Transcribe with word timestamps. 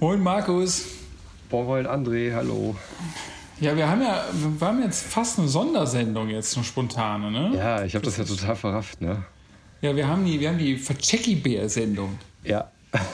Moin 0.00 0.20
Markus. 0.20 0.86
Moin 1.50 1.86
André, 1.86 2.32
hallo. 2.34 2.74
Ja, 3.60 3.76
wir 3.76 3.88
haben 3.88 4.02
ja, 4.02 4.24
wir 4.32 4.66
haben 4.66 4.82
jetzt 4.82 5.04
fast 5.04 5.38
eine 5.38 5.46
Sondersendung 5.46 6.28
jetzt, 6.28 6.56
eine 6.56 6.64
spontane, 6.64 7.30
ne? 7.30 7.52
Ja, 7.56 7.84
ich 7.84 7.94
habe 7.94 8.04
das, 8.04 8.16
ja 8.16 8.24
total 8.24 8.56
verrafft, 8.56 9.00
ne? 9.00 9.24
Ja, 9.80 9.94
wir 9.94 10.08
haben 10.08 10.24
die, 10.24 10.40
wir 10.40 10.48
haben 10.48 10.58
die 10.58 10.76
Verchecki-Bär-Sendung. 10.76 12.18
Ja. 12.42 12.72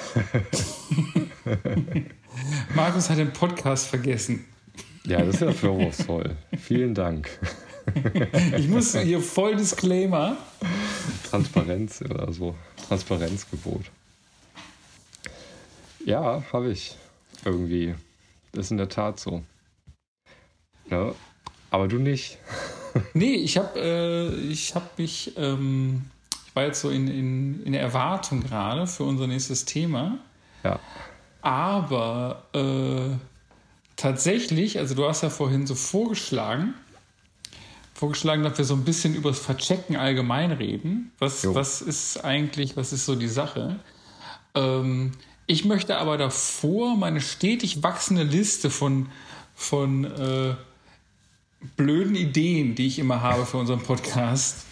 Markus 2.75 3.11
hat 3.11 3.19
den 3.19 3.33
Podcast 3.33 3.87
vergessen. 3.89 4.47
Ja, 5.05 5.19
das 5.19 5.35
ist 5.37 5.43
ja 5.43 5.53
vorwurfsvoll. 5.53 6.35
Vielen 6.59 6.95
Dank. 6.95 7.29
Ich 8.57 8.69
muss 8.69 8.97
hier 8.97 9.21
voll 9.21 9.57
Disclaimer. 9.57 10.37
Transparenz 11.29 12.03
oder 12.03 12.33
so. 12.33 12.55
Transparenzgebot. 12.89 13.83
Ja, 16.05 16.43
habe 16.53 16.71
ich. 16.71 16.97
Irgendwie. 17.45 17.95
Das 18.53 18.67
ist 18.67 18.71
in 18.73 18.79
der 18.79 18.89
Tat 18.89 19.21
so. 19.21 19.43
Ja, 20.91 21.15
aber 21.71 21.89
du 21.89 21.99
nicht. 21.99 22.39
Nee, 23.15 23.35
ich 23.35 23.57
habe 23.57 23.79
äh, 23.79 24.35
ich 24.51 24.75
hab 24.75 24.99
mich, 24.99 25.35
ähm, 25.37 26.07
ich 26.49 26.57
war 26.57 26.65
jetzt 26.65 26.81
so 26.81 26.91
in, 26.91 27.07
in, 27.07 27.63
in 27.63 27.75
Erwartung 27.75 28.43
gerade 28.43 28.89
für 28.89 29.05
unser 29.05 29.29
nächstes 29.29 29.65
Thema. 29.65 30.19
Ja. 30.65 30.81
Aber 31.41 32.43
äh, 32.53 33.17
tatsächlich, 33.95 34.77
also 34.77 34.97
du 34.97 35.07
hast 35.07 35.23
ja 35.23 35.31
vorhin 35.31 35.69
so 35.69 35.77
vorgeschlagen, 35.77 36.75
vorgeschlagen, 37.95 38.43
dass 38.43 38.59
wir 38.59 38.65
so 38.65 38.75
ein 38.75 38.85
bisschen 38.85 39.15
über 39.15 39.31
das 39.31 39.39
Verchecken 39.39 39.95
allgemein 39.95 40.51
reden. 40.51 41.13
Was, 41.21 41.47
was 41.55 41.83
ist 41.83 42.25
eigentlich, 42.25 42.77
was 42.77 42.93
ist 42.93 43.07
so 43.07 43.15
die 43.15 43.29
Sache? 43.29 43.79
Ähm, 44.57 45.13
ich 45.51 45.65
möchte 45.65 45.99
aber 45.99 46.17
davor 46.17 46.97
meine 46.97 47.21
stetig 47.21 47.83
wachsende 47.83 48.23
Liste 48.23 48.71
von, 48.71 49.09
von 49.57 50.05
äh, 50.05 50.55
blöden 51.77 52.15
Ideen, 52.15 52.77
die 52.77 52.87
ich 52.87 53.01
immer 53.01 53.21
habe 53.21 53.45
für 53.47 53.57
unseren 53.57 53.81
Podcast. 53.81 54.65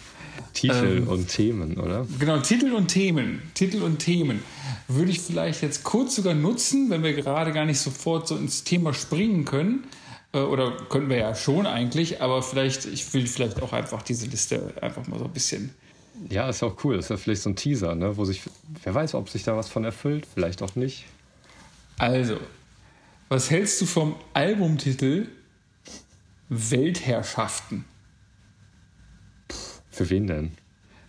Titel 0.53 0.99
ähm, 0.99 1.07
und 1.09 1.27
Themen, 1.27 1.77
oder? 1.77 2.07
Genau, 2.17 2.39
Titel 2.39 2.71
und 2.71 2.87
Themen. 2.87 3.41
Titel 3.55 3.83
und 3.83 3.99
Themen. 3.99 4.41
Würde 4.87 5.11
ich 5.11 5.19
vielleicht 5.19 5.61
jetzt 5.63 5.83
kurz 5.83 6.15
sogar 6.15 6.33
nutzen, 6.33 6.89
wenn 6.89 7.03
wir 7.03 7.11
gerade 7.11 7.51
gar 7.51 7.65
nicht 7.65 7.79
sofort 7.79 8.29
so 8.29 8.37
ins 8.37 8.63
Thema 8.63 8.93
springen 8.93 9.43
können. 9.43 9.83
Äh, 10.31 10.39
oder 10.39 10.71
können 10.87 11.09
wir 11.09 11.17
ja 11.17 11.35
schon 11.35 11.65
eigentlich, 11.65 12.21
aber 12.21 12.41
vielleicht, 12.41 12.85
ich 12.85 13.13
will 13.13 13.27
vielleicht 13.27 13.61
auch 13.61 13.73
einfach 13.73 14.01
diese 14.01 14.27
Liste 14.27 14.73
einfach 14.81 15.05
mal 15.07 15.19
so 15.19 15.25
ein 15.25 15.33
bisschen. 15.33 15.75
Ja, 16.29 16.49
ist 16.49 16.61
ja 16.61 16.67
auch 16.67 16.83
cool. 16.83 16.97
Das 16.97 17.05
ist 17.05 17.09
ja 17.09 17.17
vielleicht 17.17 17.41
so 17.41 17.49
ein 17.49 17.55
Teaser, 17.55 17.95
ne? 17.95 18.17
wo 18.17 18.25
sich, 18.25 18.41
wer 18.83 18.93
weiß, 18.93 19.13
ob 19.13 19.29
sich 19.29 19.43
da 19.43 19.55
was 19.55 19.69
von 19.69 19.83
erfüllt, 19.83 20.27
vielleicht 20.33 20.61
auch 20.61 20.75
nicht. 20.75 21.05
Also, 21.97 22.37
was 23.29 23.49
hältst 23.49 23.79
du 23.81 23.85
vom 23.85 24.15
Albumtitel 24.33 25.27
Weltherrschaften. 26.49 27.85
Für 29.91 30.09
wen 30.09 30.27
denn? 30.27 30.51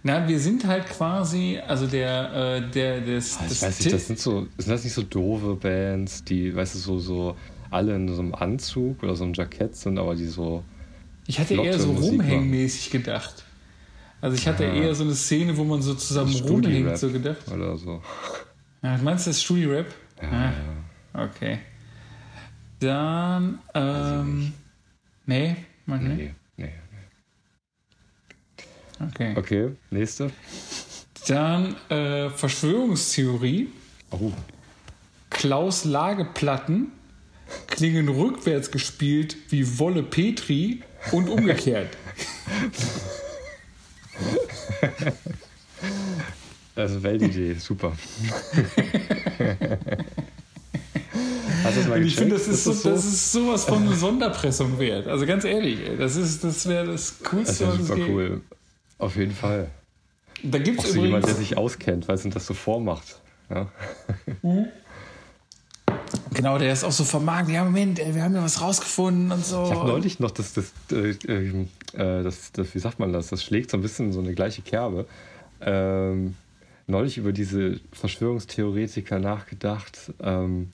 Na, 0.02 0.28
wir 0.28 0.38
sind 0.38 0.66
halt 0.66 0.86
quasi, 0.86 1.58
also 1.66 1.86
der, 1.86 2.32
äh, 2.32 2.70
der, 2.70 3.00
des, 3.00 3.36
ah, 3.38 3.46
ich 3.50 3.60
weiß 3.60 3.80
nicht, 3.80 3.92
das 3.92 4.06
sind 4.06 4.18
so, 4.18 4.46
sind 4.56 4.70
das 4.70 4.84
nicht 4.84 4.94
so 4.94 5.02
doofe 5.02 5.56
Bands, 5.56 6.24
die, 6.24 6.54
weißt 6.54 6.74
du, 6.74 6.78
so, 6.78 6.98
so 6.98 7.36
alle 7.70 7.94
in 7.94 8.08
so 8.08 8.20
einem 8.20 8.34
Anzug 8.34 9.02
oder 9.02 9.14
so 9.14 9.24
einem 9.24 9.34
Jackett 9.34 9.76
sind, 9.76 9.98
aber 9.98 10.14
die 10.14 10.26
so. 10.26 10.64
Ich 11.26 11.38
hatte 11.38 11.54
eher 11.54 11.78
so 11.78 11.92
rumhängmäßig 11.92 12.90
gedacht. 12.90 13.44
Also 14.20 14.36
ich 14.36 14.46
hatte 14.46 14.64
ja. 14.64 14.74
eher 14.74 14.94
so 14.94 15.04
eine 15.04 15.14
Szene, 15.14 15.56
wo 15.56 15.64
man 15.64 15.82
so 15.82 15.94
zusammen 15.94 16.34
rumhängt, 16.34 16.98
so 16.98 17.10
gedacht. 17.10 17.48
Oder 17.52 17.76
so. 17.76 18.02
Ja, 18.82 18.96
meinst 18.96 19.26
du 19.26 19.30
das 19.30 19.42
Studi-Rap? 19.42 19.94
Ja, 20.22 20.28
ah, 20.30 20.52
ja. 21.12 21.24
Okay. 21.26 21.58
Dann, 22.78 23.58
ähm, 23.74 24.54
Nee, 25.30 25.54
mach 25.86 26.00
nicht. 26.00 26.16
Nee, 26.16 26.34
nee, 26.56 26.72
nee. 28.98 29.06
Okay. 29.06 29.34
Okay, 29.36 29.70
nächste. 29.90 30.32
Dann 31.28 31.76
äh, 31.88 32.30
Verschwörungstheorie. 32.30 33.68
Oh. 34.10 34.32
Klaus 35.30 35.84
Lageplatten 35.84 36.90
klingen 37.68 38.08
rückwärts 38.08 38.72
gespielt 38.72 39.36
wie 39.50 39.78
Wolle 39.78 40.02
Petri 40.02 40.82
und 41.12 41.28
umgekehrt. 41.28 41.96
Also 46.80 47.02
Weltidee, 47.02 47.54
super. 47.58 47.92
Und 51.92 52.02
ich 52.04 52.16
finde, 52.16 52.34
das 52.34 52.48
ist, 52.48 52.64
so, 52.64 52.72
so? 52.72 52.90
das 52.90 53.04
ist 53.04 53.32
sowas 53.32 53.64
von 53.64 53.82
eine 53.82 53.94
Sonderpressung 53.94 54.78
wert. 54.78 55.06
Also 55.06 55.26
ganz 55.26 55.44
ehrlich, 55.44 55.78
das, 55.98 56.14
das 56.40 56.66
wäre 56.66 56.86
das 56.86 57.22
Coolste, 57.22 57.66
das 57.66 57.80
ist 57.80 57.86
super 57.86 58.00
cool. 58.08 58.40
Auf 58.98 59.14
jeden 59.16 59.34
Fall. 59.34 59.68
Da 60.42 60.58
gibt 60.58 60.80
es 60.80 60.90
übrigens... 60.90 61.06
jemand, 61.06 61.26
der 61.26 61.34
sich 61.34 61.58
auskennt, 61.58 62.08
weil 62.08 62.14
es 62.14 62.22
das 62.22 62.46
so 62.46 62.54
vormacht. 62.54 63.20
Ja. 63.50 63.68
Mhm. 64.42 64.66
Genau, 66.32 66.58
der 66.58 66.72
ist 66.72 66.82
auch 66.82 66.92
so 66.92 67.04
vermarktet. 67.04 67.54
Ja, 67.54 67.64
Moment, 67.64 67.98
wir 67.98 68.22
haben 68.22 68.34
ja 68.34 68.42
was 68.42 68.62
rausgefunden 68.62 69.30
und 69.30 69.44
so. 69.44 69.64
Ich 69.64 69.70
habe 69.72 69.86
neulich 69.86 70.18
noch 70.18 70.30
das, 70.30 70.54
das, 70.54 70.72
äh, 70.92 71.10
äh, 71.10 71.66
das, 71.92 72.52
das, 72.52 72.74
wie 72.74 72.78
sagt 72.78 72.98
man 72.98 73.12
das, 73.12 73.28
das 73.28 73.44
schlägt 73.44 73.70
so 73.70 73.76
ein 73.76 73.82
bisschen 73.82 74.12
so 74.12 74.20
eine 74.20 74.32
gleiche 74.34 74.62
Kerbe. 74.62 75.06
Ähm, 75.60 76.36
neulich 76.90 77.18
über 77.18 77.32
diese 77.32 77.80
Verschwörungstheoretiker 77.92 79.18
nachgedacht. 79.18 80.12
Ähm, 80.20 80.72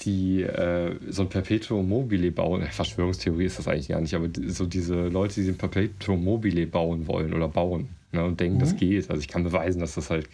die 0.00 0.42
äh, 0.42 0.96
so 1.08 1.22
ein 1.22 1.28
Perpetuum 1.28 1.88
mobile 1.88 2.30
bauen. 2.30 2.62
Verschwörungstheorie 2.70 3.44
ist 3.44 3.58
das 3.58 3.68
eigentlich 3.68 3.88
gar 3.88 4.00
nicht, 4.00 4.14
aber 4.14 4.28
so 4.46 4.66
diese 4.66 5.08
Leute, 5.08 5.42
die 5.42 5.48
ein 5.48 5.58
Perpetuum 5.58 6.22
mobile 6.22 6.66
bauen 6.66 7.06
wollen 7.06 7.34
oder 7.34 7.48
bauen 7.48 7.88
ne, 8.12 8.24
und 8.24 8.38
denken, 8.38 8.56
mhm. 8.56 8.60
das 8.60 8.76
geht. 8.76 9.10
Also 9.10 9.20
ich 9.20 9.28
kann 9.28 9.44
beweisen, 9.44 9.80
dass 9.80 9.94
das 9.94 10.10
halt 10.10 10.28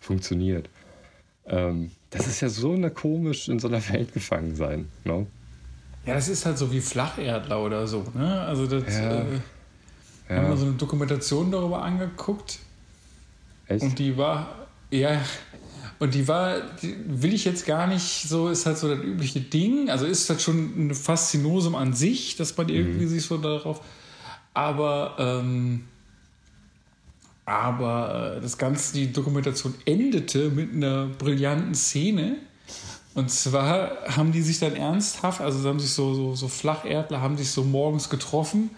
funktioniert. 0.00 0.68
Ähm, 1.46 1.90
das 2.10 2.26
ist 2.26 2.40
ja 2.40 2.48
so 2.48 2.72
eine 2.72 2.90
komisch 2.90 3.48
in 3.48 3.58
so 3.58 3.68
einer 3.68 3.86
Welt 3.92 4.12
gefangen 4.12 4.56
sein. 4.56 4.88
Ne? 5.04 5.26
Ja, 6.06 6.14
das 6.14 6.28
ist 6.28 6.44
halt 6.44 6.58
so 6.58 6.70
wie 6.72 6.80
Flacherdler 6.80 7.62
oder 7.62 7.86
so. 7.86 8.04
Ne? 8.14 8.40
Also 8.42 8.66
das 8.66 8.94
ja. 8.94 9.20
äh, 9.20 9.24
ja. 10.28 10.36
haben 10.36 10.48
wir 10.48 10.56
so 10.56 10.66
eine 10.66 10.74
Dokumentation 10.74 11.50
darüber 11.50 11.82
angeguckt. 11.82 12.58
Echt? 13.66 13.82
Und 13.82 13.98
die 13.98 14.16
war, 14.16 14.66
ja, 14.90 15.20
und 15.98 16.14
die 16.14 16.26
war, 16.26 16.60
die 16.82 16.96
will 17.06 17.32
ich 17.32 17.44
jetzt 17.44 17.66
gar 17.66 17.86
nicht 17.86 18.28
so, 18.28 18.48
ist 18.48 18.66
halt 18.66 18.78
so 18.78 18.94
das 18.94 19.02
übliche 19.02 19.40
Ding. 19.40 19.90
Also 19.90 20.06
ist 20.06 20.28
halt 20.28 20.42
schon 20.42 20.88
ein 20.88 20.94
Faszinosum 20.94 21.74
an 21.74 21.92
sich, 21.94 22.36
dass 22.36 22.56
man 22.56 22.68
irgendwie 22.68 23.04
mhm. 23.04 23.08
sich 23.08 23.24
so 23.24 23.38
darauf. 23.38 23.80
Aber, 24.52 25.16
ähm, 25.18 25.84
aber 27.44 28.36
äh, 28.36 28.40
das 28.40 28.58
Ganze, 28.58 28.94
die 28.94 29.12
Dokumentation 29.12 29.74
endete 29.86 30.50
mit 30.50 30.72
einer 30.72 31.06
brillanten 31.06 31.74
Szene. 31.74 32.36
Und 33.14 33.30
zwar 33.30 33.96
haben 34.08 34.32
die 34.32 34.42
sich 34.42 34.58
dann 34.58 34.74
ernsthaft, 34.74 35.40
also 35.40 35.68
haben 35.68 35.78
sich 35.78 35.92
so, 35.92 36.14
so, 36.14 36.34
so 36.34 36.48
Flacherdler, 36.48 37.20
haben 37.20 37.36
sich 37.36 37.50
so 37.50 37.62
morgens 37.62 38.10
getroffen 38.10 38.70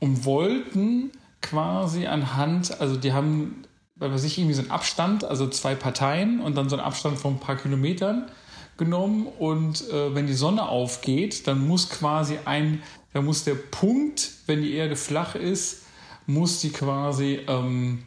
und 0.00 0.24
wollten 0.24 1.12
quasi 1.40 2.06
anhand, 2.06 2.80
also 2.80 2.96
die 2.96 3.12
haben 3.12 3.67
weil 3.98 4.10
wir 4.10 4.18
sich 4.18 4.38
irgendwie 4.38 4.54
so 4.54 4.62
einen 4.62 4.70
Abstand, 4.70 5.24
also 5.24 5.48
zwei 5.48 5.74
Parteien 5.74 6.40
und 6.40 6.56
dann 6.56 6.68
so 6.68 6.76
einen 6.76 6.84
Abstand 6.84 7.18
von 7.18 7.34
ein 7.34 7.40
paar 7.40 7.56
Kilometern 7.56 8.30
genommen 8.76 9.26
und 9.38 9.88
äh, 9.90 10.14
wenn 10.14 10.26
die 10.26 10.34
Sonne 10.34 10.68
aufgeht, 10.68 11.46
dann 11.46 11.66
muss 11.66 11.90
quasi 11.90 12.38
ein, 12.44 12.82
da 13.12 13.20
muss 13.20 13.44
der 13.44 13.54
Punkt, 13.54 14.30
wenn 14.46 14.62
die 14.62 14.74
Erde 14.74 14.94
flach 14.96 15.34
ist, 15.34 15.82
muss 16.26 16.60
die 16.60 16.70
quasi, 16.70 17.40
ähm, 17.48 18.04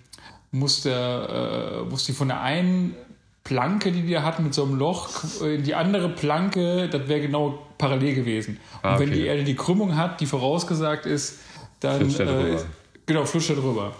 muss 0.51 0.83
der, 0.83 1.83
äh, 1.83 1.89
muss 1.89 2.05
die 2.05 2.13
von 2.13 2.29
der 2.29 2.41
einen 2.41 2.95
Planke, 3.43 3.91
die 3.91 4.07
wir 4.07 4.23
hatten 4.23 4.43
mit 4.43 4.53
so 4.53 4.63
einem 4.63 4.75
Loch, 4.75 5.09
in 5.41 5.63
die 5.63 5.75
andere 5.75 6.09
Planke, 6.09 6.87
das 6.89 7.07
wäre 7.07 7.21
genau 7.21 7.59
parallel 7.77 8.15
gewesen. 8.15 8.59
Ah, 8.81 8.93
und 8.93 8.99
wenn 8.99 9.11
die 9.11 9.25
Erde 9.25 9.43
die 9.43 9.55
Krümmung 9.55 9.97
hat, 9.97 10.21
die 10.21 10.25
vorausgesagt 10.25 11.05
ist, 11.05 11.39
dann 11.79 12.09
äh, 12.15 12.57
genau 13.05 13.25
flutscht 13.25 13.49
er 13.49 13.55
drüber. 13.55 13.93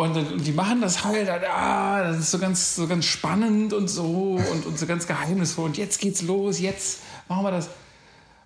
Und, 0.00 0.16
und, 0.16 0.46
die 0.46 0.52
machen 0.52 0.80
das 0.80 1.04
halt, 1.04 1.28
ah, 1.28 2.02
das 2.02 2.18
ist 2.18 2.30
so 2.30 2.38
ganz, 2.38 2.74
so 2.76 2.86
ganz 2.86 3.04
spannend 3.04 3.72
und 3.72 3.88
so 3.88 4.38
und, 4.52 4.66
und 4.66 4.78
so 4.78 4.86
ganz 4.86 5.06
geheimnisvoll. 5.06 5.66
Und 5.66 5.76
jetzt 5.76 6.00
geht's 6.00 6.22
los, 6.22 6.60
jetzt 6.60 7.00
machen 7.28 7.44
wir 7.44 7.50
das. 7.50 7.68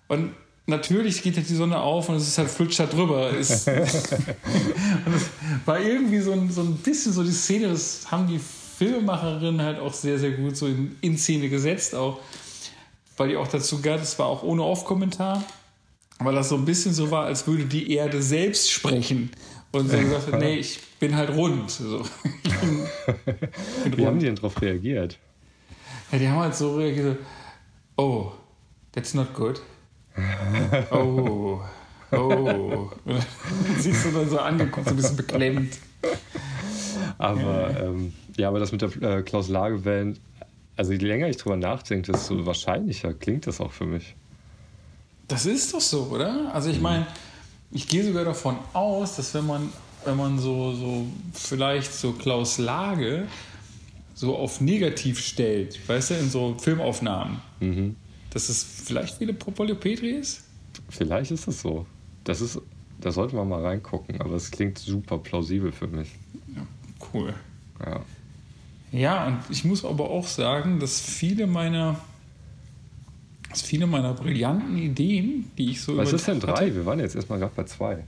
Und 0.07 0.33
natürlich 0.67 1.21
geht 1.21 1.37
halt 1.37 1.49
die 1.49 1.55
Sonne 1.55 1.79
auf 1.79 2.09
und 2.09 2.15
es 2.15 2.27
ist 2.27 2.37
halt 2.37 2.49
flutscht 2.49 2.79
da 2.79 2.85
drüber. 2.85 3.29
Ist, 3.29 3.67
und 3.69 5.15
es 5.15 5.29
war 5.65 5.79
irgendwie 5.79 6.19
so 6.19 6.31
ein, 6.31 6.51
so 6.51 6.61
ein 6.61 6.75
bisschen 6.75 7.13
so 7.13 7.23
die 7.23 7.31
Szene, 7.31 7.69
das 7.69 8.11
haben 8.11 8.27
die 8.27 8.39
Filmemacherinnen 8.77 9.61
halt 9.61 9.79
auch 9.79 9.93
sehr, 9.93 10.19
sehr 10.19 10.31
gut 10.31 10.57
so 10.57 10.67
in, 10.67 10.97
in 11.01 11.17
Szene 11.17 11.49
gesetzt, 11.49 11.95
auch 11.95 12.19
weil 13.17 13.29
die 13.29 13.37
auch 13.37 13.47
dazu 13.47 13.81
gab, 13.81 13.99
das 13.99 14.19
war 14.19 14.25
auch 14.25 14.43
ohne 14.43 14.63
Off-Kommentar, 14.63 15.41
weil 16.19 16.35
das 16.35 16.49
so 16.49 16.55
ein 16.55 16.65
bisschen 16.65 16.93
so 16.93 17.11
war, 17.11 17.25
als 17.25 17.47
würde 17.47 17.65
die 17.65 17.93
Erde 17.93 18.21
selbst 18.21 18.71
sprechen. 18.71 19.31
Und 19.75 19.89
so 19.89 19.97
gesagt, 19.97 20.39
nee, 20.39 20.55
ich 20.55 20.79
bin 20.99 21.15
halt 21.15 21.29
rund. 21.31 21.69
So. 21.69 22.03
Wie 23.83 23.89
rund. 23.89 24.05
haben 24.05 24.19
die 24.19 24.25
denn 24.25 24.35
darauf 24.35 24.61
reagiert? 24.61 25.19
Ja, 26.11 26.17
die 26.17 26.27
haben 26.29 26.39
halt 26.39 26.55
so 26.55 26.75
reagiert, 26.75 27.17
Oh, 27.97 28.31
that's 28.91 29.13
not 29.13 29.33
good. 29.33 29.61
Oh, 30.91 31.61
oh. 32.11 32.89
Siehst 33.77 34.05
du 34.05 34.11
dann 34.11 34.29
so 34.29 34.39
angeguckt, 34.39 34.87
so 34.87 34.93
ein 34.93 34.97
bisschen 34.97 35.17
beklemmt. 35.17 35.77
Aber 37.17 37.71
ja, 37.71 37.79
ähm, 37.79 38.13
ja 38.37 38.47
aber 38.47 38.59
das 38.59 38.71
mit 38.71 38.81
der 38.81 39.01
äh, 39.01 39.21
Klaus 39.23 39.49
Lage 39.49 40.15
also 40.77 40.91
je 40.91 40.99
länger 40.99 41.27
ich 41.27 41.37
drüber 41.37 41.57
nachdenke, 41.57 42.11
desto 42.11 42.45
wahrscheinlicher 42.45 43.13
klingt 43.13 43.47
das 43.47 43.59
auch 43.59 43.71
für 43.71 43.85
mich. 43.85 44.15
Das 45.27 45.45
ist 45.45 45.73
doch 45.73 45.81
so, 45.81 46.03
oder? 46.11 46.53
Also 46.53 46.69
ich 46.69 46.79
meine, 46.79 47.07
ich 47.71 47.87
gehe 47.87 48.03
sogar 48.03 48.25
davon 48.25 48.57
aus, 48.73 49.15
dass 49.15 49.33
wenn 49.33 49.45
man, 49.45 49.69
wenn 50.05 50.17
man 50.17 50.39
so, 50.39 50.73
so 50.73 51.05
vielleicht 51.33 51.93
so 51.93 52.13
Klaus 52.13 52.57
Lage 52.57 53.27
so 54.13 54.37
auf 54.37 54.61
negativ 54.61 55.19
stellt, 55.19 55.87
weißt 55.87 56.11
du, 56.11 56.13
in 56.15 56.29
so 56.29 56.55
Filmaufnahmen, 56.57 57.41
mhm. 57.59 57.95
dass 58.29 58.49
es 58.49 58.63
vielleicht 58.63 59.19
wie 59.19 59.25
eine 59.25 59.33
Propolio 59.33 59.75
Petri 59.75 60.11
ist? 60.11 60.43
Vielleicht 60.89 61.31
ist 61.31 61.47
es 61.47 61.61
so. 61.61 61.85
Das 62.23 62.41
ist, 62.41 62.59
da 63.01 63.11
sollte 63.11 63.35
man 63.35 63.49
mal 63.49 63.61
reingucken, 63.61 64.21
aber 64.21 64.35
es 64.35 64.51
klingt 64.51 64.79
super 64.79 65.17
plausibel 65.17 65.71
für 65.71 65.87
mich. 65.87 66.09
Ja, 66.55 66.65
cool. 67.13 67.33
Ja. 67.85 68.01
Ja, 68.91 69.27
und 69.27 69.39
ich 69.49 69.65
muss 69.65 69.83
aber 69.83 70.09
auch 70.09 70.25
sagen, 70.25 70.79
dass 70.79 71.01
viele 71.01 71.47
meiner 71.47 71.99
dass 73.55 73.61
viele 73.61 73.87
meiner 73.87 74.13
brillanten 74.13 74.77
Ideen, 74.77 75.49
die 75.57 75.71
ich 75.71 75.81
so. 75.81 75.95
Was 75.95 76.11
ist 76.11 76.27
denn 76.27 76.41
drei? 76.41 76.75
Wir 76.75 76.85
waren 76.85 76.99
jetzt 76.99 77.15
erstmal 77.15 77.39
gerade 77.39 77.53
bei 77.55 77.63
zwei. 77.63 78.03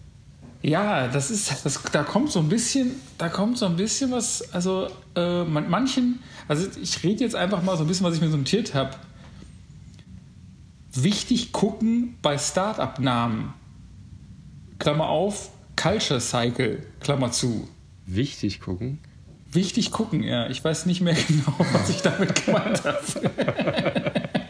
Ja, 0.61 1.07
das 1.07 1.31
ist, 1.31 1.65
das, 1.65 1.81
da 1.91 2.03
kommt 2.03 2.31
so 2.31 2.39
ein 2.39 2.49
bisschen, 2.49 2.91
da 3.17 3.29
kommt 3.29 3.57
so 3.57 3.65
ein 3.65 3.77
bisschen 3.77 4.11
was, 4.11 4.53
also 4.53 4.89
äh, 5.15 5.43
manchen, 5.45 6.19
also 6.47 6.67
ich 6.81 7.01
rede 7.03 7.23
jetzt 7.23 7.35
einfach 7.35 7.63
mal 7.63 7.77
so 7.77 7.83
ein 7.83 7.87
bisschen, 7.87 8.05
was 8.05 8.15
ich 8.15 8.21
mir 8.21 8.29
so 8.29 8.37
notiert 8.37 8.73
habe. 8.73 8.91
Wichtig 10.93 11.53
gucken 11.53 12.17
bei 12.21 12.37
Start-up-Namen. 12.37 13.53
Klammer 14.79 15.07
auf, 15.07 15.51
Culture 15.75 16.19
Cycle, 16.19 16.83
Klammer 16.99 17.31
zu. 17.31 17.69
Wichtig 18.05 18.59
gucken? 18.59 18.99
Wichtig 19.51 19.91
gucken, 19.91 20.23
ja. 20.23 20.49
Ich 20.49 20.61
weiß 20.63 20.87
nicht 20.87 21.01
mehr 21.01 21.15
genau, 21.27 21.55
was 21.71 21.89
ich 21.89 22.01
damit 22.01 22.45
gemeint 22.45 22.83
habe. 22.83 22.97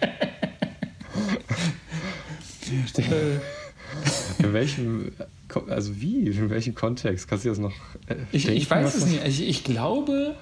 in 4.39 4.53
welchem, 4.53 5.11
also 5.69 5.99
wie, 6.01 6.27
in 6.27 6.49
welchem 6.49 6.75
Kontext? 6.75 7.27
Kannst 7.27 7.45
du 7.45 7.49
das 7.49 7.57
noch 7.57 7.73
äh, 8.07 8.15
ich, 8.31 8.47
ich 8.47 8.69
weiß 8.69 8.95
es 8.95 9.05
nicht. 9.05 9.25
Ich, 9.25 9.47
ich, 9.47 9.63
glaube, 9.63 10.35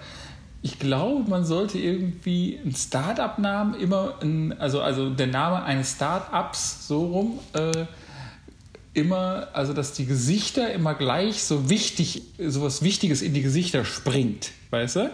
ich 0.62 0.80
glaube, 0.80 1.30
man 1.30 1.46
sollte 1.46 1.78
irgendwie 1.78 2.60
einen 2.62 2.76
Start-up-Namen 2.76 3.76
immer, 3.76 4.16
in, 4.22 4.54
also, 4.54 4.82
also 4.82 5.10
der 5.10 5.28
Name 5.28 5.64
eines 5.64 5.94
Start-ups 5.94 6.88
so 6.88 7.06
rum, 7.06 7.40
äh, 7.54 7.86
immer, 8.94 9.50
also 9.54 9.74
dass 9.74 9.94
die 9.94 10.06
Gesichter 10.06 10.74
immer 10.74 10.96
gleich 10.96 11.44
so 11.44 11.70
wichtig, 11.70 12.24
so 12.40 12.64
was 12.64 12.82
Wichtiges 12.82 13.22
in 13.22 13.34
die 13.34 13.42
Gesichter 13.42 13.86
springt, 13.86 14.52
weißt 14.72 14.96
du? 14.96 15.12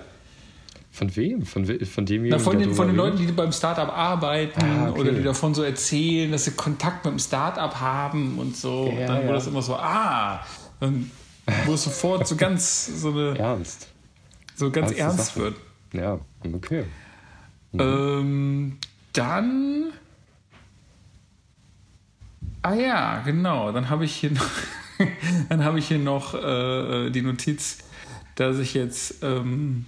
Von 0.93 1.15
wem? 1.15 1.45
Von, 1.45 1.65
von 1.65 2.05
dem 2.05 2.27
Na, 2.27 2.37
von, 2.37 2.59
den, 2.59 2.73
von 2.73 2.87
den 2.87 2.97
Leuten, 2.97 3.17
die 3.17 3.31
beim 3.31 3.53
Startup 3.53 3.87
arbeiten 3.87 4.61
ah, 4.61 4.89
okay. 4.89 4.99
oder 4.99 5.11
die 5.13 5.23
davon 5.23 5.53
so 5.53 5.63
erzählen, 5.63 6.29
dass 6.31 6.43
sie 6.45 6.51
Kontakt 6.51 7.05
mit 7.05 7.13
dem 7.13 7.19
Startup 7.19 7.79
haben 7.79 8.37
und 8.37 8.57
so. 8.57 8.87
Ja, 8.87 8.91
und 8.91 8.99
dann 9.07 9.15
ja. 9.17 9.23
wurde 9.23 9.33
das 9.33 9.47
immer 9.47 9.61
so, 9.61 9.75
ah, 9.75 10.45
dann 10.81 11.09
wo 11.65 11.73
es 11.73 11.83
sofort 11.83 12.27
so 12.27 12.35
ganz 12.35 13.01
so 13.01 13.11
eine. 13.11 13.35
Ernst. 13.39 13.87
So 14.55 14.69
ganz 14.69 14.91
Ernste 14.91 15.01
ernst 15.01 15.25
Sache. 15.27 15.39
wird. 15.39 15.55
Ja, 15.93 16.19
okay. 16.53 16.83
Mhm. 17.71 17.79
Ähm, 17.79 18.77
dann. 19.13 19.93
Ah 22.61 22.73
ja, 22.73 23.21
genau. 23.25 23.71
Dann 23.71 23.89
habe 23.89 24.05
ich 24.05 24.13
hier 24.13 24.31
noch, 24.31 24.49
dann 25.49 25.63
habe 25.63 25.79
ich 25.79 25.87
hier 25.87 25.99
noch 25.99 26.33
äh, 26.33 27.09
die 27.09 27.21
Notiz, 27.21 27.79
dass 28.35 28.59
ich 28.59 28.73
jetzt 28.73 29.23
ähm, 29.23 29.85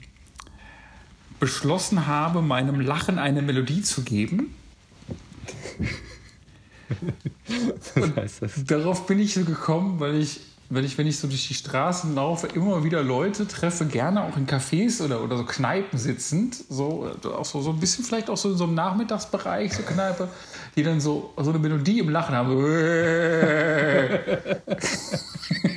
beschlossen 1.43 2.07
habe, 2.07 2.41
meinem 2.41 2.79
Lachen 2.79 3.19
eine 3.19 3.41
Melodie 3.41 3.81
zu 3.81 4.03
geben. 4.03 4.55
Darauf 8.65 9.05
bin 9.07 9.19
ich 9.19 9.33
so 9.33 9.43
gekommen, 9.43 9.99
weil 9.99 10.15
ich, 10.15 10.39
weil 10.69 10.85
ich, 10.85 10.97
wenn 10.97 11.05
ich 11.05 11.19
so 11.19 11.27
durch 11.27 11.49
die 11.49 11.53
Straßen 11.53 12.15
laufe, 12.15 12.47
immer 12.47 12.85
wieder 12.85 13.03
Leute 13.03 13.45
treffe, 13.45 13.87
gerne 13.87 14.23
auch 14.23 14.37
in 14.37 14.47
Cafés 14.47 15.03
oder, 15.03 15.21
oder 15.21 15.35
so 15.35 15.43
Kneipen 15.43 15.99
sitzend, 15.99 16.55
so, 16.69 17.11
auch 17.23 17.43
so, 17.43 17.61
so 17.61 17.71
ein 17.71 17.79
bisschen 17.81 18.05
vielleicht 18.05 18.29
auch 18.29 18.37
so 18.37 18.51
in 18.51 18.55
so 18.55 18.63
einem 18.63 18.75
Nachmittagsbereich, 18.75 19.73
so 19.73 19.83
Kneipe, 19.83 20.29
die 20.77 20.83
dann 20.83 21.01
so, 21.01 21.33
so 21.35 21.49
eine 21.49 21.59
Melodie 21.59 21.99
im 21.99 22.07
Lachen 22.07 22.35
haben. 22.35 22.53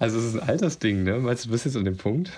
Also 0.00 0.18
es 0.18 0.26
ist 0.26 0.40
ein 0.40 0.48
Altersding, 0.48 1.02
ne? 1.02 1.18
Meinst 1.18 1.44
du, 1.44 1.48
du 1.48 1.52
bist 1.52 1.64
jetzt 1.64 1.76
an 1.76 1.84
dem 1.84 1.96
Punkt? 1.96 2.30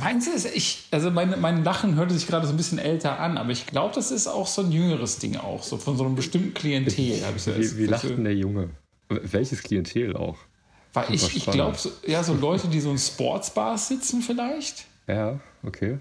Meinst 0.00 0.28
du, 0.28 0.48
ich, 0.54 0.84
also 0.90 1.10
mein, 1.10 1.38
mein 1.40 1.62
Lachen 1.62 1.96
hörte 1.96 2.14
sich 2.14 2.26
gerade 2.26 2.46
so 2.46 2.54
ein 2.54 2.56
bisschen 2.56 2.78
älter 2.78 3.20
an, 3.20 3.36
aber 3.36 3.50
ich 3.50 3.66
glaube, 3.66 3.94
das 3.94 4.10
ist 4.10 4.26
auch 4.26 4.46
so 4.46 4.62
ein 4.62 4.72
jüngeres 4.72 5.18
Ding 5.18 5.36
auch, 5.36 5.62
so 5.62 5.76
von 5.76 5.96
so 5.98 6.04
einem 6.04 6.14
bestimmten 6.14 6.54
Klientel. 6.54 7.22
Ich 7.36 7.46
wie, 7.46 7.78
wie 7.78 7.86
lacht 7.86 8.04
denn 8.04 8.24
der 8.24 8.34
Junge? 8.34 8.70
Welches 9.08 9.62
Klientel 9.62 10.16
auch? 10.16 10.38
Weil 10.94 11.12
ich, 11.12 11.36
ich 11.36 11.44
glaube, 11.44 11.76
so, 11.76 11.90
ja, 12.06 12.22
so 12.22 12.32
Leute, 12.34 12.68
die 12.68 12.80
so 12.80 12.90
in 12.90 12.98
Sportsbars 12.98 13.88
sitzen 13.88 14.22
vielleicht. 14.22 14.86
Ja, 15.06 15.40
okay. 15.64 15.98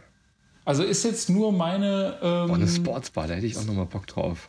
Also 0.66 0.84
ist 0.84 1.04
jetzt 1.04 1.30
nur 1.30 1.52
meine. 1.52 2.18
Ähm, 2.22 2.50
oh, 2.50 2.54
eine 2.54 2.68
Sportsbar, 2.68 3.28
da 3.28 3.34
hätte 3.34 3.46
ich 3.46 3.58
auch 3.58 3.66
nochmal 3.66 3.86
Bock 3.86 4.08
drauf. 4.08 4.48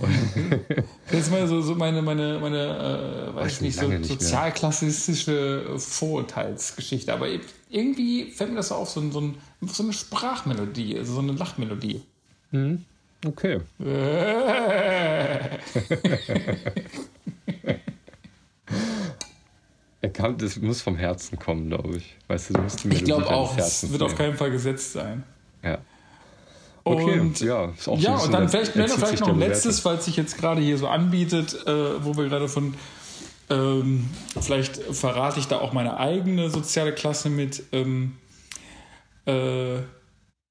jetzt 1.12 1.30
mal 1.30 1.46
so, 1.46 1.60
so 1.60 1.76
meine, 1.76 2.02
meine, 2.02 2.38
meine 2.40 3.30
äh, 3.32 3.36
weiß 3.36 3.60
nicht, 3.60 3.78
so 3.78 3.86
nicht 3.86 4.06
sozialklassistische 4.06 5.78
Vorurteilsgeschichte. 5.78 7.12
Aber 7.12 7.28
irgendwie 7.68 8.32
fällt 8.32 8.50
mir 8.50 8.56
das 8.56 8.68
so 8.68 8.74
auf, 8.74 8.90
so, 8.90 9.08
so, 9.10 9.20
ein, 9.20 9.36
so 9.60 9.84
eine 9.84 9.92
Sprachmelodie, 9.92 10.98
also 10.98 11.14
so 11.14 11.20
eine 11.20 11.32
Lachmelodie. 11.32 12.02
Mhm. 12.50 12.84
Okay. 13.24 13.60
Kam, 20.08 20.38
das 20.38 20.56
muss 20.56 20.80
vom 20.80 20.96
Herzen 20.96 21.38
kommen, 21.38 21.68
glaube 21.68 21.98
ich. 21.98 22.16
Weißt 22.26 22.50
du, 22.50 22.54
du 22.54 22.62
musst 22.62 22.84
Ich 22.86 23.04
glaube 23.04 23.28
auch, 23.28 23.56
es 23.58 23.90
wird 23.92 24.02
auf 24.02 24.16
keinen 24.16 24.34
Fall 24.34 24.50
gesetzt 24.50 24.92
sein. 24.92 25.24
Ja. 25.62 25.78
Okay, 26.84 27.20
und, 27.20 27.38
ja, 27.40 27.66
ist 27.66 27.88
auch 27.88 27.98
ja, 27.98 28.16
und 28.16 28.32
dann 28.32 28.48
vielleicht, 28.48 28.74
ne, 28.74 28.88
vielleicht 28.88 29.20
noch 29.20 29.28
ein 29.28 29.38
letztes, 29.38 29.84
weil 29.84 29.98
es 29.98 30.06
sich 30.06 30.16
jetzt 30.16 30.38
gerade 30.38 30.62
hier 30.62 30.78
so 30.78 30.88
anbietet, 30.88 31.66
äh, 31.66 32.02
wo 32.02 32.16
wir 32.16 32.28
gerade 32.28 32.48
von, 32.48 32.74
ähm, 33.50 34.08
vielleicht 34.40 34.78
verrate 34.78 35.38
ich 35.38 35.46
da 35.46 35.58
auch 35.58 35.74
meine 35.74 35.98
eigene 35.98 36.48
soziale 36.48 36.94
Klasse 36.94 37.28
mit. 37.28 37.64
Ähm, 37.72 38.16
äh, 39.26 39.80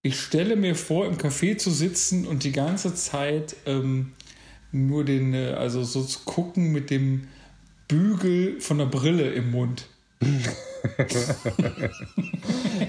ich 0.01 0.19
stelle 0.19 0.55
mir 0.55 0.75
vor, 0.75 1.07
im 1.07 1.17
Café 1.17 1.57
zu 1.57 1.71
sitzen 1.71 2.27
und 2.27 2.43
die 2.43 2.51
ganze 2.51 2.93
Zeit 2.93 3.55
ähm, 3.65 4.13
nur 4.71 5.03
den, 5.03 5.33
äh, 5.33 5.55
also 5.57 5.83
so 5.83 6.03
zu 6.03 6.19
gucken 6.25 6.71
mit 6.71 6.89
dem 6.89 7.27
Bügel 7.89 8.61
von 8.61 8.77
der 8.77 8.85
Brille 8.85 9.33
im 9.33 9.51
Mund. 9.51 9.89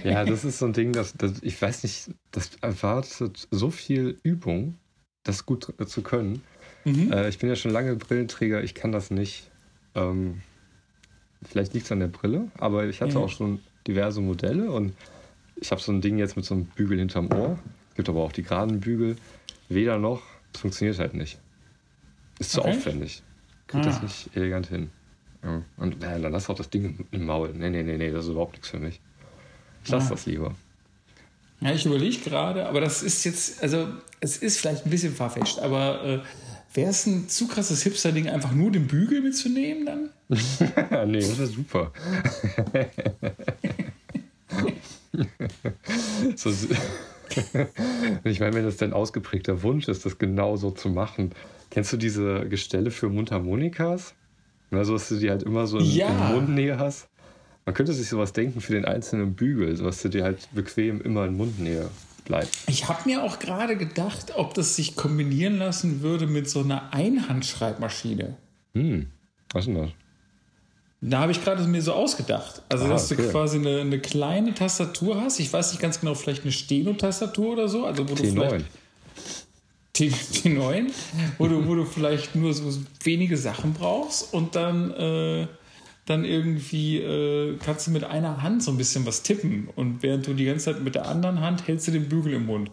ja, 0.04 0.24
das 0.24 0.44
ist 0.44 0.58
so 0.58 0.66
ein 0.66 0.72
Ding, 0.74 0.92
das, 0.92 1.14
das, 1.14 1.42
ich 1.42 1.60
weiß 1.60 1.82
nicht, 1.84 2.10
das 2.30 2.50
erwartet 2.60 3.48
so 3.50 3.70
viel 3.70 4.18
Übung, 4.22 4.76
das 5.24 5.46
gut 5.46 5.72
zu 5.86 6.02
können. 6.02 6.42
Mhm. 6.84 7.12
Äh, 7.12 7.30
ich 7.30 7.38
bin 7.38 7.48
ja 7.48 7.56
schon 7.56 7.70
lange 7.72 7.96
Brillenträger, 7.96 8.62
ich 8.62 8.74
kann 8.74 8.92
das 8.92 9.10
nicht. 9.10 9.50
Ähm, 9.94 10.42
vielleicht 11.42 11.72
liegt 11.72 11.86
es 11.86 11.92
an 11.92 12.00
der 12.00 12.08
Brille, 12.08 12.50
aber 12.58 12.84
ich 12.84 13.00
hatte 13.00 13.14
ja. 13.14 13.20
auch 13.20 13.30
schon 13.30 13.60
diverse 13.86 14.20
Modelle 14.20 14.70
und 14.70 14.92
ich 15.56 15.70
habe 15.70 15.80
so 15.80 15.92
ein 15.92 16.02
Ding 16.02 16.18
jetzt 16.18 16.36
mit 16.36 16.44
so 16.44 16.54
einem 16.54 16.66
Bügel 16.66 16.98
hinterm 16.98 17.32
Ohr. 17.32 17.58
Es 17.90 17.96
gibt 17.96 18.10
aber 18.10 18.20
auch 18.20 18.32
die 18.32 18.42
geraden 18.42 18.80
Bügel. 18.80 19.16
Weder 19.70 19.98
noch, 19.98 20.22
es 20.52 20.60
funktioniert 20.60 20.98
halt 20.98 21.14
nicht. 21.14 21.38
Ist 22.38 22.52
zu 22.52 22.60
okay. 22.60 22.76
aufwendig 22.76 23.22
kriegt 23.70 23.86
ah. 23.86 23.88
das 23.88 24.02
nicht 24.02 24.36
elegant 24.36 24.66
hin. 24.66 24.90
Ja. 25.42 25.62
Und 25.76 26.04
äh, 26.04 26.20
dann 26.20 26.32
lass 26.32 26.50
auch 26.50 26.56
das 26.56 26.68
Ding 26.68 27.06
im 27.10 27.24
Maul. 27.24 27.54
Nee, 27.54 27.70
nee, 27.70 27.82
nee, 27.82 27.96
nee, 27.96 28.10
das 28.10 28.24
ist 28.24 28.32
überhaupt 28.32 28.52
nichts 28.52 28.68
für 28.68 28.78
mich. 28.78 29.00
Ich 29.84 29.90
lass 29.90 30.06
ah. 30.06 30.10
das 30.10 30.26
lieber. 30.26 30.54
Ja, 31.60 31.72
ich 31.72 31.86
überlege 31.86 32.18
gerade, 32.18 32.66
aber 32.66 32.80
das 32.80 33.02
ist 33.02 33.24
jetzt, 33.24 33.62
also 33.62 33.88
es 34.20 34.38
ist 34.38 34.58
vielleicht 34.58 34.86
ein 34.86 34.90
bisschen 34.90 35.14
verfälscht, 35.14 35.58
aber 35.58 36.04
äh, 36.04 36.20
wäre 36.74 36.90
es 36.90 37.06
ein 37.06 37.28
zu 37.28 37.48
krasses 37.48 37.82
Hipster-Ding, 37.82 38.28
einfach 38.28 38.52
nur 38.52 38.70
den 38.70 38.86
Bügel 38.86 39.20
mitzunehmen 39.20 39.86
dann? 39.86 40.10
nee, 41.10 41.20
das 41.20 41.38
wäre 41.38 41.48
super. 41.48 41.92
so, 46.36 46.50
ich 48.24 48.40
meine, 48.40 48.54
wenn 48.54 48.64
das 48.64 48.78
dein 48.78 48.92
ausgeprägter 48.92 49.62
Wunsch 49.62 49.88
ist, 49.88 50.06
das 50.06 50.18
genau 50.18 50.56
so 50.56 50.70
zu 50.70 50.88
machen, 50.88 51.32
Kennst 51.70 51.92
du 51.92 51.96
diese 51.96 52.48
Gestelle 52.48 52.90
für 52.90 53.08
Mundharmonikas? 53.08 54.14
Also, 54.70 54.92
dass 54.94 55.08
du 55.08 55.16
die 55.16 55.30
halt 55.30 55.42
immer 55.42 55.66
so 55.66 55.78
in, 55.78 55.84
ja. 55.84 56.08
in 56.08 56.34
Mundnähe 56.34 56.78
hast. 56.78 57.08
Man 57.64 57.74
könnte 57.74 57.92
sich 57.92 58.08
sowas 58.08 58.32
denken 58.32 58.60
für 58.60 58.72
den 58.72 58.84
einzelnen 58.84 59.34
Bügel, 59.34 59.76
so 59.76 59.84
dass 59.84 60.02
du 60.02 60.08
dir 60.08 60.24
halt 60.24 60.48
bequem 60.52 61.00
immer 61.00 61.26
in 61.26 61.36
Mundnähe 61.36 61.88
bleibt. 62.24 62.50
Ich 62.66 62.88
habe 62.88 63.08
mir 63.08 63.22
auch 63.22 63.38
gerade 63.38 63.76
gedacht, 63.76 64.32
ob 64.36 64.54
das 64.54 64.76
sich 64.76 64.96
kombinieren 64.96 65.58
lassen 65.58 66.02
würde 66.02 66.26
mit 66.26 66.48
so 66.48 66.60
einer 66.60 66.92
Einhandschreibmaschine. 66.92 68.36
Hm, 68.74 69.06
was 69.52 69.62
ist 69.62 69.66
denn 69.66 69.82
das? 69.82 69.90
Da 71.02 71.20
habe 71.20 71.32
ich 71.32 71.42
gerade 71.42 71.62
mir 71.64 71.80
so 71.80 71.92
ausgedacht. 71.94 72.62
Also, 72.68 72.84
Ah, 72.84 72.88
dass 72.90 73.10
okay. 73.10 73.22
du 73.22 73.30
quasi 73.30 73.58
eine, 73.58 73.80
eine 73.80 73.98
kleine 74.00 74.54
Tastatur 74.54 75.20
hast. 75.20 75.40
Ich 75.40 75.50
weiß 75.52 75.72
nicht 75.72 75.80
ganz 75.80 76.00
genau, 76.00 76.14
vielleicht 76.14 76.42
eine 76.42 76.52
Steno-Tastatur 76.52 77.52
oder 77.54 77.68
so. 77.68 77.86
Also, 77.86 78.08
wo 78.08 78.14
du 78.14 78.22
T9. 78.22 78.62
Vielleicht 80.08 80.42
T, 80.42 80.48
T9, 80.48 80.90
wo 81.38 81.48
du, 81.48 81.66
wo 81.66 81.74
du 81.74 81.84
vielleicht 81.84 82.34
nur 82.34 82.52
so 82.54 82.72
wenige 83.04 83.36
Sachen 83.36 83.72
brauchst 83.74 84.32
und 84.32 84.54
dann, 84.54 84.90
äh, 84.92 85.46
dann 86.06 86.24
irgendwie 86.24 86.98
äh, 86.98 87.56
kannst 87.58 87.86
du 87.86 87.90
mit 87.90 88.04
einer 88.04 88.42
Hand 88.42 88.62
so 88.62 88.70
ein 88.70 88.76
bisschen 88.76 89.06
was 89.06 89.22
tippen 89.22 89.68
und 89.76 90.02
während 90.02 90.26
du 90.26 90.34
die 90.34 90.44
ganze 90.44 90.72
Zeit 90.72 90.82
mit 90.82 90.94
der 90.94 91.06
anderen 91.06 91.40
Hand 91.40 91.66
hältst 91.66 91.88
du 91.88 91.92
den 91.92 92.08
Bügel 92.08 92.34
im 92.34 92.46
Mund. 92.46 92.70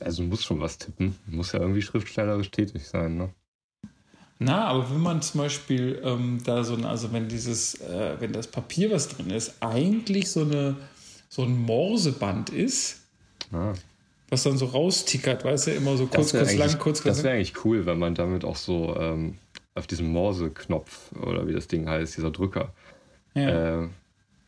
Also 0.00 0.22
du 0.22 0.28
musst 0.28 0.44
schon 0.44 0.60
was 0.60 0.78
tippen. 0.78 1.16
Du 1.26 1.36
musst 1.36 1.52
ja 1.52 1.60
irgendwie 1.60 1.82
schriftstellerisch 1.82 2.50
tätig 2.50 2.86
sein, 2.86 3.16
ne? 3.16 3.30
Na, 4.40 4.64
aber 4.64 4.90
wenn 4.90 5.00
man 5.00 5.22
zum 5.22 5.42
Beispiel 5.42 6.02
ähm, 6.02 6.38
da 6.44 6.64
so 6.64 6.74
ein, 6.74 6.84
also 6.84 7.12
wenn 7.12 7.28
dieses, 7.28 7.80
äh, 7.80 8.16
wenn 8.18 8.32
das 8.32 8.48
Papier, 8.48 8.90
was 8.90 9.08
drin 9.08 9.30
ist, 9.30 9.62
eigentlich 9.62 10.28
so 10.28 10.42
eine 10.42 10.76
so 11.28 11.42
ein 11.42 11.56
Morseband 11.56 12.50
ist, 12.50 13.04
Ah. 13.52 13.72
Was 14.30 14.42
dann 14.42 14.56
so 14.56 14.66
raustickert, 14.66 15.44
weißt 15.44 15.68
du, 15.68 15.70
immer 15.72 15.96
so 15.96 16.06
kurz, 16.06 16.32
wäre 16.32 16.44
kurz, 16.44 16.56
lang, 16.56 16.68
kurz, 16.78 17.02
kurz 17.02 17.02
das 17.02 17.16
lang. 17.18 17.24
wär 17.24 17.32
eigentlich 17.34 17.64
cool, 17.64 17.86
wenn 17.86 17.98
man 17.98 18.14
damit 18.14 18.44
auch 18.44 18.56
so 18.56 18.96
ähm, 18.98 19.38
auf 19.74 19.86
diesem 19.86 20.08
Morse-Knopf 20.12 21.12
oder 21.20 21.46
wie 21.46 21.52
das 21.52 21.66
Ding 21.68 21.88
heißt, 21.88 22.16
dieser 22.16 22.30
Drücker, 22.30 22.72
Ja. 23.34 23.82
äh, 23.82 23.88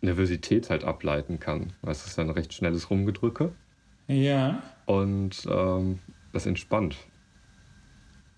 Nervosität 0.03 0.71
halt 0.71 0.85
ableiten 0.85 1.41
kann. 1.41 1.73
Weißt 1.83 2.01
du, 2.01 2.05
das 2.05 2.07
ist 2.07 2.19
dann 2.19 2.29
ein 2.29 2.35
recht 2.35 2.53
schnelles 2.53 2.91
Rumgedrücke 2.91 3.53
ja. 4.09 4.63
und 4.87 5.47
ähm, 5.51 5.99
das 6.33 6.47
entspannt. 6.47 6.97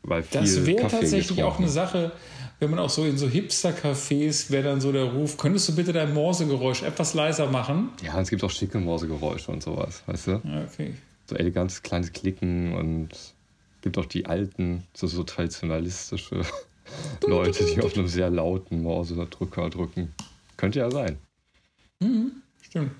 Weil 0.02 0.22
viel 0.22 0.40
Das 0.40 0.64
wäre 0.66 0.86
tatsächlich 0.86 1.42
auch 1.42 1.58
getrunken. 1.58 1.62
eine 1.64 1.70
Sache, 1.72 2.12
wenn 2.60 2.70
man 2.70 2.78
auch 2.78 2.88
so 2.88 3.04
in 3.04 3.18
so 3.18 3.26
Hipster-Cafés 3.26 4.50
wäre 4.50 4.62
dann 4.64 4.80
so 4.80 4.92
der 4.92 5.04
Ruf, 5.04 5.36
könntest 5.36 5.68
du 5.68 5.74
bitte 5.76 5.92
dein 5.92 6.14
Morsegeräusch 6.14 6.82
etwas 6.82 7.14
leiser 7.14 7.50
machen? 7.50 7.90
Ja, 8.02 8.18
es 8.20 8.30
gibt 8.30 8.42
auch 8.44 8.50
schicke 8.50 8.78
Morsegeräusche 8.78 9.50
und 9.50 9.62
sowas, 9.62 10.02
weißt 10.06 10.26
du? 10.28 10.30
Ja, 10.44 10.64
okay. 10.64 10.94
So 11.28 11.36
elegantes 11.36 11.82
kleines 11.82 12.12
Klicken 12.12 12.74
und 12.74 13.10
gibt 13.82 13.98
auch 13.98 14.06
die 14.06 14.24
alten, 14.26 14.84
so, 14.94 15.06
so 15.06 15.24
traditionalistische 15.24 16.42
Leute, 17.26 17.66
die 17.66 17.82
auf 17.82 17.94
einem 17.96 18.08
sehr 18.08 18.30
lauten 18.30 18.82
Morse-Drücker 18.82 19.68
drücken. 19.68 20.14
Könnte 20.56 20.78
ja 20.78 20.90
sein. 20.90 21.18
Stimmt. 22.62 22.92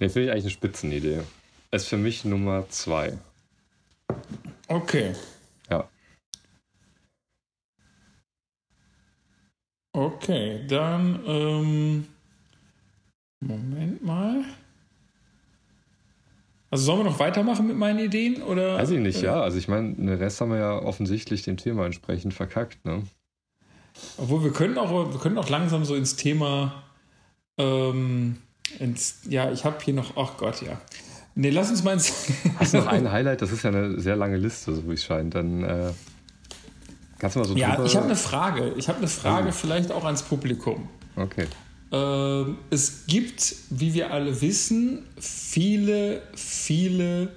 Ne, 0.00 0.10
finde 0.10 0.26
ich 0.26 0.32
eigentlich 0.32 0.44
eine 0.44 0.50
Spitzenidee. 0.50 1.20
Ist 1.70 1.86
für 1.86 1.96
mich 1.96 2.24
Nummer 2.24 2.68
zwei. 2.70 3.16
Okay. 4.66 5.14
Ja. 5.70 5.88
Okay, 9.92 10.66
dann 10.66 11.20
ähm, 11.24 12.06
Moment 13.40 14.04
mal. 14.04 14.44
Also 16.70 16.84
sollen 16.84 17.00
wir 17.00 17.04
noch 17.04 17.18
weitermachen 17.18 17.66
mit 17.66 17.76
meinen 17.76 17.98
Ideen 17.98 18.42
oder? 18.42 18.76
Weiß 18.76 18.90
ich 18.90 19.00
nicht, 19.00 19.22
äh, 19.22 19.26
ja. 19.26 19.40
Also 19.40 19.58
ich 19.58 19.66
meine, 19.66 19.94
den 19.94 20.08
Rest 20.08 20.40
haben 20.40 20.52
wir 20.52 20.58
ja 20.58 20.78
offensichtlich 20.78 21.42
dem 21.42 21.56
Thema 21.56 21.84
entsprechend 21.84 22.32
verkackt, 22.32 22.84
ne? 22.84 23.02
Obwohl 24.16 24.44
wir 24.44 24.52
können 24.52 24.78
auch, 24.78 25.12
wir 25.12 25.20
können 25.20 25.36
auch 25.36 25.48
langsam 25.48 25.84
so 25.84 25.96
ins 25.96 26.14
Thema. 26.14 26.84
Ähm, 27.58 28.36
ins, 28.78 29.20
ja, 29.28 29.50
ich 29.50 29.64
habe 29.64 29.78
hier 29.84 29.94
noch. 29.94 30.16
Ach 30.16 30.36
Gott, 30.36 30.62
ja. 30.62 30.80
Nee, 31.34 31.50
lass 31.50 31.70
uns 31.70 31.82
mal 31.82 31.94
ins. 31.94 32.28
Hast 32.58 32.74
du 32.74 32.78
noch 32.78 32.86
ein 32.86 33.10
Highlight? 33.12 33.42
Das 33.42 33.50
ist 33.50 33.64
ja 33.64 33.70
eine 33.70 34.00
sehr 34.00 34.14
lange 34.14 34.36
Liste, 34.36 34.74
so 34.74 34.88
wie 34.88 34.94
es 34.94 35.04
scheint. 35.04 35.34
Dann 35.34 35.64
äh, 35.64 35.92
kannst 37.18 37.34
du 37.34 37.40
mal 37.40 37.48
so 37.48 37.56
ja, 37.56 37.84
ich 37.84 37.96
habe 37.96 38.06
eine 38.06 38.16
Frage. 38.16 38.74
Ich 38.76 38.88
habe 38.88 38.98
eine 38.98 39.08
Frage 39.08 39.52
vielleicht 39.52 39.90
auch 39.90 40.04
ans 40.04 40.22
Publikum. 40.22 40.88
Okay. 41.16 41.46
Ähm, 41.92 42.58
es 42.70 43.06
gibt, 43.06 43.56
wie 43.70 43.94
wir 43.94 44.12
alle 44.12 44.40
wissen, 44.40 45.06
viele, 45.18 46.22
viele 46.34 47.32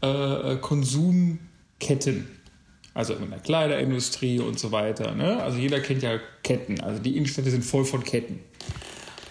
äh, 0.00 0.56
Konsumketten. 0.56 2.28
Also 2.94 3.14
in 3.14 3.30
der 3.30 3.38
Kleiderindustrie 3.38 4.40
und 4.40 4.58
so 4.58 4.72
weiter. 4.72 5.14
Ne? 5.14 5.40
Also 5.42 5.58
jeder 5.58 5.80
kennt 5.80 6.02
ja 6.02 6.18
Ketten. 6.42 6.80
Also 6.80 7.00
die 7.00 7.16
Innenstädte 7.16 7.50
sind 7.50 7.64
voll 7.64 7.84
von 7.84 8.02
Ketten. 8.02 8.40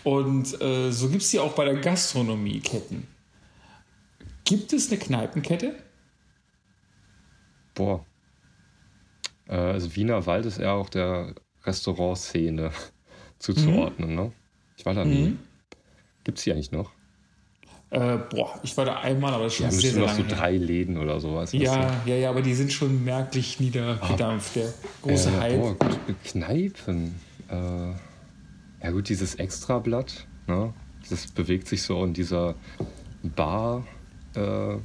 Und 0.03 0.61
äh, 0.61 0.91
so 0.91 1.09
gibt 1.09 1.21
es 1.21 1.31
die 1.31 1.39
auch 1.39 1.53
bei 1.53 1.65
der 1.65 1.75
Gastronomie 1.75 2.61
Ketten. 2.61 3.07
Gibt 4.45 4.71
es 4.71 4.89
eine 4.89 4.97
Kneipenkette? 4.97 5.75
Boah. 7.75 8.05
Äh, 9.47 9.55
also 9.55 9.93
Wiener 9.95 10.25
Wald 10.25 10.45
ist 10.45 10.59
eher 10.59 10.71
auch 10.71 10.89
der 10.89 11.35
Restaurantszene 11.63 12.71
zuzuordnen, 13.39 14.15
ne? 14.15 14.31
Ich 14.77 14.85
war 14.85 14.93
da 14.93 15.03
nie. 15.03 15.29
Mhm. 15.29 15.39
Gibt's 16.23 16.43
die 16.43 16.53
eigentlich 16.53 16.71
noch? 16.71 16.91
Äh, 17.89 18.17
boah, 18.17 18.59
ich 18.63 18.75
war 18.75 18.85
da 18.85 18.99
einmal, 18.99 19.33
aber 19.33 19.45
das 19.45 19.53
ist 19.53 19.57
schon 19.57 19.67
haben 19.67 19.75
sehr, 19.75 19.91
sehr 19.91 20.01
noch 20.01 20.09
so 20.09 20.21
lange 20.21 20.27
her. 20.27 20.37
drei 20.37 20.57
Läden 20.57 20.97
oder 20.97 21.19
sowas. 21.19 21.53
Ja, 21.53 22.01
ja, 22.05 22.15
ja, 22.15 22.29
aber 22.29 22.41
die 22.41 22.53
sind 22.53 22.73
schon 22.73 23.03
merklich 23.05 23.59
niedergedampft. 23.59 24.57
Der 24.57 24.73
große 25.01 25.29
äh, 25.29 25.39
Hype. 25.39 25.59
Boah, 25.59 25.75
gut, 25.75 26.23
Kneipen. 26.25 27.15
Äh, 27.49 27.55
ja 28.83 28.91
gut, 28.91 29.07
dieses 29.07 29.35
Extrablatt, 29.35 30.27
ne? 30.47 30.73
Das 31.09 31.27
bewegt 31.27 31.69
sich 31.69 31.81
so 31.83 32.03
in 32.03 32.13
dieser 32.13 32.55
Bar. 33.23 33.87
Äh, 34.35 34.75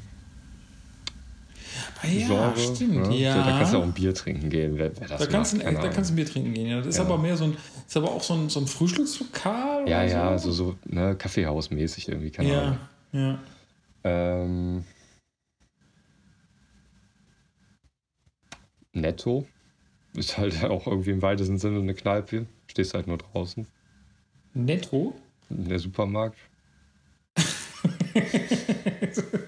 Ah, 2.02 2.06
ja, 2.06 2.26
Genre, 2.26 2.56
stimmt. 2.58 3.08
ne? 3.08 3.16
Ja. 3.16 3.34
Da 3.44 3.58
kannst 3.58 3.72
du 3.72 3.78
auch 3.78 3.82
ein 3.82 3.92
Bier 3.92 4.14
trinken 4.14 4.50
gehen, 4.50 4.76
wer, 4.76 4.90
wer 4.98 5.08
das 5.08 5.20
da 5.20 5.26
kannst, 5.26 5.54
macht, 5.54 5.62
du, 5.62 5.66
keine 5.66 5.80
da 5.80 5.88
kannst 5.88 6.10
du 6.10 6.14
ein 6.14 6.16
Bier 6.16 6.26
trinken 6.26 6.54
gehen. 6.54 6.66
Ja. 6.68 6.78
Das 6.78 6.86
ist 6.88 6.96
Ja. 6.98 7.04
aber 7.04 7.18
mehr 7.18 7.36
so 7.36 7.44
ein, 7.44 7.56
ist 7.86 7.96
aber 7.96 8.10
auch 8.10 8.22
so 8.22 8.34
ein, 8.34 8.48
so 8.48 8.60
ein 8.60 8.66
Frühstückslokal. 8.66 9.88
Ja, 9.88 10.02
ja, 10.04 10.38
so. 10.38 10.50
so, 10.52 10.70
so 10.70 10.76
ne, 10.86 11.14
Kaffeehausmäßig 11.16 12.08
irgendwie, 12.08 12.30
keine 12.30 12.60
Ahnung. 12.60 12.78
Ja, 13.12 13.20
ja. 13.20 13.38
Ähm, 14.04 14.84
Netto 18.92 19.46
ist 20.14 20.38
halt 20.38 20.62
auch 20.64 20.86
irgendwie 20.86 21.10
im 21.10 21.22
weitesten 21.22 21.58
Sinne 21.58 21.80
eine 21.80 21.94
Kneipe. 21.94 22.46
Stehst 22.66 22.94
halt 22.94 23.06
nur 23.06 23.18
draußen. 23.18 23.66
Netto. 24.54 25.14
Der 25.48 25.78
Supermarkt. 25.78 26.38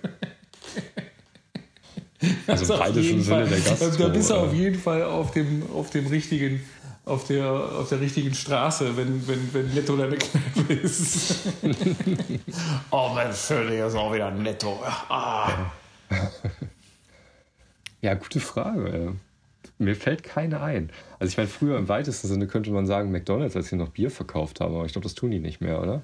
Also 2.46 2.74
im 2.74 2.80
weitesten 2.80 3.22
Sinne 3.22 3.46
der 3.46 3.60
Gastro. 3.60 3.96
Da 3.96 4.08
bist 4.08 4.30
du 4.30 4.34
auf 4.34 4.52
jeden 4.52 4.78
Fall 4.78 5.02
auf 5.04 5.32
dem, 5.32 5.62
auf 5.72 5.90
dem 5.90 6.06
richtigen, 6.06 6.62
auf 7.04 7.26
der, 7.26 7.50
auf 7.50 7.88
der 7.88 8.00
richtigen 8.00 8.34
Straße, 8.34 8.96
wenn, 8.96 9.26
wenn, 9.26 9.52
wenn 9.52 9.74
Netto 9.74 9.96
deine 9.96 10.16
Kneipe 10.16 10.72
ist. 10.72 11.48
oh 12.90 13.10
Mensch, 13.14 13.38
schön, 13.38 13.68
hier 13.68 13.86
ist 13.86 13.94
auch 13.94 14.12
wieder 14.12 14.30
Netto. 14.30 14.80
Ah. 15.08 15.70
Ja, 18.00 18.12
gute 18.12 18.38
Frage. 18.38 19.14
Mir 19.78 19.96
fällt 19.96 20.22
keine 20.22 20.60
ein. 20.60 20.90
Also 21.18 21.30
ich 21.30 21.38
meine, 21.38 21.48
früher 21.48 21.78
im 21.78 21.88
weitesten 21.88 22.28
Sinne 22.28 22.46
könnte 22.46 22.70
man 22.70 22.86
sagen 22.86 23.10
McDonalds, 23.10 23.56
als 23.56 23.68
sie 23.68 23.76
noch 23.76 23.88
Bier 23.88 24.10
verkauft 24.10 24.60
haben, 24.60 24.74
aber 24.74 24.84
ich 24.84 24.92
glaube, 24.92 25.04
das 25.04 25.14
tun 25.14 25.30
die 25.30 25.38
nicht 25.38 25.62
mehr, 25.62 25.80
oder? 25.80 26.02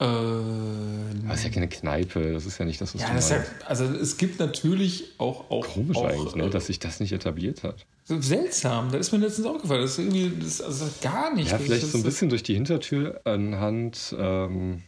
Äh, 0.00 0.04
Aber 0.04 1.34
es 1.34 1.40
ist 1.40 1.44
ja 1.44 1.50
keine 1.50 1.68
Kneipe, 1.68 2.32
das 2.32 2.46
ist 2.46 2.56
ja 2.58 2.64
nicht 2.64 2.80
das, 2.80 2.94
was 2.94 3.02
ja, 3.02 3.08
du 3.08 3.14
das 3.14 3.30
ja, 3.30 3.44
also 3.66 3.84
es 3.84 4.16
gibt 4.16 4.40
natürlich 4.40 5.12
auch. 5.18 5.50
auch 5.50 5.66
Komisch 5.66 5.96
auch, 5.98 6.04
eigentlich, 6.04 6.34
ne, 6.34 6.44
äh, 6.44 6.50
dass 6.50 6.68
sich 6.68 6.78
das 6.78 7.00
nicht 7.00 7.12
etabliert 7.12 7.62
hat. 7.64 7.84
Seltsam, 8.06 8.90
da 8.90 8.96
ist 8.98 9.12
mir 9.12 9.18
letztens 9.18 9.46
aufgefallen. 9.46 9.82
Das 9.82 9.92
ist 9.92 9.98
irgendwie 9.98 10.32
das, 10.42 10.62
also 10.62 10.86
gar 11.02 11.34
nicht. 11.34 11.50
Ja, 11.50 11.58
Das 11.58 11.66
vielleicht 11.66 11.86
so 11.86 11.98
ein 11.98 12.02
bisschen 12.02 12.30
durch 12.30 12.42
die 12.42 12.54
Hintertür 12.54 13.20
anhand, 13.24 14.16
ähm, 14.18 14.82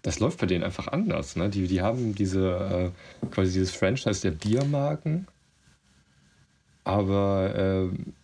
das 0.00 0.18
läuft 0.18 0.40
bei 0.40 0.46
denen 0.46 0.64
einfach 0.64 0.88
anders. 0.88 1.36
Ne? 1.36 1.50
Die, 1.50 1.66
die 1.66 1.82
haben 1.82 2.14
diese, 2.14 2.92
äh, 3.22 3.26
quasi 3.28 3.52
dieses 3.52 3.74
Franchise 3.76 4.22
der 4.22 4.30
Biermarken, 4.30 5.28
aber 6.84 7.52
ähm, 7.54 8.14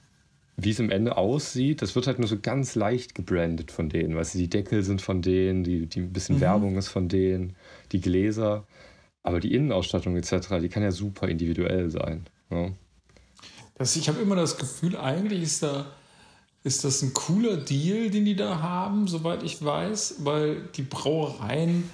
wie 0.62 0.70
es 0.70 0.78
im 0.78 0.90
Ende 0.90 1.16
aussieht, 1.16 1.82
das 1.82 1.94
wird 1.94 2.06
halt 2.06 2.18
nur 2.18 2.28
so 2.28 2.38
ganz 2.40 2.74
leicht 2.74 3.14
gebrandet 3.14 3.70
von 3.70 3.88
denen. 3.88 4.16
Weißt 4.16 4.34
du, 4.34 4.38
die 4.38 4.50
Deckel 4.50 4.82
sind 4.82 5.02
von 5.02 5.22
denen, 5.22 5.64
die, 5.64 5.86
die 5.86 6.00
ein 6.00 6.12
bisschen 6.12 6.36
Mhm. 6.36 6.40
Werbung 6.40 6.76
ist 6.76 6.88
von 6.88 7.08
denen, 7.08 7.56
die 7.92 8.00
Gläser, 8.00 8.64
aber 9.22 9.40
die 9.40 9.54
Innenausstattung 9.54 10.16
etc., 10.16 10.58
die 10.60 10.68
kann 10.68 10.82
ja 10.82 10.92
super 10.92 11.28
individuell 11.28 11.90
sein. 11.90 12.26
Ne? 12.50 12.74
Das, 13.76 13.96
ich 13.96 14.08
habe 14.08 14.20
immer 14.20 14.36
das 14.36 14.58
Gefühl, 14.58 14.96
eigentlich 14.96 15.42
ist, 15.42 15.62
da, 15.62 15.86
ist 16.64 16.84
das 16.84 17.02
ein 17.02 17.14
cooler 17.14 17.56
Deal, 17.56 18.10
den 18.10 18.24
die 18.24 18.36
da 18.36 18.60
haben, 18.60 19.08
soweit 19.08 19.42
ich 19.42 19.64
weiß, 19.64 20.16
weil 20.20 20.68
die 20.76 20.82
Brauereien 20.82 21.88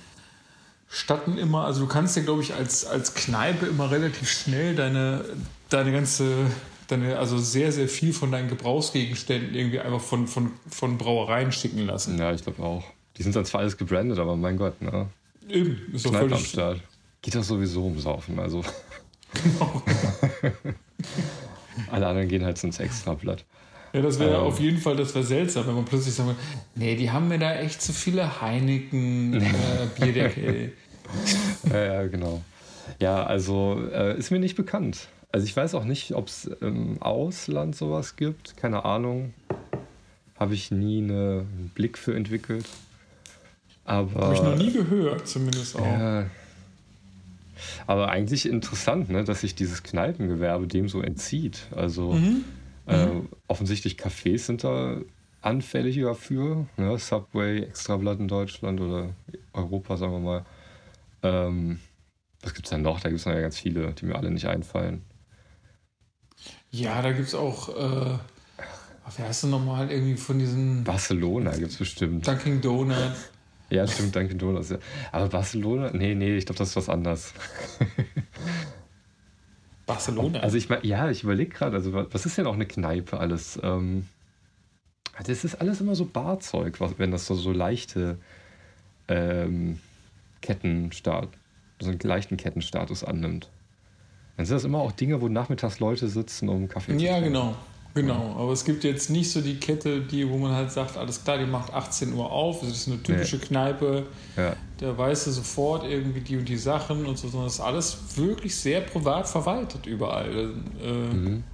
statten 0.89 1.39
immer, 1.39 1.65
also 1.65 1.81
du 1.83 1.87
kannst 1.87 2.17
ja, 2.17 2.23
glaube 2.23 2.43
ich, 2.43 2.55
als, 2.55 2.85
als 2.85 3.15
Kneipe 3.15 3.67
immer 3.67 3.91
relativ 3.91 4.31
schnell 4.31 4.75
deine, 4.75 5.25
deine 5.69 5.93
ganze, 5.93 6.47
deine, 6.89 7.19
also 7.19 7.39
sehr, 7.39 7.73
sehr 7.73 7.89
viel 7.89 8.13
von 8.13 8.31
deinen 8.33 8.49
Gebrauchsgegenständen 8.49 9.55
irgendwie 9.55 9.81
einfach 9.81 10.01
von, 10.01 10.27
von, 10.27 10.53
von 10.69 10.99
Brauereien 10.99 11.53
schicken 11.53 11.87
lassen. 11.87 12.19
Ja, 12.19 12.33
ich 12.33 12.43
glaube 12.43 12.63
auch. 12.63 12.85
Die 13.17 13.23
sind 13.23 13.35
dann 13.35 13.45
zwar 13.45 13.61
alles 13.63 13.77
gebrandet, 13.77 14.19
aber 14.19 14.37
mein 14.37 14.57
Gott, 14.59 14.81
ne? 14.83 15.07
Eben, 15.49 15.79
ist 15.93 16.05
doch 16.05 16.11
Kneipe 16.11 16.25
am 16.27 16.31
völlig. 16.33 16.49
Start. 16.49 16.81
Geht 17.23 17.35
doch 17.35 17.43
sowieso 17.45 17.87
um 17.87 17.99
Saufen, 17.99 18.39
also 18.39 18.63
Genau. 19.43 19.83
alle 21.91 22.07
anderen 22.07 22.29
gehen 22.29 22.45
halt 22.45 22.63
ins 22.63 22.79
Extrablatt. 22.79 23.45
Ja, 23.93 24.03
das 24.03 24.19
wäre 24.19 24.37
Ähm. 24.37 24.43
auf 24.43 24.61
jeden 24.61 24.79
Fall, 24.79 24.97
das 24.97 25.15
wäre 25.15 25.25
seltsam, 25.25 25.67
wenn 25.67 25.75
man 25.75 25.85
plötzlich 25.85 26.15
sagen 26.15 26.31
würde, 26.31 26.41
nee, 26.75 26.97
die 26.97 27.11
haben 27.11 27.29
mir 27.29 27.39
da 27.39 27.55
echt 27.57 27.81
zu 27.81 27.93
viele 27.93 28.41
Heineken 28.41 29.35
äh, 29.35 29.45
Bierdeckel. 30.01 30.73
Ja, 31.71 31.85
ja, 31.85 32.07
genau. 32.07 32.43
Ja, 33.01 33.25
also 33.25 33.81
äh, 33.93 34.19
ist 34.19 34.31
mir 34.31 34.39
nicht 34.39 34.57
bekannt. 34.57 35.09
Also 35.37 35.45
ich 35.45 35.55
weiß 35.55 35.75
auch 35.75 35.85
nicht, 35.85 36.15
ob 36.15 36.29
es 36.29 36.47
im 36.47 37.03
Ausland 37.03 37.77
sowas 37.77 38.17
gibt. 38.17 38.57
Keine 38.57 38.87
Ahnung. 38.87 39.35
Habe 40.41 40.55
ich 40.55 40.71
nie 40.71 41.03
eine, 41.03 41.45
einen 41.45 41.71
Blick 41.75 41.99
für 41.99 42.17
entwickelt. 42.17 42.65
Aber 43.85 44.19
Habe 44.19 44.35
ich 44.35 44.41
noch 44.43 44.57
nie 44.57 44.73
gehört, 44.73 45.29
zumindest 45.29 45.77
auch. 45.77 45.85
Ja. 45.85 46.25
Aber 47.87 48.09
eigentlich 48.09 48.49
interessant, 48.49 49.11
ne, 49.11 49.25
dass 49.25 49.43
sich 49.43 49.55
dieses 49.55 49.83
Kneipengewerbe 49.83 50.67
dem 50.69 50.89
so 50.89 51.03
entzieht. 51.03 51.67
Also 51.77 52.15
Mhm. 52.15 52.45
äh, 52.87 53.07
offensichtlich 53.47 53.97
Cafés 53.97 54.39
sind 54.47 54.65
da 54.65 54.97
anfälliger 55.43 56.15
für. 56.15 56.67
Ne? 56.79 56.99
Subway, 56.99 57.59
Extrablatt 57.63 58.21
in 58.21 58.29
Deutschland 58.29 58.81
oder 58.81 59.11
Europa, 59.53 59.99
sagen 59.99 60.13
wir 60.13 60.19
mal. 60.21 60.47
Ähm, 61.23 61.79
was 62.41 62.55
gibt 62.55 62.69
es 62.69 62.71
denn 62.71 62.81
noch? 62.81 63.01
Da 63.01 63.11
gibt 63.11 63.21
es 63.21 63.27
noch 63.27 63.35
ja 63.35 63.43
ganz 63.43 63.59
viele, 63.59 63.93
die 63.93 64.07
mir 64.07 64.17
alle 64.17 64.31
nicht 64.31 64.47
einfallen. 64.47 65.03
Ja, 66.77 67.01
da 67.01 67.13
gibt 67.13 67.29
es 67.29 67.35
auch, 67.35 67.71
äh, 67.71 68.19
wie 69.17 69.23
heißt 69.23 69.45
du 69.45 69.47
nochmal, 69.47 69.91
irgendwie 69.91 70.17
von 70.17 70.39
diesen 70.39 70.85
Barcelona 70.85 71.53
gibt 71.57 71.71
es 71.71 71.79
bestimmt. 71.79 72.27
Dunkin' 72.27 72.61
Donut. 72.61 72.97
Ja, 73.71 73.87
stimmt, 73.87 74.15
Dunkin' 74.15 74.39
Donuts. 74.39 74.71
Ja. 74.71 74.79
Aber 75.11 75.29
Barcelona? 75.29 75.91
Nee, 75.93 76.15
nee, 76.15 76.37
ich 76.37 76.47
glaube, 76.47 76.59
das 76.59 76.69
ist 76.71 76.77
was 76.77 76.89
anderes. 76.89 77.33
Barcelona. 79.87 80.41
Also 80.41 80.57
ich 80.57 80.69
ja, 80.83 81.11
ich 81.11 81.23
überlege 81.23 81.51
gerade, 81.51 81.77
also 81.77 81.93
wa- 81.93 82.07
was 82.11 82.27
ist 82.27 82.39
denn 82.39 82.47
auch 82.47 82.55
eine 82.55 82.67
Kneipe 82.67 83.19
alles? 83.19 83.59
Ähm, 83.63 84.07
das 85.25 85.45
ist 85.45 85.61
alles 85.61 85.81
immer 85.81 85.95
so 85.95 86.05
Barzeug, 86.05 86.79
wenn 86.99 87.11
das 87.11 87.27
so, 87.27 87.35
so 87.35 87.53
leichte 87.53 88.19
ähm, 89.09 89.79
Kettenstart, 90.43 91.29
so 91.81 91.91
einen 91.91 91.99
leichten 92.01 92.37
Kettenstatus 92.37 93.03
annimmt. 93.03 93.49
Dann 94.37 94.47
sind 94.47 94.57
das 94.57 94.65
immer 94.65 94.81
auch 94.81 94.93
Dinge, 94.93 95.21
wo 95.21 95.29
nachmittags 95.29 95.79
Leute 95.81 96.09
sitzen, 96.09 96.49
um 96.49 96.69
Kaffee 96.69 96.97
zu 96.97 97.05
ja, 97.05 97.13
trinken. 97.13 97.33
genau. 97.33 97.57
Genau, 97.97 98.37
aber 98.39 98.53
es 98.53 98.67
gibt 98.67 98.85
jetzt 98.85 99.09
nicht 99.09 99.33
so 99.33 99.41
die 99.41 99.59
Kette, 99.59 100.03
die, 100.03 100.29
wo 100.29 100.37
man 100.37 100.53
halt 100.53 100.71
sagt, 100.71 100.99
alles 100.99 101.25
klar, 101.25 101.39
die 101.39 101.47
macht 101.47 101.73
18 101.73 102.13
Uhr 102.13 102.31
auf, 102.31 102.61
das 102.61 102.69
ist 102.69 102.89
eine 102.89 103.03
typische 103.03 103.39
Kneipe, 103.39 104.05
Ja, 104.37 104.55
da 104.79 104.99
weißt 104.99 105.29
du 105.29 105.31
sofort 105.31 105.85
irgendwie 105.85 106.21
die 106.21 106.37
und 106.37 106.47
die 106.47 106.59
Sachen 106.59 107.07
und 107.07 107.17
so, 107.17 107.29
sondern 107.29 107.47
das 107.47 107.55
ist 107.55 107.61
alles 107.61 107.97
wirklich 108.17 108.55
sehr 108.55 108.83
privat 108.83 109.27
verwaltet 109.27 109.87
überall. 109.87 110.51
Äh, 110.83 110.93
mhm. 110.93 111.45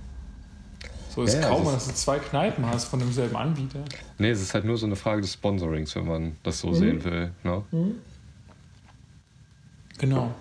So 1.15 1.23
ist 1.23 1.35
Ja, 1.35 1.43
ja, 1.43 1.49
kaum, 1.49 1.65
das 1.65 1.75
dass 1.75 1.87
du 1.87 1.95
zwei 1.95 2.19
Kneipen 2.19 2.67
hast 2.67 2.87
von 2.87 2.99
demselben 2.99 3.37
Anbieter. 3.37 3.85
Nee, 4.19 4.31
es 4.31 4.43
ist 4.43 4.53
halt 4.53 4.65
nur 4.65 4.77
so 4.77 4.87
eine 4.87 4.97
Frage 4.97 5.21
des 5.21 5.35
Sponsorings, 5.35 5.95
wenn 5.95 6.07
man 6.07 6.37
das 6.43 6.59
so 6.59 6.73
sehen 6.73 7.05
will. 7.05 7.31
Ne? 7.45 7.63
Genau. 9.99 10.35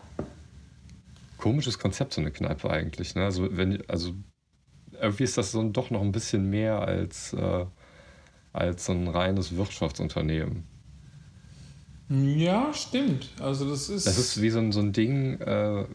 Komisches 1.41 1.79
Konzept, 1.79 2.13
so 2.13 2.21
eine 2.21 2.31
Kneipe 2.31 2.69
eigentlich. 2.69 3.15
Ne? 3.15 3.25
Also, 3.25 3.49
wenn, 3.57 3.83
also 3.89 4.13
irgendwie 5.01 5.23
ist 5.23 5.37
das 5.37 5.51
so 5.51 5.63
doch 5.69 5.89
noch 5.89 6.01
ein 6.01 6.11
bisschen 6.11 6.49
mehr 6.49 6.81
als, 6.81 7.33
äh, 7.33 7.65
als 8.53 8.85
so 8.85 8.93
ein 8.93 9.07
reines 9.07 9.55
Wirtschaftsunternehmen. 9.55 10.63
Ja, 12.09 12.73
stimmt. 12.73 13.29
Also 13.39 13.69
das 13.69 13.89
ist. 13.89 14.05
Das 14.05 14.17
ist 14.17 14.41
wie 14.41 14.49
so 14.49 14.59
ein, 14.59 14.71
so 14.71 14.81
ein 14.81 14.91
Ding, 14.91 15.39
äh, 15.39 15.85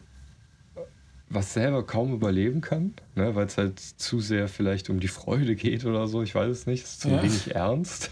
was 1.29 1.53
selber 1.53 1.85
kaum 1.85 2.13
überleben 2.13 2.61
kann, 2.61 2.93
ne? 3.15 3.35
weil 3.35 3.45
es 3.47 3.57
halt 3.57 3.79
zu 3.79 4.19
sehr 4.19 4.47
vielleicht 4.47 4.89
um 4.89 4.99
die 4.99 5.09
Freude 5.09 5.55
geht 5.55 5.85
oder 5.85 6.07
so. 6.07 6.23
Ich 6.23 6.33
weiß 6.33 6.49
es 6.49 6.65
nicht. 6.65 6.85
Es 6.85 6.93
ist 6.93 7.01
zu 7.01 7.09
Ja. 7.09 7.21
wenig 7.21 7.53
ernst, 7.53 8.11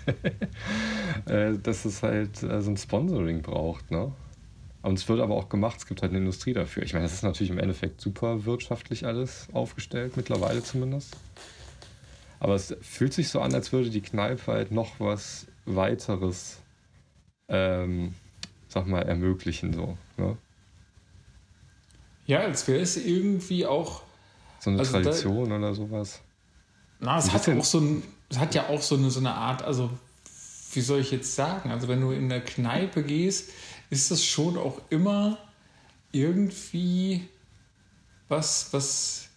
äh, 1.26 1.54
dass 1.58 1.86
es 1.86 2.04
halt 2.04 2.44
äh, 2.44 2.62
so 2.62 2.72
ein 2.72 2.78
Sponsoring 2.78 3.42
braucht. 3.42 3.90
Ne? 3.90 4.12
Und 4.86 5.00
es 5.00 5.10
wird 5.10 5.20
aber 5.20 5.34
auch 5.36 5.50
gemacht, 5.50 5.78
es 5.80 5.88
gibt 5.88 6.04
halt 6.04 6.12
eine 6.12 6.20
Industrie 6.20 6.54
dafür. 6.54 6.84
Ich 6.84 6.94
meine, 6.94 7.06
das 7.06 7.14
ist 7.14 7.24
natürlich 7.24 7.50
im 7.50 7.58
Endeffekt 7.58 8.00
super 8.00 8.46
wirtschaftlich 8.46 9.06
alles 9.08 9.48
aufgestellt, 9.52 10.16
mittlerweile 10.16 10.62
zumindest. 10.64 11.16
Aber 12.40 12.54
es 12.54 12.76
fühlt 12.82 13.12
sich 13.12 13.30
so 13.30 13.42
an, 13.42 13.56
als 13.56 13.72
würde 13.72 13.90
die 13.90 14.02
Kneipe 14.02 14.52
halt 14.52 14.72
noch 14.72 15.00
was 15.00 15.48
weiteres, 15.66 16.58
ähm, 17.48 18.14
sag 18.68 18.86
mal, 18.86 19.02
ermöglichen. 19.02 19.74
So, 19.74 19.98
ne? 20.18 20.38
ja, 22.28 22.42
als 22.42 22.68
wäre 22.68 22.82
es 22.82 22.96
irgendwie 22.96 23.66
auch. 23.66 24.04
so 24.60 24.70
eine 24.70 24.80
Also 24.80 24.94
da- 24.94 25.02
Tradition 25.02 25.52
oder 25.52 25.74
sowas. 25.74 26.22
Na, 27.00 27.18
es 27.18 27.32
hat 27.32 27.50
auch 27.50 27.66
so 27.66 27.80
ein, 27.80 28.04
es 28.30 28.38
hat 28.38 28.54
ja 28.54 28.70
auch 28.70 28.84
so 28.84 28.96
eine, 28.96 29.10
so 29.10 29.20
eine 29.20 29.34
Art, 29.34 29.64
also 29.64 29.90
wie 30.74 30.82
soll 30.82 31.00
ich 31.00 31.10
jetzt 31.10 31.34
sagen? 31.36 31.72
Also 31.72 31.88
wenn 31.88 32.02
du 32.02 32.12
in 32.12 32.30
der 32.30 32.42
Kneipe 32.42 33.02
gehst, 33.02 33.50
ist 33.90 34.12
das 34.12 34.24
schon 34.24 34.58
auch 34.58 34.82
immer 34.90 35.38
irgendwie 36.12 37.28
was, 38.28 38.70
was, 38.72 39.28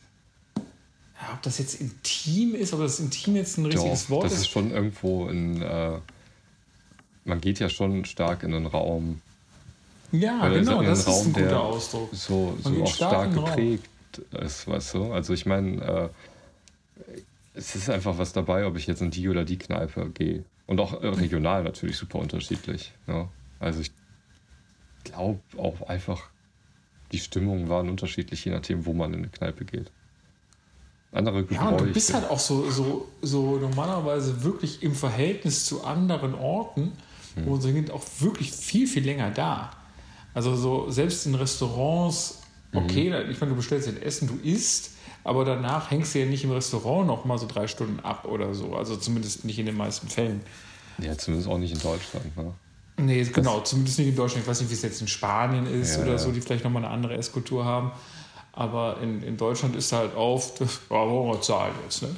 ja, 0.57 1.35
ob 1.35 1.43
das 1.43 1.59
jetzt 1.59 1.81
intim 1.81 2.55
ist, 2.55 2.73
ob 2.73 2.81
das 2.81 3.01
intim 3.01 3.37
jetzt 3.37 3.59
ein 3.59 3.67
richtiges 3.67 4.05
Doch, 4.05 4.11
Wort 4.11 4.25
das 4.25 4.33
ist. 4.35 4.41
ist 4.41 4.49
schon 4.49 4.71
irgendwo 4.71 5.29
in. 5.29 5.61
Äh, 5.63 5.99
man 7.25 7.41
geht 7.41 7.59
ja 7.59 7.69
schon 7.69 8.05
stark 8.07 8.43
in 8.43 8.53
den 8.53 8.67
Raum. 8.67 9.21
ja, 10.13 10.41
Oder 10.41 10.61
genau, 10.61 10.83
das 10.83 10.83
einen 10.83 10.93
ist 10.93 11.07
ein 11.07 11.13
Raum, 11.13 11.33
guter 11.35 11.47
der 11.49 11.61
Ausdruck. 11.61 12.09
So, 12.15 12.59
so 12.63 12.83
auch 12.83 12.95
stark 12.95 13.11
stark 13.33 13.37
Raum. 13.37 13.45
geprägt 13.45 13.89
ist, 14.33 14.67
weißt 14.67 14.95
du? 14.95 15.13
Also 15.13 15.35
ich 15.35 15.45
meine, 15.45 15.83
äh, 15.83 16.09
es 17.55 17.75
ist 17.75 17.91
einfach 17.91 18.17
was 18.17 18.33
dabei, 18.33 18.65
ob 18.67 18.77
ich 18.77 18.87
jetzt 18.87 19.03
in 19.03 19.11
die 19.11 19.29
oder 19.29 19.45
die 19.45 19.59
Kneipe 19.59 20.09
gehe. 20.11 20.45
Und 20.67 20.81
auch 20.81 21.03
regional 21.03 21.65
natürlich 21.65 21.97
super 21.97 22.19
unterschiedlich. 22.19 22.93
Ja? 23.07 23.29
Also 23.61 23.81
ich 23.81 23.91
glaube 25.05 25.41
auch 25.57 25.83
einfach, 25.89 26.23
die 27.13 27.19
Stimmungen 27.19 27.69
waren 27.69 27.89
unterschiedlich, 27.89 28.45
je 28.45 28.53
nachdem, 28.53 28.85
wo 28.87 28.93
man 28.93 29.13
in 29.15 29.21
eine 29.21 29.29
Kneipe 29.29 29.65
geht. 29.65 29.91
Andere 31.11 31.39
Ja, 31.51 31.63
und 31.63 31.71
du 31.73 31.77
Gebräuche. 31.77 31.93
bist 31.95 32.13
halt 32.13 32.29
auch 32.29 32.39
so, 32.39 32.71
so, 32.71 33.09
so 33.23 33.57
normalerweise 33.59 34.43
wirklich 34.45 34.83
im 34.83 34.95
Verhältnis 34.95 35.65
zu 35.65 35.85
anderen 35.85 36.35
Orten, 36.35 36.93
Hm. 37.35 37.47
wo 37.47 37.57
sind 37.59 37.91
auch 37.91 38.03
wirklich 38.21 38.53
viel, 38.53 38.87
viel 38.87 39.05
länger 39.05 39.31
da. 39.31 39.71
Also 40.35 40.55
so 40.57 40.91
selbst 40.91 41.27
in 41.27 41.35
Restaurants, 41.35 42.41
Mhm. 42.73 42.79
okay, 42.79 43.11
da- 43.11 43.23
ich 43.23 43.41
meine, 43.41 43.51
du 43.53 43.57
bestellst 43.57 43.89
ein 43.89 44.01
Essen, 44.03 44.29
du 44.29 44.37
isst, 44.47 44.91
aber 45.25 45.45
danach 45.47 45.91
hängst 45.91 46.15
du 46.15 46.19
ja 46.21 46.27
nicht 46.27 46.45
im 46.45 46.51
Restaurant 46.53 47.07
noch 47.07 47.25
mal 47.25 47.39
so 47.39 47.47
drei 47.47 47.67
Stunden 47.69 48.01
ab 48.01 48.27
oder 48.27 48.55
so. 48.55 48.75
Also 48.75 48.97
zumindest 48.97 49.45
nicht 49.47 49.59
in 49.59 49.65
den 49.67 49.77
meisten 49.77 50.09
Fällen. 50.09 50.43
Ja, 50.99 51.17
zumindest 51.17 51.49
auch 51.51 51.59
nicht 51.59 51.73
in 51.73 51.81
Deutschland. 51.81 52.37
Ne? 52.37 52.53
Nee, 52.99 53.23
genau, 53.25 53.61
zumindest 53.61 53.99
nicht 53.99 54.09
in 54.09 54.17
Deutschland. 54.17 54.45
Ich 54.45 54.49
weiß 54.49 54.61
nicht, 54.61 54.71
wie 54.71 54.75
es 54.75 54.83
jetzt 54.83 55.01
in 55.01 55.09
Spanien 55.09 55.67
ist 55.67 55.97
Ja, 55.97 56.03
oder 56.03 56.13
ja. 56.13 56.19
so, 56.19 56.33
die 56.33 56.41
vielleicht 56.41 56.65
nochmal 56.65 56.85
eine 56.85 56.93
andere 56.93 57.15
Esskultur 57.15 57.65
haben. 57.65 57.93
Aber 58.53 58.99
in, 59.01 59.23
in 59.23 59.37
Deutschland 59.37 59.77
ist 59.77 59.93
halt 59.93 60.17
auf, 60.17 60.59
ja, 60.59 60.67
wollen 60.91 61.29
wir 61.29 61.41
zahlen 61.41 61.75
jetzt, 61.85 62.03
ne? 62.03 62.09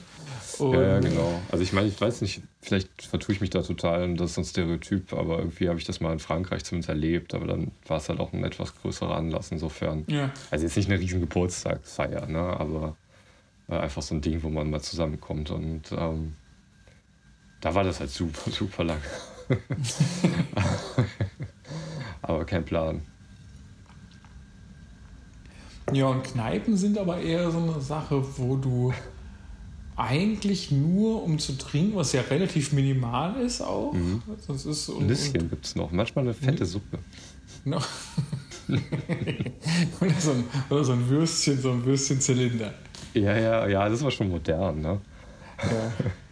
Und, 0.59 0.73
Ja, 0.75 0.83
ja, 0.83 1.01
genau. 1.01 1.41
Also 1.51 1.63
ich 1.63 1.73
meine, 1.73 1.89
ich 1.89 2.01
weiß 2.01 2.23
nicht, 2.23 2.43
vielleicht 2.63 3.03
vertue 3.03 3.35
ich 3.35 3.41
mich 3.41 3.51
da 3.51 3.63
total 3.63 4.05
und 4.05 4.17
das 4.17 4.31
ist 4.31 4.35
so 4.37 4.41
ein 4.41 4.45
Stereotyp, 4.45 5.13
aber 5.13 5.39
irgendwie 5.39 5.69
habe 5.69 5.79
ich 5.79 5.85
das 5.85 6.01
mal 6.01 6.13
in 6.13 6.19
Frankreich 6.19 6.65
zumindest 6.65 6.89
erlebt, 6.89 7.35
aber 7.35 7.47
dann 7.47 7.73
war 7.87 7.99
es 7.99 8.09
halt 8.09 8.21
auch 8.21 8.33
ein 8.33 8.45
etwas 8.45 8.75
größerer 8.77 9.15
Anlass 9.15 9.51
insofern. 9.53 10.05
Ja. 10.09 10.31
Also 10.51 10.65
jetzt 10.65 10.77
nicht 10.77 10.91
eine 10.91 10.99
riesen 10.99 11.21
Geburtstagsfeier, 11.21 12.27
ne? 12.27 12.41
aber 12.41 12.97
äh, 13.69 13.77
einfach 13.77 14.03
so 14.03 14.15
ein 14.15 14.21
Ding, 14.21 14.43
wo 14.43 14.49
man 14.49 14.71
mal 14.71 14.81
zusammenkommt 14.81 15.51
und 15.51 15.93
ähm, 15.93 16.35
da 17.61 17.75
war 17.75 17.85
das 17.85 18.01
halt 18.01 18.11
super, 18.11 18.51
super 18.51 18.85
lang. 18.85 19.01
aber 22.23 22.45
kein 22.45 22.65
Plan. 22.65 23.03
Ja, 25.93 26.07
und 26.07 26.23
Kneipen 26.23 26.77
sind 26.77 26.99
aber 26.99 27.21
eher 27.21 27.51
so 27.51 27.59
eine 27.59 27.81
Sache, 27.81 28.23
wo 28.39 28.57
du 28.57 28.93
eigentlich 29.97 30.71
nur 30.71 31.23
um 31.23 31.39
zu 31.39 31.59
trinken, 31.59 31.97
was 31.97 32.13
ja 32.13 32.23
relativ 32.23 32.73
minimal 32.73 33.41
ist 33.41 33.61
auch. 33.61 33.95
Das 34.47 34.65
ist 34.65 34.89
und, 34.89 35.03
Ein 35.03 35.07
Nüsschen 35.09 35.51
gibt 35.51 35.67
es 35.67 35.77
noch, 35.77 35.91
manchmal 35.91 36.25
eine 36.25 36.35
fette 36.35 36.65
Suppe. 36.65 36.99
Und, 37.65 37.71
no. 37.73 37.77
oder, 40.01 40.21
so 40.21 40.31
ein, 40.31 40.45
oder 40.71 40.85
so 40.85 40.93
ein 40.93 41.09
Würstchen, 41.09 41.61
so 41.61 41.73
ein 41.73 41.85
Würstchenzylinder. 41.85 42.73
Ja, 43.15 43.37
ja, 43.37 43.67
ja, 43.67 43.89
das 43.89 44.03
war 44.03 44.11
schon 44.11 44.31
modern, 44.31 44.81
ne? 44.81 45.01
Ja. 45.63 45.93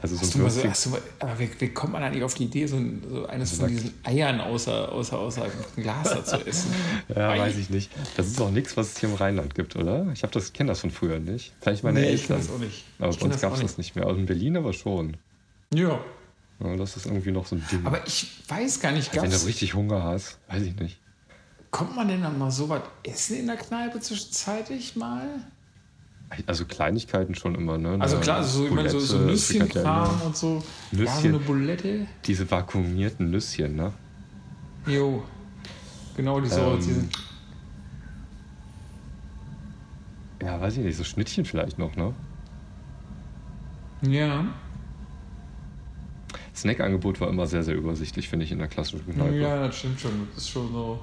Also 0.00 0.14
so 0.14 0.22
Hast 0.22 0.34
du 0.34 0.38
mal 0.38 0.48
so, 0.50 0.54
Würstchen. 0.56 0.70
hast 0.70 0.86
du 0.86 0.90
mal, 0.90 1.02
aber 1.18 1.38
wie, 1.40 1.50
wie 1.58 1.68
kommt 1.70 1.92
man 1.92 2.02
eigentlich 2.04 2.22
auf 2.22 2.34
die 2.34 2.44
Idee, 2.44 2.66
so, 2.66 2.76
ein, 2.76 3.02
so 3.10 3.26
eines 3.26 3.50
von 3.50 3.58
Sag- 3.60 3.68
diesen 3.70 3.94
Eiern 4.04 4.40
außer, 4.40 4.92
außer, 4.92 5.18
außer 5.18 5.42
einem 5.42 5.52
Glas 5.82 6.10
da 6.10 6.24
zu 6.24 6.46
essen? 6.46 6.72
Ja, 7.14 7.30
Ei. 7.30 7.40
weiß 7.40 7.56
ich 7.56 7.68
nicht. 7.70 7.90
Das 8.16 8.26
ist 8.28 8.40
auch 8.40 8.50
nichts, 8.50 8.76
was 8.76 8.92
es 8.92 8.98
hier 9.00 9.08
im 9.08 9.16
Rheinland 9.16 9.54
gibt, 9.56 9.74
oder? 9.74 10.06
Ich 10.12 10.22
habe 10.22 10.32
das, 10.32 10.52
kenne 10.52 10.68
das 10.68 10.80
von 10.80 10.90
früher 10.92 11.18
nicht. 11.18 11.52
Vielleicht 11.60 11.82
meine 11.82 12.00
nee, 12.00 12.10
ich 12.10 12.22
Eltern. 12.22 12.36
kenn 12.38 12.46
das 12.46 12.54
auch 12.54 12.58
nicht. 12.60 12.84
Aber 13.00 13.10
ich 13.10 13.18
bei 13.18 13.26
uns 13.26 13.40
gab 13.40 13.54
es 13.54 13.60
das 13.60 13.76
nicht 13.78 13.96
mehr. 13.96 14.06
Also 14.06 14.20
in 14.20 14.26
Berlin 14.26 14.56
aber 14.56 14.72
schon. 14.72 15.16
Ja. 15.74 15.98
Ja, 16.60 16.76
das 16.76 16.96
ist 16.96 17.06
irgendwie 17.06 17.30
noch 17.32 17.46
so 17.46 17.56
ein 17.56 17.64
Ding. 17.70 17.84
Aber 17.84 18.06
ich 18.06 18.42
weiß 18.48 18.78
gar 18.80 18.92
nicht, 18.92 19.14
Wenn 19.14 19.30
du 19.30 19.36
richtig 19.46 19.74
Hunger 19.74 20.02
hast, 20.04 20.38
weiß 20.48 20.62
ich 20.62 20.76
nicht. 20.76 20.98
kommt 21.72 21.96
man 21.96 22.06
denn 22.08 22.22
dann 22.22 22.38
mal 22.38 22.50
so 22.52 22.68
was 22.68 22.82
essen 23.04 23.36
in 23.38 23.46
der 23.48 23.56
Kneipe 23.56 23.98
zwischenzeitlich 24.00 24.94
mal? 24.96 25.28
Also 26.46 26.64
Kleinigkeiten 26.66 27.34
schon 27.34 27.54
immer, 27.54 27.78
ne? 27.78 27.96
Also 28.00 28.18
klar, 28.18 28.36
also 28.38 28.60
so, 28.60 28.66
ich 28.66 28.70
meine, 28.72 28.90
so, 28.90 29.00
so 29.00 29.18
Nüsschenkram 29.18 30.20
und 30.26 30.36
so. 30.36 30.56
Ja, 30.56 30.60
so 30.60 30.96
Nüsschen. 30.96 31.34
eine 31.34 31.38
Bulette. 31.38 32.06
Diese 32.26 32.50
vakuumierten 32.50 33.30
Nüsschen, 33.30 33.76
ne? 33.76 33.92
Jo. 34.86 35.24
Genau, 36.16 36.40
die 36.40 36.48
so. 36.48 36.60
Ähm, 36.60 36.82
sind, 36.82 37.12
Ja, 40.42 40.60
weiß 40.60 40.76
ich 40.76 40.84
nicht, 40.84 40.96
so 40.96 41.04
Schnittchen 41.04 41.44
vielleicht 41.44 41.78
noch, 41.78 41.96
ne? 41.96 42.14
ja. 44.02 44.44
Snackangebot 46.54 47.20
war 47.20 47.28
immer 47.28 47.46
sehr, 47.46 47.62
sehr 47.62 47.76
übersichtlich, 47.76 48.28
finde 48.28 48.44
ich, 48.44 48.50
in 48.52 48.58
der 48.58 48.66
klassischen 48.66 49.12
Kneipe. 49.14 49.36
Ja, 49.36 49.56
Ja, 49.56 49.66
das 49.68 49.78
stimmt 49.78 50.00
schon. 50.00 50.26
Das 50.34 50.44
ist 50.44 50.50
schon 50.50 50.72
so. 50.72 51.00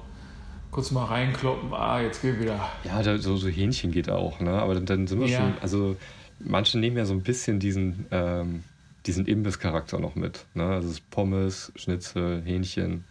Kurz 0.70 0.90
mal 0.90 1.04
reinkloppen, 1.06 1.72
ah, 1.72 2.00
jetzt 2.00 2.20
geht 2.22 2.40
wieder. 2.40 2.70
da, 3.02 3.16
so, 3.18 3.36
so 3.36 3.48
Hähnchen 3.48 3.92
geht 3.92 4.10
auch, 4.10 4.40
ne? 4.40 4.50
Aber 4.52 4.74
dann, 4.74 4.84
dann 4.86 5.06
sind 5.06 5.20
wir 5.20 5.26
Ja. 5.28 5.38
schon, 5.38 5.58
also 5.62 5.96
manche 6.38 6.78
nehmen 6.78 6.96
ja 6.96 7.06
so 7.06 7.14
ein 7.14 7.22
bisschen 7.22 7.58
diesen, 7.60 8.06
ähm, 8.10 8.62
diesen 9.06 9.26
Imbiss-Charakter 9.26 9.98
noch 9.98 10.14
mit. 10.16 10.44
Ne? 10.54 10.64
Also 10.64 10.88
es 10.88 10.94
ist 10.98 11.10
Pommes, 11.10 11.72
Schnitzel, 11.76 12.42
Hähnchen, 12.44 13.04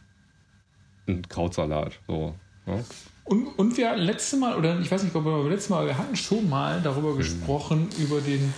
ein 1.07 1.27
Krautsalat, 1.27 1.99
so. 2.07 2.35
Ne? 2.65 2.83
Und, 3.23 3.47
und 3.57 3.77
wir 3.77 3.89
hatten 3.89 4.01
letztes 4.01 4.39
Mal, 4.39 4.55
oder 4.55 4.79
ich 4.79 4.91
weiß 4.91 5.01
nicht, 5.03 5.15
ob 5.15 5.25
wir 5.25 5.31
beim 5.31 5.49
letzten 5.49 5.73
Mal, 5.73 5.87
wir 5.87 5.97
hatten 5.97 6.15
schon 6.15 6.47
mal 6.47 6.81
darüber 6.83 7.15
gesprochen, 7.15 7.89
über 7.97 8.21
den, 8.21 8.53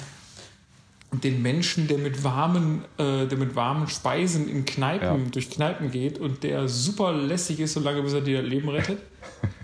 den 1.11 1.41
Menschen, 1.41 1.87
der 1.87 1.97
mit 1.99 2.23
warmen, 2.23 2.83
äh, 2.97 3.25
der 3.27 3.37
mit 3.37 3.55
warmen 3.55 3.87
Speisen 3.87 4.49
in 4.49 4.65
Kneipen, 4.65 5.25
Ja. 5.25 5.29
durch 5.31 5.49
Kneipen 5.49 5.89
geht 5.91 6.19
und 6.19 6.43
der 6.43 6.67
super 6.67 7.13
lässig 7.13 7.59
ist, 7.59 7.73
solange 7.73 8.01
bis 8.01 8.13
er 8.13 8.21
dir 8.21 8.41
das 8.41 8.49
Leben 8.49 8.67
rettet. 8.69 8.99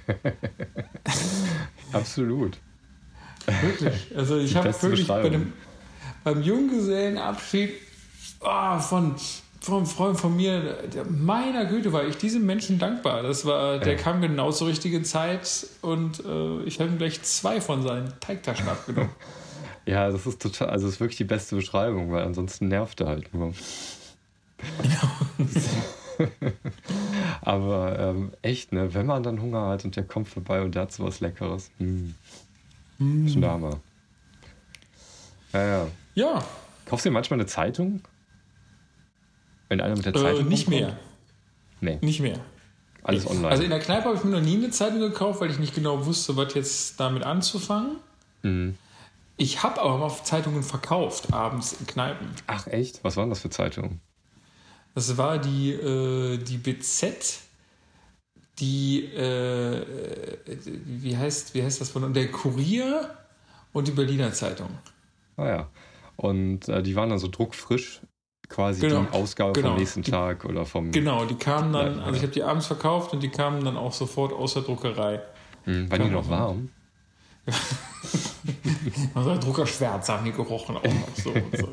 Absolut. 1.92 2.58
Wirklich. 3.62 4.16
Also 4.16 4.38
ich 4.38 4.56
habe 4.56 4.74
wirklich 4.82 5.08
bei 5.08 5.30
dem, 5.30 5.54
beim 6.24 6.42
Junggesellenabschied 6.42 7.72
ah, 8.42 8.80
von 8.80 9.16
vom 9.60 9.86
Freund 9.86 10.20
von 10.20 10.36
mir, 10.36 10.60
der, 10.94 11.06
meiner 11.06 11.64
Güte, 11.66 11.94
war 11.94 12.06
ich 12.06 12.18
diesem 12.18 12.46
Menschen 12.46 12.80
dankbar. 12.80 13.24
Das 13.24 13.46
war, 13.46 13.80
der 13.80 13.94
Ja. 13.94 14.00
kam 14.00 14.22
genau 14.22 14.52
zur 14.52 14.68
richtigen 14.68 15.06
Zeit 15.06 15.66
und 15.82 16.20
äh, 16.26 16.64
ich 16.64 16.82
habe 16.82 16.90
ihm 16.90 16.98
gleich 16.98 17.22
zwei 17.24 17.62
von 17.62 17.82
seinen 17.82 18.12
Teigtaschen 18.20 18.68
abgenommen. 18.68 19.10
Ja, 19.86 20.10
das 20.10 20.26
ist 20.26 20.42
total, 20.42 20.70
also 20.70 20.86
das 20.86 20.96
ist 20.96 21.00
wirklich 21.02 21.18
die 21.18 21.24
beste 21.26 21.56
Beschreibung, 21.56 22.12
weil 22.12 22.24
ansonsten 22.24 22.68
nervt 22.70 23.02
er 23.02 23.08
halt 23.08 23.34
nur. 23.34 23.54
Aber 27.42 28.00
ähm, 28.00 28.32
echt, 28.42 28.72
ne, 28.72 28.94
wenn 28.94 29.06
man 29.06 29.24
dann 29.24 29.42
Hunger 29.42 29.68
hat 29.68 29.84
und 29.84 29.96
der 29.96 30.04
kommt 30.04 30.28
vorbei 30.30 30.62
und 30.62 30.76
der 30.76 30.84
hat 30.84 30.92
sowas 30.94 31.20
Leckeres. 31.20 31.72
Hm. 31.80 32.16
Schon 33.00 33.42
der 33.42 33.52
Hammer. 33.52 33.80
Ja, 35.52 35.66
ja. 35.66 35.88
Ja, 36.16 36.44
Kaufst 36.86 37.06
du 37.06 37.10
dir 37.10 37.14
manchmal 37.14 37.40
eine 37.40 37.48
Zeitung? 37.48 38.02
Wenn 39.70 39.82
einer 39.82 39.96
mit 39.96 40.06
der 40.06 40.16
äh, 40.16 40.20
Zeitung 40.20 40.48
nicht 40.48 40.68
rumkommt? 40.68 40.86
mehr. 40.86 41.00
Nee, 41.82 41.98
Nicht 42.02 42.20
mehr. 42.20 42.40
alles 43.04 43.28
online. 43.28 43.50
Also 43.50 43.64
in 43.64 43.70
der 43.70 43.80
Kneipe 43.80 44.06
habe 44.06 44.16
ich 44.16 44.24
mir 44.24 44.32
noch 44.32 44.42
nie 44.42 44.56
eine 44.56 44.70
Zeitung 44.70 45.00
gekauft, 45.00 45.42
weil 45.42 45.50
ich 45.50 45.60
nicht 45.60 45.74
genau 45.76 46.06
wusste, 46.06 46.38
was 46.38 46.54
jetzt 46.54 47.00
damit 47.00 47.24
anzufangen. 47.24 47.98
Mhm. 48.44 48.78
Ich 49.38 49.64
habe 49.64 49.82
aber 49.82 49.98
mal 49.98 50.12
Zeitungen 50.24 50.64
verkauft, 50.64 51.34
abends 51.34 51.74
in 51.74 51.88
Kneipen. 51.88 52.28
Ach 52.48 52.68
echt? 52.68 53.04
Was 53.04 53.18
waren 53.18 53.30
das 53.30 53.42
für 53.42 53.50
Zeitungen? 53.50 54.00
Das 54.96 55.18
war 55.18 55.40
die, 55.40 55.72
äh, 55.72 56.38
die 56.38 56.58
BZ, 56.58 57.40
die, 58.60 59.06
äh, 59.06 59.86
wie, 60.86 61.18
heißt, 61.18 61.56
wie 61.56 61.64
heißt 61.64 61.82
das 61.82 61.90
von, 61.90 62.14
der 62.14 62.32
Kurier 62.32 63.10
und 63.74 63.88
die 63.88 63.92
Berliner 63.92 64.32
Zeitung. 64.34 64.70
Ah 65.38 65.48
ja. 65.48 65.70
Und 66.16 66.70
äh, 66.70 66.84
die 66.84 66.96
waren 66.96 67.10
dann 67.10 67.18
so 67.18 67.28
druckfrisch, 67.28 68.02
quasi 68.50 68.82
Genau, 68.82 69.02
die 69.02 69.14
Ausgabe 69.14 69.54
genau. 69.54 69.70
vom 69.70 69.78
nächsten 69.80 70.04
Die- 70.04 70.12
Ich 70.12 70.46
oder 70.46 70.66
vom. 70.68 70.92
Genau, 70.92 71.26
die 71.26 71.36
kamen 71.36 71.74
dann, 71.74 72.00
also 72.00 72.16
ich 72.18 72.22
habe 72.22 72.32
die 72.32 72.44
abends 72.44 72.68
verkauft 72.68 73.14
und 73.14 73.24
die 73.24 73.30
kamen 73.30 73.66
dann 73.66 73.78
auch 73.78 73.94
sofort 73.94 74.32
aus 74.32 74.54
der 74.54 74.62
Druckerei. 74.62 75.22
Hm, 75.64 75.90
waren 75.90 76.04
die 76.04 76.10
noch 76.10 76.30
warm? 76.30 76.70
Also 79.16 79.30
der 79.30 79.40
Druckerschwärz 79.40 80.10
haben 80.10 80.26
die 80.26 80.32
gerochen 80.32 80.76
auch 80.78 80.84
noch 80.84 81.16
so. 81.16 81.30
Und 81.32 81.58
so. 81.58 81.70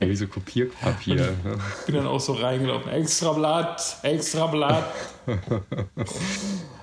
Ja, 0.00 0.08
wie 0.08 0.16
so 0.16 0.26
Kopierpapier. 0.26 1.16
ne? 1.16 1.58
Bin 1.86 1.94
dann 1.94 2.06
auch 2.06 2.20
so 2.20 2.32
reingelaufen. 2.32 2.90
Extra 2.90 3.32
Blatt, 3.32 3.98
extra 4.02 4.46
Blatt. 4.46 4.92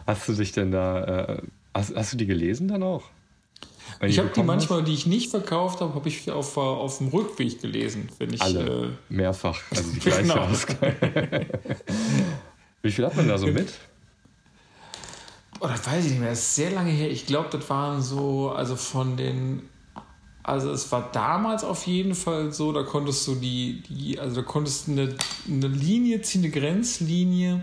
Hast 0.05 0.27
du 0.27 0.33
dich 0.33 0.51
denn 0.51 0.71
da. 0.71 1.03
Äh, 1.03 1.41
hast, 1.73 1.95
hast 1.95 2.13
du 2.13 2.17
die 2.17 2.27
gelesen 2.27 2.67
dann 2.67 2.83
auch? 2.83 3.03
Wenn 3.99 4.09
Ich 4.09 4.19
habe 4.19 4.27
die 4.29 4.33
bekommen 4.33 4.51
hast? 4.51 4.69
manchmal, 4.69 4.83
die 4.83 4.93
ich 4.93 5.05
nicht 5.07 5.29
verkauft 5.31 5.81
habe, 5.81 5.93
habe 5.95 6.07
ich 6.07 6.29
auf, 6.31 6.55
auf 6.57 6.99
dem 6.99 7.07
Rückweg 7.07 7.59
gelesen, 7.61 8.09
wenn 8.19 8.33
ich. 8.33 8.41
Alle. 8.41 8.85
Äh, 9.09 9.13
Mehrfach. 9.13 9.59
Also 9.71 9.91
die 9.91 9.99
gleiche 10.01 10.21
Genau. 10.21 10.47
Wie 12.81 12.91
viel 12.91 13.05
hat 13.05 13.15
man 13.15 13.27
da 13.27 13.37
so 13.37 13.47
mit? 13.47 13.73
Oh, 15.59 15.67
das 15.67 15.85
weiß 15.85 16.05
ich 16.05 16.11
nicht 16.11 16.19
mehr. 16.21 16.29
Das 16.29 16.39
ist 16.39 16.55
sehr 16.55 16.71
lange 16.71 16.91
her. 16.91 17.09
Ich 17.09 17.25
glaube, 17.25 17.49
das 17.51 17.69
waren 17.69 18.01
so, 18.01 18.51
also 18.51 18.75
von 18.75 19.17
den. 19.17 19.63
Also 20.41 20.71
es 20.71 20.91
war 20.91 21.09
damals 21.11 21.63
auf 21.63 21.85
jeden 21.85 22.15
Fall 22.15 22.51
so, 22.51 22.71
da 22.71 22.81
konntest 22.81 23.27
du 23.27 23.35
die, 23.35 23.83
die 23.87 24.17
also 24.17 24.37
da 24.37 24.41
konntest 24.41 24.87
du 24.87 24.93
eine, 24.93 25.15
eine 25.47 25.67
Linie 25.67 26.21
ziehen, 26.21 26.43
eine 26.43 26.51
Grenzlinie 26.51 27.61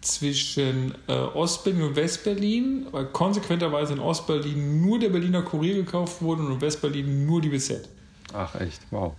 zwischen 0.00 0.94
äh, 1.06 1.12
Ostberlin 1.12 1.82
und 1.82 1.96
Westberlin, 1.96 2.86
weil 2.92 3.06
konsequenterweise 3.06 3.94
in 3.94 3.98
Ostberlin 3.98 4.80
nur 4.80 4.98
der 4.98 5.10
Berliner 5.10 5.42
Kurier 5.42 5.74
gekauft 5.74 6.22
wurde 6.22 6.42
und 6.42 6.52
in 6.52 6.60
Westberlin 6.60 7.26
nur 7.26 7.40
die 7.40 7.48
BZ. 7.48 7.88
Ach 8.32 8.54
echt, 8.54 8.80
wow. 8.90 9.14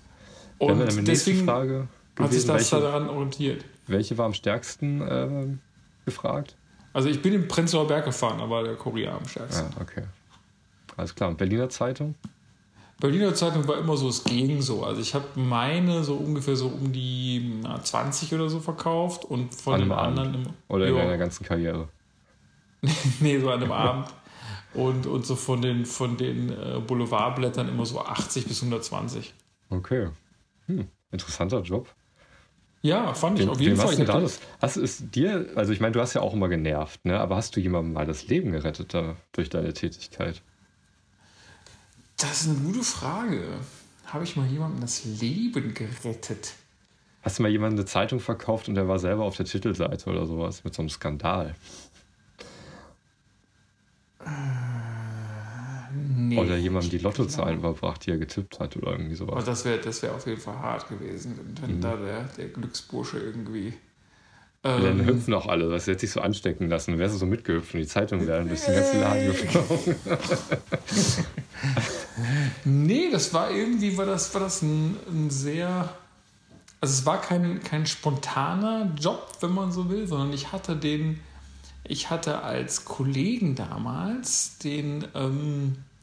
Und 0.58 1.08
deswegen 1.08 1.46
Frage 1.46 1.88
hat 2.18 2.32
sich 2.32 2.44
gewesen, 2.44 2.48
das 2.48 2.72
welche, 2.72 2.86
daran 2.86 3.10
orientiert. 3.10 3.66
welche 3.88 4.18
war 4.18 4.26
am 4.26 4.34
stärksten 4.34 5.06
ähm, 5.08 5.60
gefragt? 6.06 6.56
Also 6.96 7.10
ich 7.10 7.22
bin 7.22 7.34
im 7.34 7.46
Prenzlauer 7.50 7.88
Berg 7.88 8.06
gefahren, 8.06 8.40
aber 8.40 8.64
der 8.64 8.76
Kurier 8.76 9.12
am 9.12 9.28
stärksten. 9.28 9.68
Ah, 9.78 9.82
okay. 9.82 10.04
Alles 10.96 11.14
klar. 11.14 11.30
Und 11.30 11.38
Berliner 11.38 11.68
Zeitung? 11.68 12.16
Berliner 13.02 13.36
Zeitung 13.36 13.68
war 13.68 13.78
immer 13.80 13.98
so, 13.98 14.08
es 14.08 14.24
ging 14.24 14.62
so. 14.62 14.86
Also 14.86 15.02
ich 15.02 15.14
habe 15.14 15.26
meine 15.36 16.06
so 16.06 16.16
ungefähr 16.16 16.56
so 16.56 16.68
um 16.68 16.94
die 16.94 17.60
na, 17.62 17.84
20 17.84 18.34
oder 18.34 18.48
so 18.48 18.62
verkauft 18.62 19.26
und 19.26 19.54
von 19.54 19.74
An 19.74 19.92
Abend? 19.92 20.20
anderen 20.20 20.46
im, 20.46 20.54
Oder 20.70 20.88
in 20.88 20.96
deiner 20.96 21.18
ganzen 21.18 21.44
Karriere? 21.46 21.90
nee, 23.20 23.40
so 23.40 23.50
an 23.50 23.62
einem 23.62 23.74
Abend. 23.74 24.08
Und, 24.74 25.06
und 25.06 25.26
so 25.26 25.36
von 25.36 25.62
den, 25.62 25.86
von 25.86 26.16
den 26.16 26.50
äh, 26.50 26.80
Boulevardblättern 26.80 27.68
immer 27.68 27.86
so 27.86 28.00
80 28.00 28.48
bis 28.48 28.62
120. 28.62 29.34
Okay. 29.70 30.08
Hm, 30.68 30.88
interessanter 31.12 31.60
Job. 31.60 31.90
Ja, 32.86 33.16
fand 33.16 33.40
ich 33.40 33.46
Wem, 33.46 33.52
auf 33.52 33.60
jeden 33.60 33.78
Fall. 33.78 33.88
hast 33.88 33.98
du 33.98 34.02
Ich 34.04 34.08
da 34.08 34.14
hab 34.14 34.22
das? 34.22 34.40
Hast 34.62 34.76
du 34.76 34.82
es 34.84 35.10
dir, 35.10 35.48
also 35.56 35.74
ich 35.74 35.80
meine, 35.80 35.94
du 35.94 36.02
hast 36.02 36.14
ja 36.14 36.22
auch 36.22 36.36
immer 36.36 36.50
genervt, 36.50 37.04
ne? 37.04 37.20
aber 37.20 37.36
hast 37.36 37.56
du 37.56 37.60
jemandem 37.60 37.94
mal 37.94 38.06
das 38.06 38.28
Leben 38.28 38.52
gerettet 38.52 38.94
da, 38.94 39.16
durch 39.32 39.50
deine 39.50 39.74
Tätigkeit? 39.74 40.44
das 42.18 42.42
ist 42.42 42.50
eine 42.50 42.60
gute 42.60 42.84
Frage. 42.84 43.42
Habe 44.06 44.24
ich 44.24 44.36
mal 44.36 44.46
jemandem 44.46 44.82
das 44.82 45.04
Leben 45.04 45.74
gerettet? 45.74 46.54
Hast 47.24 47.40
du 47.40 47.44
mal 47.44 47.50
jemandem 47.52 47.80
eine 47.80 47.86
Zeitung 47.88 48.20
verkauft 48.20 48.70
und 48.70 48.76
der 48.76 48.88
war 48.88 49.00
selber 49.00 49.24
auf 49.24 49.36
der 49.36 49.48
Titelseite 49.48 50.08
oder 50.08 50.28
sowas 50.28 50.64
mit 50.64 50.76
so 50.76 50.84
einem 50.84 50.90
Skandal? 50.90 51.56
Nee. 56.30 56.38
Oder 56.40 56.56
jemandem 56.58 56.90
die 56.92 56.98
Lottozahlen 56.98 57.60
überbracht, 57.60 58.06
die 58.06 58.12
er 58.12 58.18
getippt 58.18 58.60
hat 58.60 58.76
oder 58.78 58.92
irgendwie 58.92 59.16
Aber 59.22 59.42
sowas? 59.42 59.46
das 59.46 59.66
wäre 59.66 59.80
das 59.80 60.02
wär 60.02 60.14
auf 60.16 60.26
jeden 60.28 60.42
Fall 60.42 60.58
hart 60.60 60.88
gewesen, 60.90 61.40
wenn, 61.62 61.78
Mhm. 61.78 61.82
da 61.82 61.96
der, 61.98 62.24
der 62.38 62.48
Glücksbursche 62.50 63.20
irgendwie. 63.20 63.74
Dann 64.64 65.00
Ähm, 65.00 65.06
hüpfen 65.06 65.34
auch 65.36 65.48
alle, 65.48 65.70
das 65.70 65.86
hätte 65.86 66.00
sich 66.02 66.12
so 66.12 66.22
anstecken 66.22 66.68
lassen. 66.70 66.92
Dann 66.92 67.00
wärst 67.00 67.14
du 67.16 67.20
so 67.20 67.26
mitgehüpft 67.28 67.76
und 67.76 67.82
die 67.82 67.88
Zeitung 67.88 68.26
wären 68.26 68.48
durch 68.48 68.62
den 68.66 68.74
ganzen 68.76 69.00
Laden 69.00 69.28
geflogen. 69.28 69.96
Nee, 72.64 73.10
das 73.12 73.34
war 73.34 73.52
irgendwie, 73.52 73.98
war 73.98 74.06
das, 74.06 74.34
war 74.34 74.42
das 74.42 74.62
ein, 74.62 74.98
ein 75.08 75.30
sehr. 75.30 75.90
Also 76.82 76.94
es 76.94 77.06
war 77.06 77.22
kein, 77.22 77.64
kein 77.64 77.86
spontaner 77.86 78.92
Job, 79.00 79.38
wenn 79.42 79.54
man 79.54 79.72
so 79.72 79.90
will, 79.90 80.08
sondern 80.08 80.34
ich 80.34 80.52
hatte 80.52 80.76
den, 80.76 81.20
ich 81.84 82.10
hatte 82.10 82.42
als 82.44 82.86
Kollegen 82.86 83.56
damals 83.56 84.58
den 84.60 85.06
ähm, 85.16 85.76
äh, 85.76 85.95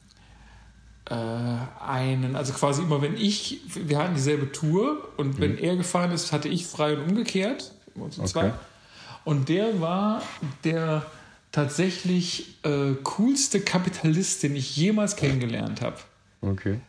einen, 1.15 2.37
also 2.37 2.53
quasi 2.53 2.83
immer 2.83 3.03
wenn 3.03 3.17
ich, 3.17 3.61
wir 3.75 3.99
hatten 3.99 4.15
dieselbe 4.15 4.53
Tour 4.53 5.09
und 5.17 5.41
wenn 5.41 5.59
er 5.59 5.77
gefahren 5.77 6.13
ist, 6.13 6.33
hatte 6.33 6.49
ich 6.49 6.67
frei 6.67 6.97
und 6.97 7.11
umgekehrt, 7.11 7.73
immer 7.95 8.11
zu 8.11 8.23
Okay. 8.23 8.53
Und 9.25 9.49
der 9.49 9.81
war 9.81 10.23
der 10.65 11.07
tatsächlich 11.53 12.57
äh, 12.65 12.95
coolste 13.03 13.61
Kapitalist, 13.61 14.43
den 14.43 14.57
ich 14.57 14.77
jemals 14.77 15.17
kennengelernt 15.17 15.81
habe. 15.81 15.97
Okay. 16.41 16.81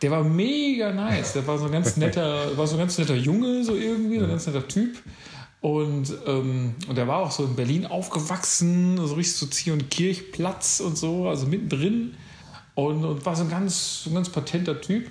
Der 0.00 0.10
war 0.10 0.24
mega 0.24 0.92
nice. 0.92 1.34
Der 1.34 1.46
war 1.46 1.58
so 1.58 1.66
ein 1.66 1.72
ganz 1.72 1.96
netter, 1.98 2.56
war 2.56 2.66
so 2.66 2.76
ein 2.76 2.78
ganz 2.78 2.98
netter 2.98 3.14
Junge, 3.14 3.64
so 3.64 3.74
irgendwie, 3.74 4.18
so 4.18 4.24
ein 4.24 4.30
ganz 4.30 4.46
netter 4.46 4.66
Typ. 4.66 4.96
Und, 5.60 6.12
ähm, 6.26 6.74
und 6.88 6.98
der 6.98 7.06
war 7.06 7.18
auch 7.18 7.30
so 7.30 7.44
in 7.44 7.54
Berlin 7.54 7.86
aufgewachsen, 7.86 8.96
so 8.96 9.14
richtig 9.14 9.36
so 9.36 9.46
Zieh- 9.46 9.70
und 9.70 9.90
Kirchplatz 9.90 10.80
und 10.80 10.98
so, 10.98 11.28
also 11.28 11.46
mittendrin. 11.46 12.14
Und, 12.74 13.04
und 13.04 13.24
war 13.26 13.36
so 13.36 13.44
ein 13.44 13.50
ganz, 13.50 14.04
so 14.04 14.10
ein 14.10 14.14
ganz 14.14 14.28
patenter 14.30 14.80
Typ. 14.80 15.10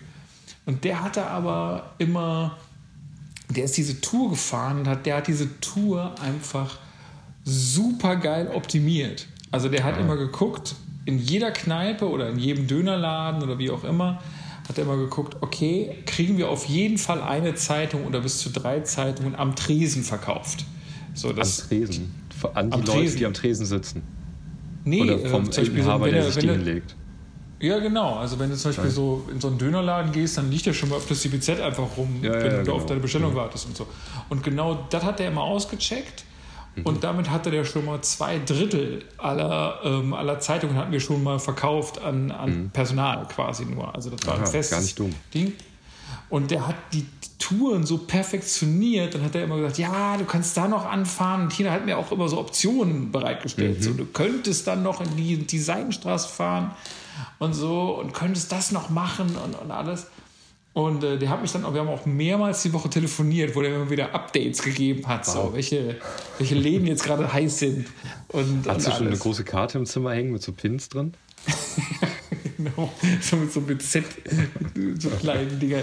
Und 0.66 0.84
der 0.84 1.02
hatte 1.04 1.26
aber 1.26 1.92
immer, 1.98 2.58
der 3.50 3.66
ist 3.66 3.78
diese 3.78 4.02
Tour 4.02 4.30
gefahren 4.32 4.80
und 4.80 4.88
hat, 4.88 5.06
der 5.06 5.18
hat 5.18 5.28
diese 5.28 5.60
Tour 5.60 6.16
einfach 6.22 6.78
super 7.44 8.16
geil 8.16 8.50
optimiert. 8.54 9.28
Also 9.52 9.70
der 9.70 9.84
hat 9.84 10.00
immer 10.00 10.16
geguckt, 10.16 10.76
in 11.06 11.18
jeder 11.20 11.52
Kneipe 11.52 12.08
oder 12.10 12.30
in 12.30 12.40
jedem 12.40 12.68
Dönerladen 12.68 13.42
oder 13.44 13.58
wie 13.58 13.70
auch 13.72 13.84
immer, 13.84 14.22
hat 14.70 14.78
er 14.78 14.84
immer 14.86 14.98
geguckt, 14.98 15.36
okay, 15.42 15.98
kriegen 16.06 16.38
wir 16.38 16.50
auf 16.50 16.66
jeden 16.66 16.98
Fall 16.98 17.22
eine 17.22 17.56
Zeitung 17.56 18.06
oder 18.06 18.22
bis 18.22 18.38
zu 18.38 18.50
drei 18.52 18.82
Zeitungen 18.82 19.36
am 19.36 19.56
Tresen 19.56 20.04
verkauft. 20.04 20.64
So, 21.14 21.34
das, 21.34 21.64
am 21.64 21.68
Tresen. 21.70 22.12
An 22.54 22.70
die 22.70 22.74
am 22.76 22.80
Leute, 22.82 22.92
Tresen. 23.00 23.18
die 23.18 23.26
am 23.26 23.34
Tresen 23.34 23.66
sitzen. 23.66 24.04
nee, 24.86 25.02
Oder 25.02 25.14
äh, 25.24 25.30
vom 25.30 25.52
zum 25.52 25.64
Beispiel 25.64 25.84
so, 25.84 25.90
wenn 26.02 26.12
der 26.12 26.24
er- 26.24 26.32
sich 26.32 26.48
wenn 26.48 26.64
die 26.64 26.70
er-. 26.72 26.82
Ja, 27.62 27.80
genau. 27.80 28.16
Also 28.16 28.40
wenn 28.40 28.50
du 28.50 28.58
zum 28.58 28.72
Beispiel 28.72 28.90
so 28.90 29.28
in 29.32 29.40
so 29.40 29.48
einen 29.48 29.58
Dönerladen 29.58 30.12
gehst, 30.12 30.38
dann 30.38 30.50
liegt 30.52 30.66
ja 30.66 30.74
schon 30.74 30.90
mal 30.90 30.98
öfters 30.98 31.22
die 31.22 31.30
BZ 31.30 31.60
einfach 31.62 31.86
rum, 31.98 32.20
Ja, 32.22 32.32
wenn 32.34 32.42
ja, 32.46 32.50
du 32.58 32.64
genau. 32.64 32.76
auf 32.76 32.86
deine 32.88 33.00
Bestellung 33.00 33.36
wartest 33.36 33.68
und 33.68 33.78
so. 33.78 33.88
Und 34.30 34.44
genau 34.44 34.86
das 34.90 35.04
hat 35.04 35.20
er 35.20 35.28
immer 35.28 35.44
ausgecheckt. 35.44 36.26
Mhm. 36.76 36.86
Und 36.86 37.04
damit 37.04 37.30
hatte 37.30 37.52
der 37.52 37.64
schon 37.66 37.86
mal 37.86 38.02
zwei 38.02 38.40
Drittel 38.40 39.04
aller, 39.18 39.80
ähm, 39.84 40.14
aller 40.14 40.40
Zeitungen 40.40 40.76
hatten 40.76 40.92
wir 40.92 41.00
schon 41.00 41.22
mal 41.24 41.38
verkauft 41.40 42.02
an, 42.02 42.32
an 42.32 42.70
Personal 42.74 43.28
quasi 43.28 43.66
nur. 43.66 43.94
Also 43.94 44.10
das 44.10 44.26
war 44.26 44.34
ein 44.36 44.40
Mhm. 44.40 44.46
Aha, 44.46 44.52
festes 44.52 44.82
nicht 44.82 45.00
dumm. 45.00 45.14
Ding. 45.34 45.54
Und 46.30 46.50
der 46.50 46.66
hat 46.66 46.76
die 46.94 47.06
Touren 47.40 47.86
so 47.86 47.98
perfektioniert. 47.98 49.14
Dann 49.14 49.24
hat 49.24 49.36
er 49.36 49.44
immer 49.44 49.58
gesagt, 49.58 49.78
ja, 49.78 50.16
du 50.18 50.24
kannst 50.26 50.56
da 50.56 50.68
noch 50.68 50.86
anfahren. 50.86 51.44
Und 51.44 51.50
Tina 51.50 51.72
hat 51.72 51.86
mir 51.86 51.98
auch 51.98 52.12
immer 52.12 52.28
so 52.30 52.40
Optionen 52.40 53.12
bereitgestellt. 53.12 53.80
Mhm. 53.80 53.84
So, 53.84 53.92
du 53.94 54.06
könntest 54.06 54.66
dann 54.68 54.82
noch 54.82 55.02
in 55.02 55.16
die, 55.18 55.38
die 55.46 55.60
Seidenstraße 55.60 56.30
fahren 56.30 56.72
und 57.40 57.54
so 57.54 57.98
und 58.00 58.14
könntest 58.14 58.52
das 58.52 58.72
noch 58.72 58.90
machen 58.90 59.36
und, 59.44 59.56
und 59.56 59.72
alles. 59.72 60.08
Und 60.74 61.04
äh, 61.04 61.18
der 61.18 61.30
hat 61.30 61.42
mich 61.42 61.52
dann, 61.52 61.66
auch- 61.66 61.74
wir 61.74 61.82
haben 61.82 61.90
auch 61.90 62.06
mehrmals 62.06 62.62
die 62.64 62.72
Woche 62.72 62.90
telefoniert, 62.90 63.56
wo 63.56 63.62
der 63.62 63.76
immer 63.76 63.90
wieder 63.90 64.16
Updates 64.16 64.62
gegeben 64.62 65.06
hat, 65.06 65.26
so, 65.26 65.40
Wow. 65.46 65.54
welche, 65.54 65.98
welche 66.38 66.56
Läden 66.56 66.88
jetzt 66.88 67.04
gerade 67.04 67.32
heiß 67.32 67.60
sind. 67.60 67.88
Und, 68.30 68.66
Hast 68.68 68.88
du 68.88 68.92
schon 68.92 69.08
eine 69.08 69.18
große 69.18 69.44
Karte 69.44 69.78
im 69.78 69.86
Zimmer 69.86 70.14
hängen 70.14 70.32
mit 70.32 70.42
so 70.42 70.54
Pins 70.54 70.88
drin? 70.90 71.14
Genau, 72.58 72.92
so 73.22 73.38
mit 73.38 73.52
so 73.52 73.60
mit 73.62 73.82
Z, 73.82 74.04
so 75.00 75.10
kleinen 75.10 75.60
Dinger, 75.60 75.80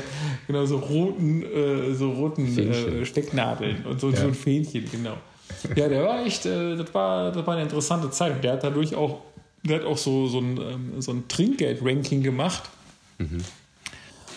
genau, 0.46 0.64
so 0.64 0.76
roten, 0.78 1.42
äh, 1.42 1.92
so 1.92 2.12
roten 2.12 2.56
äh. 2.56 3.04
Stecknadeln 3.04 3.84
und 3.84 4.00
so, 4.00 4.10
Ja. 4.10 4.16
so 4.18 4.26
ein 4.28 4.34
Fähnchen, 4.34 4.84
genau. 4.90 5.16
Ja, 5.74 5.88
der 5.88 6.04
war 6.04 6.24
echt, 6.24 6.46
äh, 6.46 6.76
das, 6.76 6.94
war, 6.94 7.32
das 7.32 7.44
war 7.44 7.54
eine 7.54 7.64
interessante 7.64 8.10
Zeit. 8.12 8.36
Und 8.36 8.44
der 8.44 8.52
hat 8.52 8.62
dadurch 8.62 8.94
auch, 8.94 9.22
der 9.68 9.80
hat 9.80 9.86
auch 9.86 9.98
so, 9.98 10.26
so 10.26 10.38
ein, 10.40 10.58
ähm, 10.58 11.00
so 11.00 11.12
ein 11.12 11.28
Trinkgeld-Ranking 11.28 12.22
gemacht. 12.22 12.64
Mhm. 13.18 13.38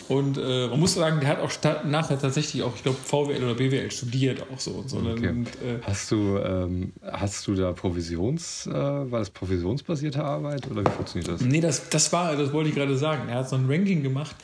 Und 0.07 0.37
äh, 0.37 0.67
man 0.67 0.79
muss 0.79 0.95
sagen, 0.95 1.21
der 1.21 1.29
hat 1.29 1.39
auch 1.39 1.51
nachher 1.85 2.19
tatsächlich 2.19 2.63
auch, 2.63 2.75
ich 2.75 2.83
glaube, 2.83 2.97
VWL 3.01 3.43
oder 3.43 3.53
BWL 3.53 3.89
studiert 3.91 4.43
auch 4.51 4.59
so. 4.59 4.71
Und 4.71 4.89
so 4.89 4.97
Okay. 4.97 5.29
und, 5.29 5.47
äh, 5.47 5.79
Hast 5.83 6.11
du, 6.11 6.37
ähm, 6.37 6.91
hast 7.09 7.47
du 7.47 7.55
da 7.55 7.71
Provisions, 7.71 8.67
äh, 8.67 8.73
war 8.73 9.19
das 9.19 9.29
provisionsbasierte 9.29 10.21
Arbeit 10.21 10.69
oder 10.69 10.83
wie 10.83 10.89
funktioniert 10.91 11.29
das? 11.31 11.41
Nee, 11.41 11.61
das, 11.61 11.87
das 11.89 12.11
war, 12.11 12.35
das 12.35 12.51
wollte 12.51 12.69
ich 12.69 12.75
gerade 12.75 12.97
sagen. 12.97 13.29
Er 13.29 13.35
hat 13.35 13.49
so 13.49 13.55
ein 13.55 13.67
Ranking 13.69 14.03
gemacht, 14.03 14.35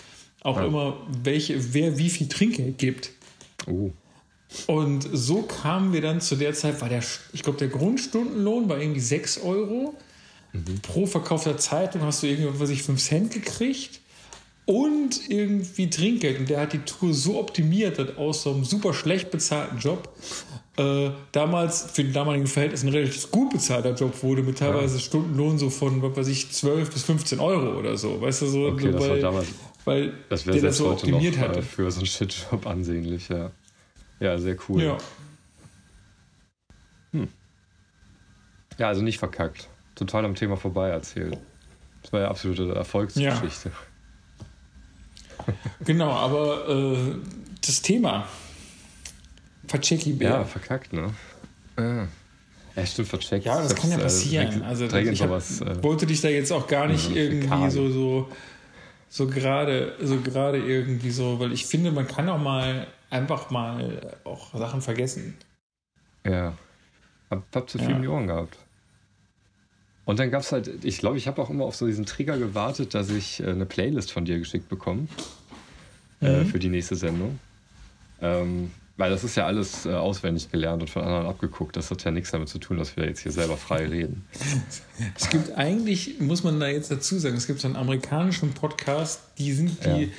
auch 0.42 0.62
immer, 0.62 0.98
welche, 1.24 1.74
wer 1.74 1.98
wie 1.98 2.10
viel 2.10 2.30
Trinkgeld 2.30 2.78
gibt. 2.78 3.10
Oh, 3.70 3.92
Und 4.68 5.06
so 5.12 5.42
kamen 5.42 5.92
wir 5.92 6.02
dann 6.02 6.22
zu 6.22 6.38
der 6.38 6.54
Zeit, 6.54 6.80
war 6.80 6.88
der, 6.88 7.04
ich 7.34 7.44
glaube, 7.44 7.58
der 7.58 7.68
Grundstundenlohn 7.68 8.70
war 8.70 8.80
irgendwie 8.80 9.02
6 9.02 9.42
Euro. 9.42 9.94
Pro 10.82 11.06
verkaufter 11.06 11.58
Zeitung 11.58 12.02
hast 12.04 12.24
du 12.24 12.28
irgendwie, 12.28 12.60
was 12.60 12.70
ich, 12.70 12.84
5 12.84 13.02
Cent 13.02 13.32
gekriegt. 13.32 14.02
Und 14.66 15.30
irgendwie 15.30 15.90
Trinkgeld. 15.90 16.40
Und 16.40 16.50
der 16.50 16.60
hat 16.60 16.74
die 16.74 16.80
Tour 16.80 17.14
so 17.14 17.40
optimiert, 17.40 18.00
dass 18.00 18.18
aus 18.18 18.44
so 18.44 18.54
einem 18.54 18.66
super 18.66 18.94
schlecht 18.94 19.32
bezahlten 19.32 19.78
Job 19.80 20.10
äh, 20.76 21.10
damals 21.32 21.84
für 21.94 22.04
den 22.04 22.12
damaligen 22.12 22.48
Verhältnis 22.48 22.84
ein 22.84 22.90
relativ 22.90 23.32
gut 23.32 23.52
bezahlter 23.54 23.94
Job 23.96 24.22
wurde, 24.24 24.44
mit 24.44 24.58
teilweise 24.58 25.00
Stundenlohn 25.00 25.58
so 25.58 25.70
von, 25.70 26.02
was 26.02 26.18
weiß 26.18 26.28
ich, 26.28 26.52
12 26.52 26.92
bis 26.92 27.04
15 27.04 27.40
Euro 27.40 27.80
oder 27.80 27.96
so. 27.96 28.20
Weißt 28.20 28.42
du, 28.42 28.48
so, 28.48 28.66
Okay, 28.68 28.92
so 28.92 29.00
weil, 29.00 29.22
damals- 29.22 29.48
weil 29.86 30.14
das 30.28 30.46
wäre 30.46 30.58
der 30.60 30.68
das 30.70 30.78
so 30.78 30.90
optimiert 30.92 31.38
hatte. 31.38 31.60
äh, 31.60 31.62
für 31.64 31.90
so 31.90 32.00
einen 32.00 32.06
Shitjob 32.08 32.68
ansehnlich, 32.68 33.30
ja. 33.30 33.52
Ja, 34.20 34.38
sehr 34.38 34.58
cool. 34.68 34.84
Ja. 34.84 34.98
Ja, 38.78 38.88
also 38.90 39.02
nicht 39.02 39.18
verkackt. 39.18 39.70
Total 39.98 40.24
am 40.26 40.36
Thema 40.36 40.56
vorbei 40.58 40.90
erzählt. 40.90 41.38
Das 42.04 42.14
war 42.14 42.22
ja 42.22 42.28
absolute 42.30 42.74
Erfolgsgeschichte. 42.74 43.72
Genau, 45.86 46.12
aber 46.12 46.68
äh, 46.70 47.16
das 47.66 47.82
Thema 47.82 48.28
Pacheki-Bär. 49.68 50.30
Ja, 50.30 50.44
verkackt, 50.46 50.94
ne? 50.94 51.14
Ja. 51.78 52.08
Ja, 52.76 52.86
stimmt, 52.86 53.08
vercheckt. 53.08 53.46
Ja, 53.46 53.62
das 53.62 53.76
kann 53.76 53.90
ja 53.90 53.98
passieren. 53.98 54.62
Also 54.62 54.86
ich 54.86 55.22
hab, 55.22 55.30
sowas. 55.30 55.62
Äh, 55.62 55.82
wollte 55.84 56.06
dich 56.06 56.22
da 56.22 56.28
jetzt 56.28 56.52
auch 56.52 56.68
gar 56.68 56.88
nicht 56.88 57.06
so 57.06 57.16
irgendwie 57.16 57.72
so 57.72 57.90
so 57.90 58.30
so 59.10 59.28
gerade 59.28 59.96
so 60.02 60.22
gerade 60.22 60.60
irgendwie 60.60 61.10
so, 61.10 61.40
weil 61.40 61.52
ich 61.54 61.66
finde, 61.66 61.92
man 61.92 62.08
kann 62.08 62.30
auch 62.30 62.38
mal 62.38 62.86
einfach 63.10 63.50
mal 63.50 64.16
auch 64.24 64.54
Sachen 64.54 64.82
vergessen. 64.82 65.36
ja. 66.24 66.54
Hab, 67.30 67.44
hab 67.54 67.70
zu 67.70 67.78
viel 67.78 67.90
Ja. 67.90 67.96
um 67.98 68.02
die 68.02 68.08
Ohren 68.08 68.28
gehabt. 68.28 68.58
Und 70.08 70.18
dann 70.20 70.32
gab 70.32 70.42
es 70.42 70.52
halt, 70.52 70.84
ich 70.86 70.98
glaube, 71.00 71.18
ich 71.18 71.28
habe 71.28 71.42
auch 71.42 71.50
immer 71.50 71.66
auf 71.66 71.76
so 71.76 71.86
diesen 71.86 72.06
Trigger 72.06 72.38
gewartet, 72.38 72.94
dass 72.96 73.10
ich 73.10 73.42
äh, 73.42 73.48
eine 73.48 73.66
Playlist 73.66 74.12
von 74.12 74.26
dir 74.26 74.40
geschickt 74.40 74.70
bekomme 74.70 75.08
äh, 76.22 76.44
Mhm. 76.44 76.46
für 76.48 76.60
die 76.60 76.70
nächste 76.70 76.96
Sendung. 76.96 77.38
Ähm, 78.22 78.72
weil 78.96 79.12
das 79.12 79.24
ist 79.24 79.36
ja 79.38 79.46
alles 79.46 79.86
äh, 79.86 79.90
auswendig 79.94 80.50
gelernt 80.50 80.82
und 80.82 80.90
von 80.90 81.04
anderen 81.04 81.28
abgeguckt. 81.28 81.76
Das 81.76 81.92
hat 81.92 82.04
ja 82.04 82.10
nichts 82.10 82.32
damit 82.32 82.50
zu 82.50 82.58
tun, 82.58 82.78
dass 82.78 82.98
wir 82.98 83.06
jetzt 83.06 83.20
hier 83.20 83.32
selber 83.32 83.56
frei 83.58 83.86
reden. 83.86 84.26
Es 85.16 85.30
gibt 85.30 85.52
eigentlich, 85.56 86.20
muss 86.20 86.44
man 86.44 86.60
da 86.60 86.68
jetzt 86.68 86.90
dazu 86.90 87.20
sagen, 87.20 87.36
es 87.36 87.46
gibt 87.46 87.60
so 87.60 87.68
einen 87.68 87.76
amerikanischen 87.76 88.54
Podcast, 88.54 89.20
die 89.38 89.52
sind 89.54 89.78
die, 89.86 90.12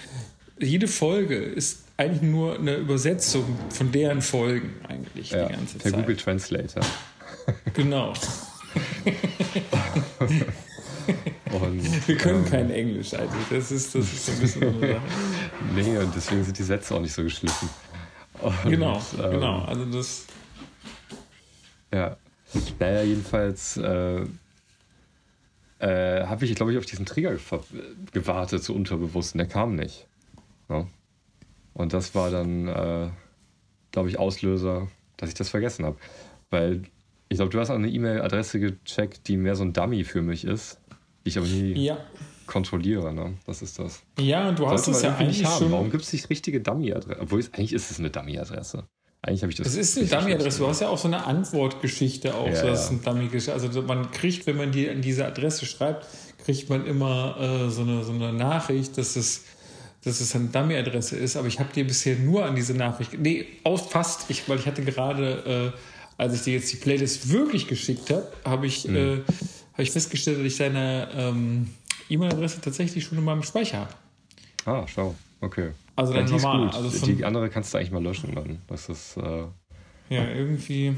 jede 0.60 0.86
Folge 0.86 1.34
ist 1.36 1.78
eigentlich 1.96 2.22
nur 2.22 2.56
eine 2.56 2.76
Übersetzung 2.76 3.44
von 3.70 3.90
deren 3.90 4.22
Folgen 4.22 4.70
eigentlich 4.86 5.30
Ja, 5.30 5.46
die 5.48 5.54
ganze 5.54 5.78
per 5.78 5.90
Zeit. 5.90 6.00
Google 6.00 6.16
Translator. 6.16 6.82
Genau. 7.74 8.12
Und, 11.52 12.08
Wir 12.08 12.16
können 12.16 12.44
ähm, 12.44 12.50
kein 12.50 12.70
Englisch 12.70 13.14
eigentlich. 13.14 13.48
Das 13.50 13.70
ist, 13.72 13.94
das 13.94 14.04
ist 14.12 14.26
so 14.26 14.32
ein 14.32 14.40
bisschen 14.40 14.80
so. 14.80 14.86
Nee, 15.74 15.96
und 15.98 16.14
deswegen 16.14 16.44
sind 16.44 16.58
die 16.58 16.62
Sätze 16.62 16.94
auch 16.94 17.00
nicht 17.00 17.12
so 17.14 17.22
geschliffen. 17.22 17.68
Und, 18.40 18.70
Genau, 18.70 19.02
ähm, 19.22 19.30
genau. 19.30 19.62
Also 19.64 19.84
das. 19.86 20.26
Ja. 21.92 22.16
Naja, 22.78 23.02
jedenfalls 23.02 23.76
äh, 23.78 24.20
äh, 25.80 26.26
habe 26.26 26.44
ich, 26.44 26.54
glaube 26.54 26.72
ich, 26.72 26.78
auf 26.78 26.86
diesen 26.86 27.06
Trigger 27.06 27.32
gefa- 27.32 27.64
gewartet, 28.12 28.62
so 28.64 28.74
unterbewusst, 28.74 29.34
und 29.34 29.38
der 29.38 29.48
kam 29.48 29.74
nicht. 29.74 30.06
Ja. 30.68 30.86
Und 31.74 31.92
das 31.92 32.14
war 32.14 32.30
dann, 32.30 32.68
äh, 32.68 33.08
glaube 33.92 34.08
ich, 34.08 34.18
Auslöser, 34.18 34.88
dass 35.16 35.28
ich 35.30 35.34
das 35.34 35.48
vergessen 35.48 35.84
habe. 35.84 35.96
Weil 36.50 36.82
ich 37.28 37.36
glaube, 37.36 37.50
du 37.50 37.60
hast 37.60 37.70
auch 37.70 37.74
eine 37.74 37.88
E-Mail-Adresse 37.88 38.60
gecheckt, 38.60 39.28
die 39.28 39.36
mehr 39.36 39.54
so 39.54 39.64
ein 39.64 39.72
Dummy 39.72 40.04
für 40.04 40.22
mich 40.22 40.44
ist, 40.44 40.80
die 41.24 41.28
ich 41.30 41.38
aber 41.38 41.46
nie 41.46 41.72
Ja. 41.84 41.98
kontrolliere. 42.46 43.12
Ne? 43.12 43.34
Das 43.46 43.60
ist 43.62 43.78
das. 43.78 44.02
Ja, 44.18 44.48
und 44.48 44.58
du 44.58 44.68
hast 44.68 44.86
Sollte 44.86 44.98
es 44.98 45.04
man 45.04 45.12
ja 45.12 45.18
eigentlich 45.18 45.44
haben. 45.44 45.58
schon. 45.58 45.72
Warum 45.72 45.90
gibt 45.90 46.04
es 46.04 46.12
nicht 46.12 46.30
richtige 46.30 46.60
Dummy-Adresse? 46.60 47.20
Obwohl, 47.20 47.40
es, 47.40 47.52
eigentlich 47.52 47.72
ist 47.72 47.90
es 47.90 47.98
eine 47.98 48.10
Dummy-Adresse. 48.10 48.84
Eigentlich 49.20 49.42
habe 49.42 49.50
ich 49.52 49.58
das. 49.58 49.66
Es 49.66 49.76
ist 49.76 49.98
eine 49.98 50.06
Dummy-Adresse. 50.22 50.58
Du 50.60 50.68
hast 50.68 50.80
ja 50.80 50.88
auch 50.88 50.96
so 50.98 51.08
eine 51.08 51.24
Antwortgeschichte 51.26 52.34
auch. 52.34 52.46
Ja, 52.46 52.56
so, 52.56 52.66
das 52.68 52.84
ist 52.84 52.90
ja. 52.90 52.96
ein 52.96 53.02
Dummy-Geschichte. 53.04 53.52
Also 53.52 53.82
man 53.82 54.10
kriegt, 54.10 54.46
wenn 54.46 54.56
man 54.56 54.70
die 54.72 54.88
an 54.88 55.02
diese 55.02 55.26
Adresse 55.26 55.66
schreibt, 55.66 56.06
kriegt 56.44 56.70
man 56.70 56.86
immer 56.86 57.36
äh, 57.66 57.70
so, 57.70 57.82
eine, 57.82 58.04
so 58.04 58.12
eine 58.12 58.32
Nachricht, 58.32 58.96
dass 58.96 59.16
es, 59.16 59.44
dass 60.04 60.20
es 60.20 60.34
eine 60.34 60.46
Dummy-Adresse 60.48 61.16
ist. 61.16 61.36
Aber 61.36 61.48
ich 61.48 61.58
habe 61.58 61.72
dir 61.72 61.84
bisher 61.84 62.16
nur 62.16 62.44
an 62.46 62.54
diese 62.54 62.74
Nachricht. 62.74 63.18
Nee, 63.18 63.44
aus 63.64 63.88
fast. 63.88 64.30
Ich, 64.30 64.48
weil 64.48 64.58
ich 64.58 64.66
hatte 64.66 64.82
gerade, 64.82 65.72
äh, 65.74 65.78
als 66.18 66.34
ich 66.34 66.42
dir 66.42 66.54
jetzt 66.54 66.70
die 66.72 66.76
Playlist 66.76 67.30
wirklich 67.30 67.66
geschickt 67.66 68.10
habe, 68.10 68.30
habe 68.44 68.66
ich, 68.66 68.86
Mhm. 68.86 68.96
äh, 68.96 69.16
hab 69.72 69.78
ich 69.80 69.90
festgestellt, 69.90 70.38
dass 70.38 70.44
ich 70.46 70.58
deine 70.58 71.08
ähm, 71.14 71.70
E-Mail-Adresse 72.10 72.60
tatsächlich 72.60 73.04
schon 73.04 73.16
in 73.18 73.24
meinem 73.24 73.42
Speicher 73.42 73.78
habe. 73.86 73.94
Ah, 74.66 74.86
schau. 74.86 75.14
Okay. 75.40 75.70
Also 75.96 76.12
Ja, 76.12 76.18
dann 76.18 76.28
die 76.28 76.36
ist 76.36 76.42
normal. 76.42 76.70
Also 76.70 76.90
von, 76.90 77.16
die 77.16 77.24
andere 77.24 77.48
kannst 77.48 77.72
du 77.72 77.78
eigentlich 77.78 77.90
mal 77.92 78.02
löschen 78.02 78.34
dann. 78.34 78.58
Das 78.66 78.88
ist, 78.88 79.16
äh, 79.16 79.44
ja, 80.10 80.28
irgendwie. 80.28 80.94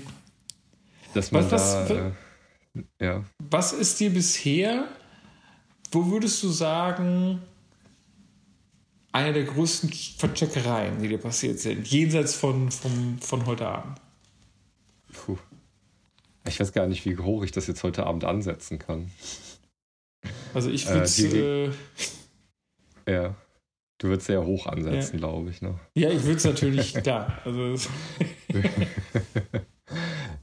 dass 1.15 1.31
man 1.33 1.51
Was- 1.51 1.51
da. 1.51 1.83
was- 1.85 1.91
äh, 1.91 3.05
ja. 3.05 3.25
Was 3.51 3.73
ist 3.73 3.99
dir 4.01 4.11
bisher, 4.11 4.87
wo 5.93 6.07
würdest 6.11 6.43
du 6.43 6.49
sagen, 6.51 7.41
eine 9.13 9.33
der 9.33 9.43
größten 9.45 9.91
Vercheckereien, 9.93 11.03
die 11.03 11.09
dir 11.09 11.19
passiert 11.19 11.59
sind, 11.59 11.87
jenseits 11.89 12.35
von, 12.37 12.71
von, 12.71 13.19
von 13.21 13.45
heute 13.47 13.67
Abend? 13.67 13.99
Puh. 15.13 15.39
Ich 16.47 16.59
weiß 16.61 16.73
gar 16.73 16.87
nicht, 16.87 17.05
wie 17.05 17.17
hoch 17.19 17.43
ich 17.45 17.53
das 17.53 17.67
jetzt 17.67 17.83
heute 17.85 18.07
Abend 18.07 18.25
ansetzen 18.25 18.79
kann. 18.79 19.11
Also 20.55 20.71
ich 20.71 20.87
würde 20.89 21.05
Äh, 21.05 21.71
die- 23.07 23.11
Ja. 23.13 23.35
Du 23.99 24.09
würdest 24.09 24.29
sehr 24.29 24.45
hoch 24.47 24.67
ansetzen, 24.67 25.19
glaube 25.19 25.51
ich. 25.51 25.61
Ne? 25.61 25.79
ja, 25.95 26.11
ich 26.11 26.23
würde 26.23 26.37
es 26.37 26.45
natürlich, 26.45 26.95
klar. 27.03 27.39
Also 27.45 27.75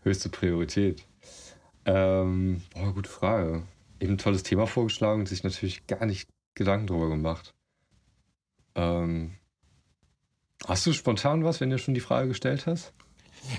Höchste 0.03 0.30
Priorität. 0.30 1.03
Ähm, 1.86 2.62
boah, 2.73 2.93
gute 2.93 3.10
Frage. 3.10 3.63
Eben 3.99 4.13
ein 4.13 4.17
tolles 4.17 4.43
Thema 4.43 4.67
vorgeschlagen 4.67 5.21
und 5.21 5.30
sich 5.30 5.43
natürlich 5.43 5.88
gar 5.88 6.06
nicht 6.06 6.30
Gedanken 6.53 6.88
drüber 6.88 7.10
gemacht. 7.10 7.53
Ähm, 8.75 9.32
hast 10.67 10.86
du 10.86 10.93
spontan 10.93 11.43
was, 11.43 11.60
wenn 11.60 11.69
du 11.69 11.80
schon 11.80 11.93
die 11.95 11.99
Frage 11.99 12.27
gestellt 12.30 12.67
hast? 12.67 12.93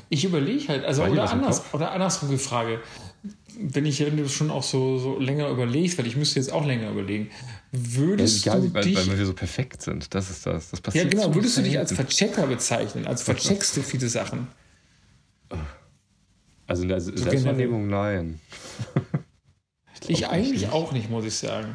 Ich 0.09 0.25
überlege 0.25 0.69
halt, 0.69 0.85
also 0.85 1.05
oder 1.05 1.31
anders, 1.31 1.63
oder 1.73 1.93
andersrum 1.93 2.31
die 2.31 2.39
Frage, 2.39 2.81
wenn 3.61 3.87
ich 3.87 4.05
schon 4.33 4.51
auch 4.51 4.63
so, 4.63 4.99
so 4.99 5.19
länger 5.19 5.49
überlegst, 5.49 5.99
weil 5.99 6.07
ich 6.07 6.17
müsste 6.17 6.39
jetzt 6.39 6.53
auch 6.53 6.65
länger 6.65 6.91
überlegen, 6.91 7.31
würdest 7.73 8.45
Ja, 8.45 8.57
du 8.57 8.73
weil, 8.73 8.85
dich 8.85 8.97
weil 8.97 9.19
wir 9.19 9.27
so 9.27 9.33
perfekt 9.35 9.83
sind. 9.83 10.15
Das 10.15 10.31
ist 10.31 10.47
das. 10.47 10.71
Das 10.71 10.79
Ja, 10.79 10.83
passiert 10.83 11.11
genau. 11.11 11.25
so 11.25 11.35
Würdest 11.35 11.57
du 11.59 11.63
dich 11.63 11.79
als. 11.79 11.93
Verchecker 11.93 12.47
bezeichnen? 12.47 13.07
Als 13.07 13.23
vercheckst 13.23 13.77
du 13.77 13.83
viele 13.83 14.09
Sachen? 14.09 14.49
Also 16.67 16.83
in 16.83 16.89
der 16.89 17.01
Selbstwahrnehmung 17.01 17.89
nein. 17.89 18.41
Ich 20.07 20.19
glaub 20.19 20.31
eigentlich 20.33 20.63
nicht. 20.63 20.73
auch 20.73 20.93
nicht, 20.93 21.11
muss 21.11 21.25
ich 21.25 21.35
sagen. 21.35 21.75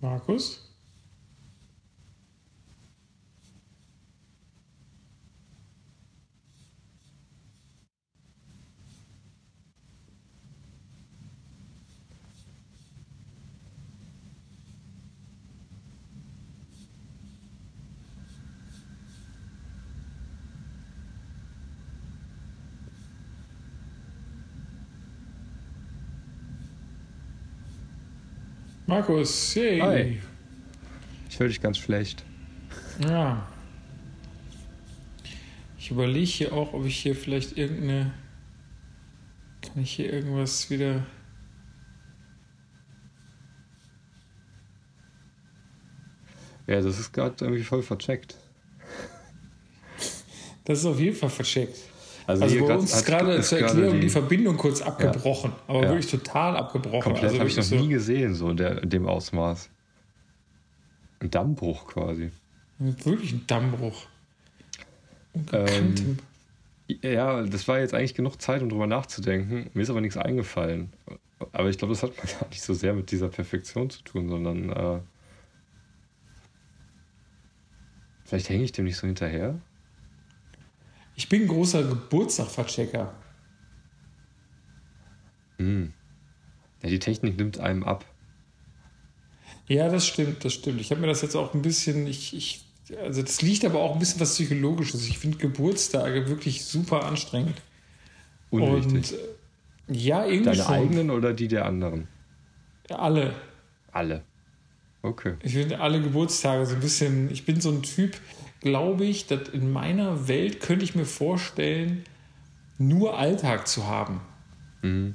Markus? 0.00 0.69
Markus, 28.90 29.54
hey. 29.54 29.78
Hi. 29.78 30.20
Ich 31.28 31.38
höre 31.38 31.46
dich 31.46 31.60
ganz 31.60 31.78
schlecht. 31.78 32.24
Ja. 33.08 33.48
Ich 35.78 35.92
überlege 35.92 36.26
hier 36.26 36.52
auch, 36.52 36.72
ob 36.72 36.84
ich 36.84 36.96
hier 36.96 37.14
vielleicht 37.14 37.56
irgendeine. 37.56 38.12
Kann 39.62 39.80
ich 39.80 39.92
hier 39.92 40.12
irgendwas 40.12 40.70
wieder. 40.70 41.06
Ja, 46.66 46.80
das 46.80 46.98
ist 46.98 47.12
gerade 47.12 47.36
irgendwie 47.44 47.62
voll 47.62 47.84
vercheckt. 47.84 48.34
Das 50.64 50.80
ist 50.80 50.84
auf 50.84 50.98
jeden 50.98 51.14
Fall 51.14 51.30
vercheckt. 51.30 51.78
Also, 52.30 52.44
Also 52.44 52.66
bei 52.66 52.74
uns 52.76 53.04
gerade 53.04 53.40
zur 53.42 53.58
Erklärung 53.60 53.94
die, 53.94 54.00
die- 54.00 54.08
Verbindung 54.10 54.56
kurz 54.56 54.80
abgebrochen. 54.82 55.52
Aber 55.66 55.82
Ja. 55.82 55.88
wirklich 55.90 56.10
total 56.10 56.56
abgebrochen. 56.56 57.02
Komplett 57.02 57.24
also 57.24 57.38
habe 57.40 57.48
ich 57.48 57.56
noch 57.56 57.64
wirklich 57.64 57.80
nie 57.82 57.88
gesehen, 57.94 58.34
so 58.34 58.50
in, 58.50 58.56
der, 58.56 58.82
in 58.82 58.90
dem 58.90 59.06
Ausmaß. 59.06 59.70
Ein 61.20 61.30
Dammbruch 61.30 61.86
quasi. 61.86 62.30
so, 62.78 63.10
wirklich 63.10 63.32
ein 63.32 63.44
Dammbruch. 63.46 64.06
Ungekanntem. 65.32 66.18
Ja, 67.02 67.42
das 67.42 67.68
war 67.68 67.78
jetzt 67.78 67.94
eigentlich 67.94 68.14
genug 68.14 68.40
Zeit, 68.42 68.62
um 68.62 68.68
drüber 68.68 68.86
nachzudenken. 68.86 69.70
Mir 69.74 69.82
ist 69.82 69.90
aber 69.90 70.00
nichts 70.00 70.16
eingefallen. 70.16 70.92
Aber 71.52 71.68
ich 71.68 71.78
glaube, 71.78 71.94
das 71.94 72.02
hat 72.02 72.16
gar 72.40 72.48
nicht 72.48 72.62
so 72.62 72.74
sehr 72.74 72.94
mit 72.94 73.10
dieser 73.12 73.28
Perfektion 73.28 73.90
zu 73.90 74.02
tun, 74.02 74.28
sondern 74.28 74.70
äh, 74.70 74.98
vielleicht 78.24 78.48
hänge 78.48 78.64
ich 78.64 78.72
dem 78.72 78.84
nicht 78.86 78.96
so 78.96 79.06
hinterher. 79.06 79.58
Ich 81.20 81.28
bin 81.28 81.42
ein 81.42 81.48
großer 81.48 81.82
Geburtstagverchecker. 81.82 83.12
Hm. 85.58 85.92
Ja, 86.82 86.88
die 86.88 86.98
Technik 86.98 87.36
nimmt 87.36 87.60
einem 87.60 87.84
ab. 87.84 88.06
Ja, 89.68 89.90
das 89.90 90.06
stimmt, 90.06 90.46
das 90.46 90.54
stimmt. 90.54 90.80
Ich 90.80 90.90
habe 90.90 91.02
mir 91.02 91.08
das 91.08 91.20
jetzt 91.20 91.36
auch 91.36 91.52
ein 91.52 91.60
bisschen, 91.60 92.06
ich, 92.06 92.34
ich, 92.34 92.64
also 93.02 93.20
das 93.20 93.42
liegt 93.42 93.66
aber 93.66 93.80
auch 93.80 93.92
ein 93.92 93.98
bisschen 93.98 94.18
was 94.18 94.32
Psychologisches. 94.32 95.06
Ich 95.08 95.18
finde 95.18 95.36
Geburtstage 95.36 96.26
wirklich 96.26 96.64
super 96.64 97.04
anstrengend. 97.04 97.60
Unwichtig. 98.48 98.94
Und 98.94 99.94
äh, 99.94 99.98
ja, 99.98 100.24
irgendwie 100.24 100.44
Deine 100.44 100.62
schon. 100.62 100.74
eigenen 100.74 101.10
oder 101.10 101.34
die 101.34 101.48
der 101.48 101.66
anderen? 101.66 102.08
Alle. 102.88 103.34
Alle. 103.92 104.24
Okay. 105.02 105.34
Ich 105.42 105.52
finde 105.52 105.80
alle 105.80 106.00
Geburtstage 106.00 106.64
so 106.64 106.76
ein 106.76 106.80
bisschen, 106.80 107.30
ich 107.30 107.44
bin 107.44 107.60
so 107.60 107.68
ein 107.68 107.82
Typ, 107.82 108.16
glaube 108.60 109.04
ich, 109.04 109.26
dass 109.26 109.48
in 109.48 109.72
meiner 109.72 110.28
Welt 110.28 110.60
könnte 110.60 110.84
ich 110.84 110.94
mir 110.94 111.06
vorstellen, 111.06 112.04
nur 112.78 113.18
Alltag 113.18 113.66
zu 113.68 113.86
haben. 113.86 114.20
Mhm. 114.82 115.14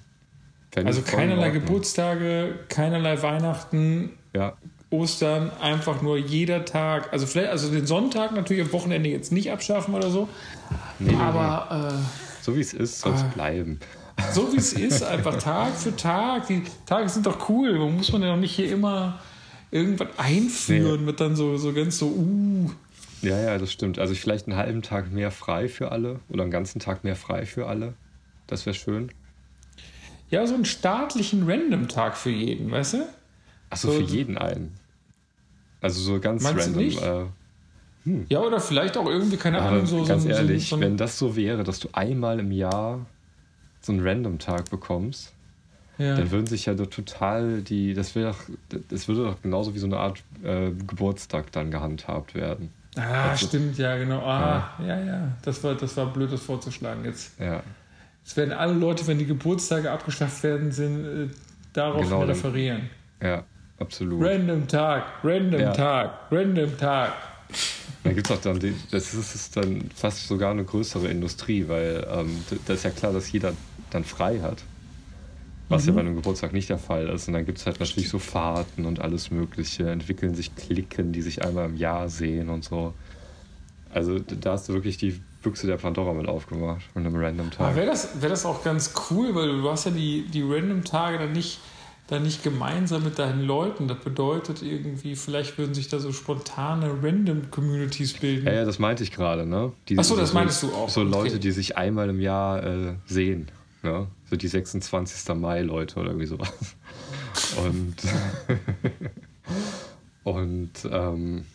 Also 0.84 1.01
keinerlei. 1.03 1.51
Geburtstage, 1.51 2.60
keinerlei 2.67 3.21
Weihnachten, 3.21 4.12
Ja, 4.34 4.53
Ostern, 4.89 5.49
einfach 5.62 6.01
nur 6.01 6.17
jeder 6.17 6.65
Tag. 6.65 7.12
Also 7.13 7.25
vielleicht, 7.25 7.49
also 7.49 7.71
den 7.71 7.86
Sonntag 7.88 8.34
natürlich 8.34 8.63
am 8.63 8.73
Wochenende 8.73 9.10
jetzt 9.10 9.31
nicht 9.31 9.51
abschaffen 9.51 9.93
oder 9.95 10.10
so. 10.10 10.27
nee, 10.99 11.12
nee, 11.13 11.17
Aber 11.17 11.91
nee. 11.93 12.03
so 12.41 12.55
wie 12.55 12.62
es 12.62 12.73
ist, 12.73 12.99
soll 12.99 13.13
es 13.13 13.21
Ah. 13.21 13.31
bleiben. 13.34 13.79
äh, 14.17 14.34
so 14.34 14.51
wie 14.53 14.58
es 14.58 14.73
ist, 14.88 15.01
einfach 15.03 15.38
Tag 15.38 15.73
für 15.75 15.95
Tag. 15.95 16.47
Die 16.47 16.62
Tage 16.86 17.08
sind 17.10 17.25
doch 17.25 17.49
cool. 17.49 17.75
Warum 17.79 17.95
muss 17.97 18.12
man 18.12 18.21
ja 18.21 18.29
noch 18.29 18.38
nicht 18.41 18.55
hier 18.55 18.71
immer 18.71 19.19
irgendwas 19.71 20.10
einführen 20.17 21.05
mit 21.05 21.19
dann 21.21 21.36
so, 21.38 21.55
so 21.58 21.71
ganz 21.73 21.97
so, 21.97 22.08
uh. 22.08 22.69
Ja, 23.21 23.39
ja, 23.39 23.58
das 23.58 23.71
stimmt. 23.71 23.97
Also 23.99 24.13
vielleicht 24.13 24.47
einen 24.47 24.58
halben 24.58 24.82
Tag 24.82 25.12
mehr 25.12 25.32
frei 25.32 25.67
für 25.67 25.91
alle 25.91 26.19
oder 26.30 26.43
einen 26.43 26.51
ganzen 26.51 26.80
Tag 26.80 27.04
mehr 27.04 27.15
frei 27.15 27.45
für 27.45 27.67
alle. 27.67 27.93
Das 28.47 28.65
wäre 28.65 28.75
schön. 28.75 29.12
Ja, 30.30 30.45
so 30.45 30.54
einen 30.56 30.65
staatlichen 30.65 31.49
Random-Tag 31.49 32.17
für 32.17 32.30
jeden, 32.30 32.71
weißt 32.71 32.95
du? 32.95 33.08
Achso, 33.69 33.89
So- 33.89 33.97
für 33.97 34.04
jeden 34.04 34.38
einen. 34.38 34.73
Also 35.82 36.01
so 36.01 36.19
ganz 36.19 36.43
Meinst 36.43 36.67
du 36.67 36.71
random. 36.71 36.84
nicht? 36.84 37.01
Äh, 37.01 37.25
Ja, 38.30 38.41
oder 38.41 38.60
vielleicht 38.60 38.97
auch 38.97 39.08
irgendwie, 39.08 39.38
keine 39.38 39.60
aber 39.60 39.69
Ahnung, 39.69 39.86
so, 39.86 40.04
ganz 40.04 40.23
so, 40.23 40.30
ehrlich, 40.30 40.69
so, 40.69 40.80
wenn 40.80 40.97
das 40.97 41.17
so 41.17 41.36
wäre, 41.36 41.63
dass 41.63 41.80
du 41.80 41.89
einmal 41.93 42.39
im 42.39 42.51
Jahr 42.51 43.06
so 43.82 43.91
einen 43.91 44.08
Random-Tag 44.08 44.69
bekommst, 44.69 45.34
ja. 45.97 46.15
dann 46.15 46.32
würden 46.32 46.47
sich 46.47 46.65
ja 46.65 46.73
doch 46.73 46.88
total 46.88 47.62
die, 47.62 47.93
das 47.93 48.15
wäre 48.15 48.32
doch, 48.32 48.80
das 48.89 49.08
würde 49.08 49.23
doch 49.25 49.41
genauso 49.41 49.73
wie 49.75 49.80
so 49.80 49.86
eine 49.88 49.97
Art 49.97 50.23
äh, 50.43 50.71
Geburtstag 50.71 51.51
dann 51.51 51.71
gehandhabt 51.71 52.34
werden. 52.35 52.73
Ah, 52.98 53.29
Also- 53.31 53.48
stimmt, 53.48 53.77
ja, 53.77 53.98
genau. 53.98 54.19
Ah, 54.25 54.69
ja, 54.79 55.00
ja. 55.00 55.27
Das 55.43 55.63
war, 55.63 55.75
das 55.75 55.96
war 55.98 56.06
blöd, 56.13 56.31
das 56.31 56.41
vorzuschlagen 56.41 57.04
jetzt. 57.06 57.39
Ja, 57.39 57.62
Es 58.25 58.35
werden 58.37 58.54
alle 58.54 58.73
Leute, 58.73 59.06
wenn 59.08 59.19
die 59.19 59.25
Geburtstage 59.25 59.91
abgeschafft 59.91 60.41
werden, 60.43 60.71
sind, 60.71 61.06
äh, 61.06 61.27
darauf 61.73 62.02
Genau, 62.04 62.23
referieren. 62.23 62.89
ja, 63.21 63.43
absolut. 63.79 64.23
Random 64.25 64.67
Tag, 64.67 65.04
random 65.23 65.60
Ja. 65.62 65.71
Tag, 65.73 66.12
random 66.31 66.77
Tag. 66.77 67.12
Da 68.04 68.13
gibt 68.13 68.29
es 68.29 68.35
auch 68.35 68.41
dann, 68.41 68.60
die, 68.60 68.73
das 68.91 69.13
ist, 69.13 69.35
ist 69.35 69.58
dann 69.58 69.89
fast 69.96 70.27
sogar 70.27 70.52
eine 70.52 70.63
größere 70.63 71.08
Industrie, 71.08 71.67
weil 71.67 72.06
ähm, 72.12 72.43
d- 72.50 72.58
das 72.65 72.77
ist 72.77 72.83
ja 72.83 72.89
klar, 72.91 73.13
dass 73.13 73.31
jeder 73.31 73.54
dann 73.91 74.04
frei 74.04 74.39
hat. 74.41 74.63
Was 75.70 75.86
ja 75.86 75.92
Mhm. 75.92 75.96
bei 75.96 76.02
einem 76.02 76.16
Geburtstag 76.16 76.54
nicht 76.54 76.70
der 76.70 76.78
Fall 76.78 77.08
ist. 77.10 77.28
Und 77.28 77.34
dann 77.34 77.46
gibt 77.46 77.58
es 77.58 77.66
halt 77.66 77.80
natürlich 77.80 78.10
so 78.10 78.20
Fahrten 78.20 78.86
und 78.86 79.00
alles 79.02 79.32
Mögliche, 79.32 79.90
entwickeln 79.90 80.36
sich 80.36 80.56
Klicken, 80.56 81.12
die 81.12 81.22
sich 81.22 81.44
einmal 81.44 81.66
im 81.66 81.76
Jahr 81.76 82.08
sehen 82.10 82.50
und 82.50 82.63
so. 82.63 82.94
Also 83.92 84.20
da 84.20 84.52
hast 84.52 84.70
du 84.70 84.74
wirklich 84.74 84.98
die 84.98 85.22
Büchse 85.42 85.68
der 85.68 85.78
Pandora 85.78 86.13
mit 86.13 86.28
aufgemacht 86.28 86.84
von 86.94 87.06
einem 87.06 87.16
random 87.16 87.48
Aber 87.58 87.68
Tag. 87.70 87.76
wäre 87.76 87.88
das, 87.88 88.22
wär 88.22 88.30
das 88.30 88.46
auch 88.46 88.63
ganz 88.63 88.94
cool, 89.10 89.34
weil 89.36 89.48
du 89.62 89.70
hast 89.70 89.86
ja 89.86 89.92
die, 89.92 90.26
die 90.28 90.42
Random-Tage 90.44 91.18
dann 91.18 91.32
nicht 91.34 91.60
da 92.08 92.20
nicht 92.20 92.44
gemeinsam 92.44 93.04
mit 93.04 93.18
deinen 93.18 93.42
Leuten? 93.42 93.88
Das 93.88 93.98
bedeutet 93.98 94.62
irgendwie, 94.62 95.16
vielleicht 95.16 95.58
würden 95.58 95.74
sich 95.74 95.88
da 95.88 95.98
so 95.98 96.12
spontane 96.12 96.92
Random 97.02 97.50
Communities 97.50 98.13
bilden. 98.13 98.46
Ja, 98.46 98.54
ja, 98.54 98.66
das 98.66 98.78
meinte 98.78 99.02
ich 99.04 99.12
gerade, 99.12 99.46
ne? 99.48 99.72
Die, 99.90 99.98
Achso, 99.98 100.16
das 100.16 100.32
meintest 100.34 100.62
du 100.63 100.68
auch. 100.74 100.88
So 100.90 101.02
okay. 101.02 101.10
Leute, 101.10 101.40
die 101.40 101.50
sich 101.52 101.78
einmal 101.78 102.10
im 102.10 102.20
Jahr 102.20 102.63
äh, 102.63 102.94
sehen. 103.08 103.48
Ne? 103.86 104.08
So 104.27 104.36
die 104.36 104.48
26. 104.48 105.36
Mai-Leute 105.36 106.00
oder 106.00 106.10
irgendwie 106.10 106.25
sowas. 106.25 106.50
Und, 107.58 107.96
und 110.23 110.71
ähm, 110.90 111.46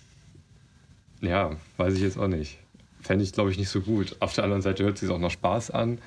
ja, 1.22 1.56
weiß 1.78 1.94
ich 1.94 2.00
jetzt 2.02 2.18
auch 2.18 2.28
nicht. 2.28 2.58
Fände 3.00 3.24
ich, 3.24 3.32
glaube 3.32 3.50
ich, 3.50 3.58
nicht 3.58 3.70
so 3.70 3.80
gut. 3.80 4.14
Auf 4.20 4.34
der 4.34 4.44
anderen 4.44 4.60
Seite 4.60 4.84
hört 4.84 4.94
es 4.94 5.00
sich 5.00 5.08
auch 5.08 5.18
noch 5.18 5.30
Spaß 5.30 5.70
an, 5.70 5.98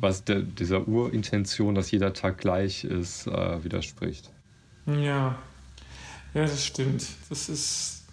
was 0.00 0.24
der, 0.24 0.40
dieser 0.40 0.88
Urintention, 0.88 1.74
dass 1.74 1.90
jeder 1.90 2.14
Tag 2.14 2.38
gleich 2.38 2.84
ist, 2.84 3.26
äh, 3.26 3.62
widerspricht. 3.62 4.30
Ja. 4.86 5.38
Ja, 6.32 6.42
das 6.42 6.64
stimmt. 6.64 7.06
Das 7.28 7.50
ist. 7.50 8.04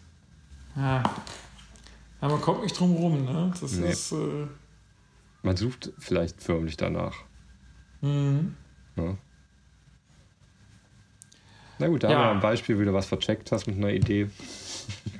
Ja. 0.75 1.03
Aber 2.19 2.33
man 2.33 2.41
kommt 2.41 2.63
nicht 2.63 2.77
drum 2.77 2.95
rum, 2.95 3.23
ne? 3.23 3.53
Das 3.59 3.71
nee. 3.73 3.89
ist. 3.89 4.11
Äh 4.11 4.47
man 5.41 5.55
sucht 5.55 5.93
vielleicht 5.97 6.43
förmlich 6.43 6.75
danach. 6.75 7.15
Mhm. 8.01 8.55
Ja. 8.95 9.17
Na 11.79 11.87
gut, 11.87 12.03
da 12.03 12.09
ja. 12.09 12.17
haben 12.17 12.25
wir 12.25 12.31
ein 12.31 12.39
Beispiel, 12.39 12.79
wie 12.79 12.85
du 12.85 12.93
was 12.93 13.05
vercheckt 13.05 13.51
hast 13.51 13.67
mit 13.67 13.77
einer 13.77 13.91
Idee. 13.91 14.29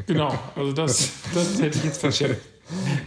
Genau, 0.08 0.38
also 0.56 0.72
das, 0.74 1.12
das 1.34 1.62
hätte 1.62 1.78
ich 1.78 1.84
jetzt 1.84 2.00
vercheckt. 2.00 2.42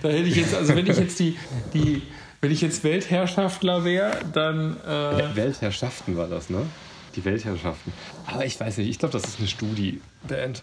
Da 0.02 0.08
hätte 0.08 0.28
ich 0.28 0.36
jetzt, 0.36 0.54
also 0.54 0.74
wenn 0.74 0.86
ich 0.86 0.96
jetzt 0.96 1.18
die, 1.18 1.36
die 1.74 2.02
wenn 2.40 2.50
ich 2.50 2.62
jetzt 2.62 2.84
Weltherrschaftler 2.84 3.84
wäre, 3.84 4.12
dann. 4.32 4.78
Äh 4.80 5.36
Weltherrschaften 5.36 6.16
war 6.16 6.26
das, 6.26 6.48
ne? 6.48 6.66
Die 7.14 7.24
Weltherrschaften. 7.24 7.92
Aber 8.26 8.46
ich 8.46 8.58
weiß 8.58 8.78
nicht, 8.78 8.88
ich 8.88 8.98
glaube, 8.98 9.12
das 9.12 9.24
ist 9.24 9.38
eine 9.38 9.48
Studi-Band. 9.48 10.62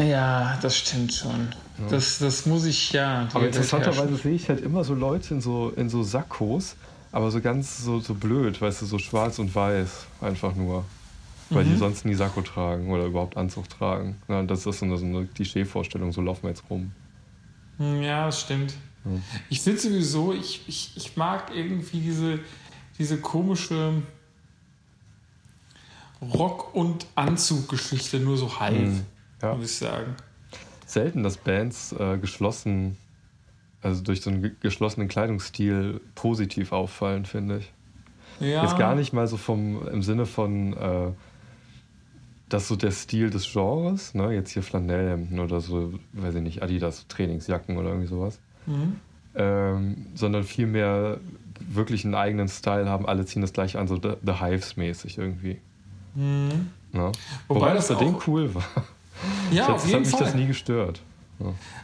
Ja, 0.00 0.58
das 0.62 0.76
stimmt 0.76 1.12
schon. 1.12 1.48
Ja. 1.78 1.88
Das, 1.90 2.18
das 2.18 2.46
muss 2.46 2.64
ich 2.64 2.92
ja. 2.92 3.28
Aber 3.32 3.46
interessanterweise 3.46 4.16
sehe 4.16 4.32
ich 4.32 4.48
halt 4.48 4.60
immer 4.60 4.82
so 4.82 4.94
Leute 4.94 5.34
in 5.34 5.40
so, 5.40 5.72
in 5.76 5.88
so 5.88 6.02
Sakkos, 6.02 6.76
aber 7.12 7.30
so 7.30 7.40
ganz 7.40 7.84
so, 7.84 8.00
so 8.00 8.14
blöd, 8.14 8.60
weißt 8.60 8.82
du, 8.82 8.86
so 8.86 8.98
schwarz 8.98 9.38
und 9.38 9.54
weiß 9.54 10.06
einfach 10.20 10.54
nur. 10.54 10.84
Weil 11.50 11.64
mhm. 11.64 11.70
die 11.70 11.76
sonst 11.78 12.04
nie 12.04 12.14
Sakko 12.14 12.42
tragen 12.42 12.90
oder 12.90 13.06
überhaupt 13.06 13.36
Anzug 13.36 13.68
tragen. 13.68 14.16
Ja, 14.28 14.42
das 14.44 14.66
ist 14.66 14.78
so 14.78 14.86
eine, 14.86 14.96
so 14.96 15.04
eine 15.04 15.26
Klischee-Vorstellung, 15.26 16.12
so 16.12 16.20
laufen 16.20 16.44
wir 16.44 16.50
jetzt 16.50 16.62
rum. 16.70 16.92
Hm, 17.78 18.02
ja, 18.02 18.26
das 18.26 18.42
stimmt. 18.42 18.74
Ja. 19.04 19.10
Ich 19.48 19.60
finde 19.60 19.80
sowieso, 19.80 20.32
ich, 20.32 20.62
ich, 20.68 20.92
ich 20.96 21.16
mag 21.16 21.50
irgendwie 21.52 22.00
diese, 22.00 22.38
diese 22.98 23.18
komische 23.18 24.02
Rock- 26.22 26.74
und 26.74 27.06
Anzuggeschichte 27.16 28.20
nur 28.20 28.36
so 28.36 28.60
halb, 28.60 28.78
mhm. 28.78 29.04
ja. 29.42 29.54
muss 29.54 29.70
ich 29.72 29.76
sagen. 29.78 30.14
Selten, 30.86 31.22
dass 31.24 31.36
Bands 31.36 31.92
äh, 31.92 32.18
geschlossen, 32.18 32.96
also 33.82 34.02
durch 34.02 34.20
so 34.20 34.30
einen 34.30 34.56
geschlossenen 34.60 35.08
Kleidungsstil 35.08 36.00
positiv 36.14 36.72
auffallen, 36.72 37.24
finde 37.24 37.58
ich. 37.58 37.72
Ja. 38.40 38.62
Jetzt 38.62 38.78
gar 38.78 38.94
nicht 38.94 39.12
mal 39.12 39.26
so 39.26 39.36
vom, 39.36 39.86
im 39.88 40.02
Sinne 40.02 40.26
von, 40.26 40.72
äh, 40.74 41.12
das 42.48 42.68
so 42.68 42.76
der 42.76 42.90
Stil 42.90 43.30
des 43.30 43.50
Genres, 43.52 44.14
ne? 44.14 44.32
jetzt 44.32 44.50
hier 44.52 44.62
Flanellhemden 44.62 45.38
oder 45.38 45.60
so, 45.60 45.94
weiß 46.12 46.34
ich 46.34 46.42
nicht, 46.42 46.62
Adidas 46.62 47.06
Trainingsjacken 47.08 47.76
oder 47.78 47.90
irgendwie 47.90 48.08
sowas. 48.08 48.38
Mhm. 48.66 48.96
Ähm, 49.34 50.06
sondern 50.14 50.42
vielmehr 50.42 51.18
wirklich 51.60 52.04
einen 52.04 52.14
eigenen 52.14 52.48
Style 52.48 52.88
haben, 52.88 53.06
alle 53.06 53.24
ziehen 53.24 53.42
das 53.42 53.52
gleich 53.52 53.76
an, 53.76 53.86
so 53.86 53.96
The, 53.96 54.14
The 54.24 54.40
Hives-mäßig 54.40 55.18
irgendwie. 55.18 55.58
Mhm. 56.14 56.70
Ne? 56.92 57.12
Wobei, 57.46 57.60
Wobei 57.60 57.74
das 57.74 57.88
bei 57.88 57.94
denen 57.94 58.16
cool 58.26 58.54
war. 58.54 58.64
Ja, 59.52 59.66
das, 59.66 59.82
auf 59.82 59.86
jeden 59.86 59.96
hat 59.96 60.06
mich 60.06 60.10
Fall. 60.10 60.24
das 60.24 60.34
nie 60.34 60.46
gestört. 60.46 61.02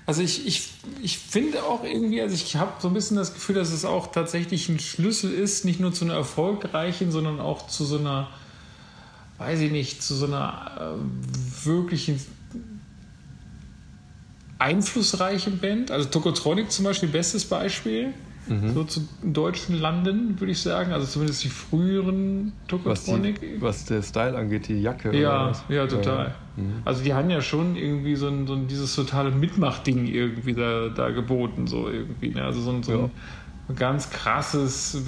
Also 0.04 0.22
ich, 0.22 0.46
ich, 0.46 0.70
ich 1.02 1.18
finde 1.18 1.64
auch 1.64 1.82
irgendwie, 1.84 2.20
also 2.20 2.34
ich 2.34 2.56
habe 2.56 2.72
so 2.80 2.88
ein 2.88 2.94
bisschen 2.94 3.16
das 3.16 3.34
Gefühl, 3.34 3.54
dass 3.54 3.72
es 3.72 3.84
auch 3.84 4.12
tatsächlich 4.12 4.68
ein 4.68 4.78
Schlüssel 4.78 5.32
ist, 5.32 5.64
nicht 5.64 5.80
nur 5.80 5.92
zu 5.92 6.04
einer 6.04 6.14
erfolgreichen, 6.14 7.10
sondern 7.10 7.40
auch 7.40 7.66
zu 7.66 7.84
so 7.84 7.98
einer 7.98 8.28
weiß 9.38 9.60
ich 9.60 9.70
nicht, 9.70 10.02
zu 10.02 10.14
so 10.14 10.26
einer 10.26 10.96
äh, 10.96 11.66
wirklichen 11.66 12.20
einflussreichen 14.58 15.58
Band. 15.58 15.90
Also 15.90 16.08
Tokotronic 16.08 16.70
zum 16.70 16.84
Beispiel, 16.84 17.08
bestes 17.08 17.44
Beispiel. 17.44 18.14
Mhm. 18.48 18.74
So 18.74 18.84
zu 18.84 19.08
deutschen 19.22 19.80
Landen, 19.80 20.38
würde 20.38 20.52
ich 20.52 20.60
sagen. 20.60 20.92
Also 20.92 21.06
zumindest 21.06 21.44
die 21.44 21.48
früheren 21.48 22.52
Tokotronic. 22.68 23.34
Was, 23.34 23.40
die, 23.40 23.62
was 23.62 23.84
der 23.86 24.02
Style 24.02 24.36
angeht, 24.36 24.68
die 24.68 24.80
Jacke. 24.80 25.16
Ja, 25.16 25.52
ja, 25.68 25.86
total. 25.86 26.34
Ja. 26.56 26.62
Mhm. 26.62 26.82
Also 26.84 27.02
die 27.02 27.12
haben 27.14 27.30
ja 27.30 27.40
schon 27.40 27.76
irgendwie 27.76 28.16
so, 28.16 28.28
ein, 28.28 28.46
so 28.46 28.54
ein, 28.54 28.68
dieses 28.68 28.94
totale 28.94 29.30
Mitmachding 29.30 30.06
irgendwie 30.06 30.54
da, 30.54 30.88
da 30.88 31.10
geboten, 31.10 31.66
so 31.66 31.88
irgendwie. 31.88 32.30
Ne? 32.30 32.44
Also 32.44 32.60
so 32.60 32.70
ein, 32.70 32.82
so 32.82 33.10
ein 33.68 33.76
ganz 33.76 34.10
krasses, 34.10 35.04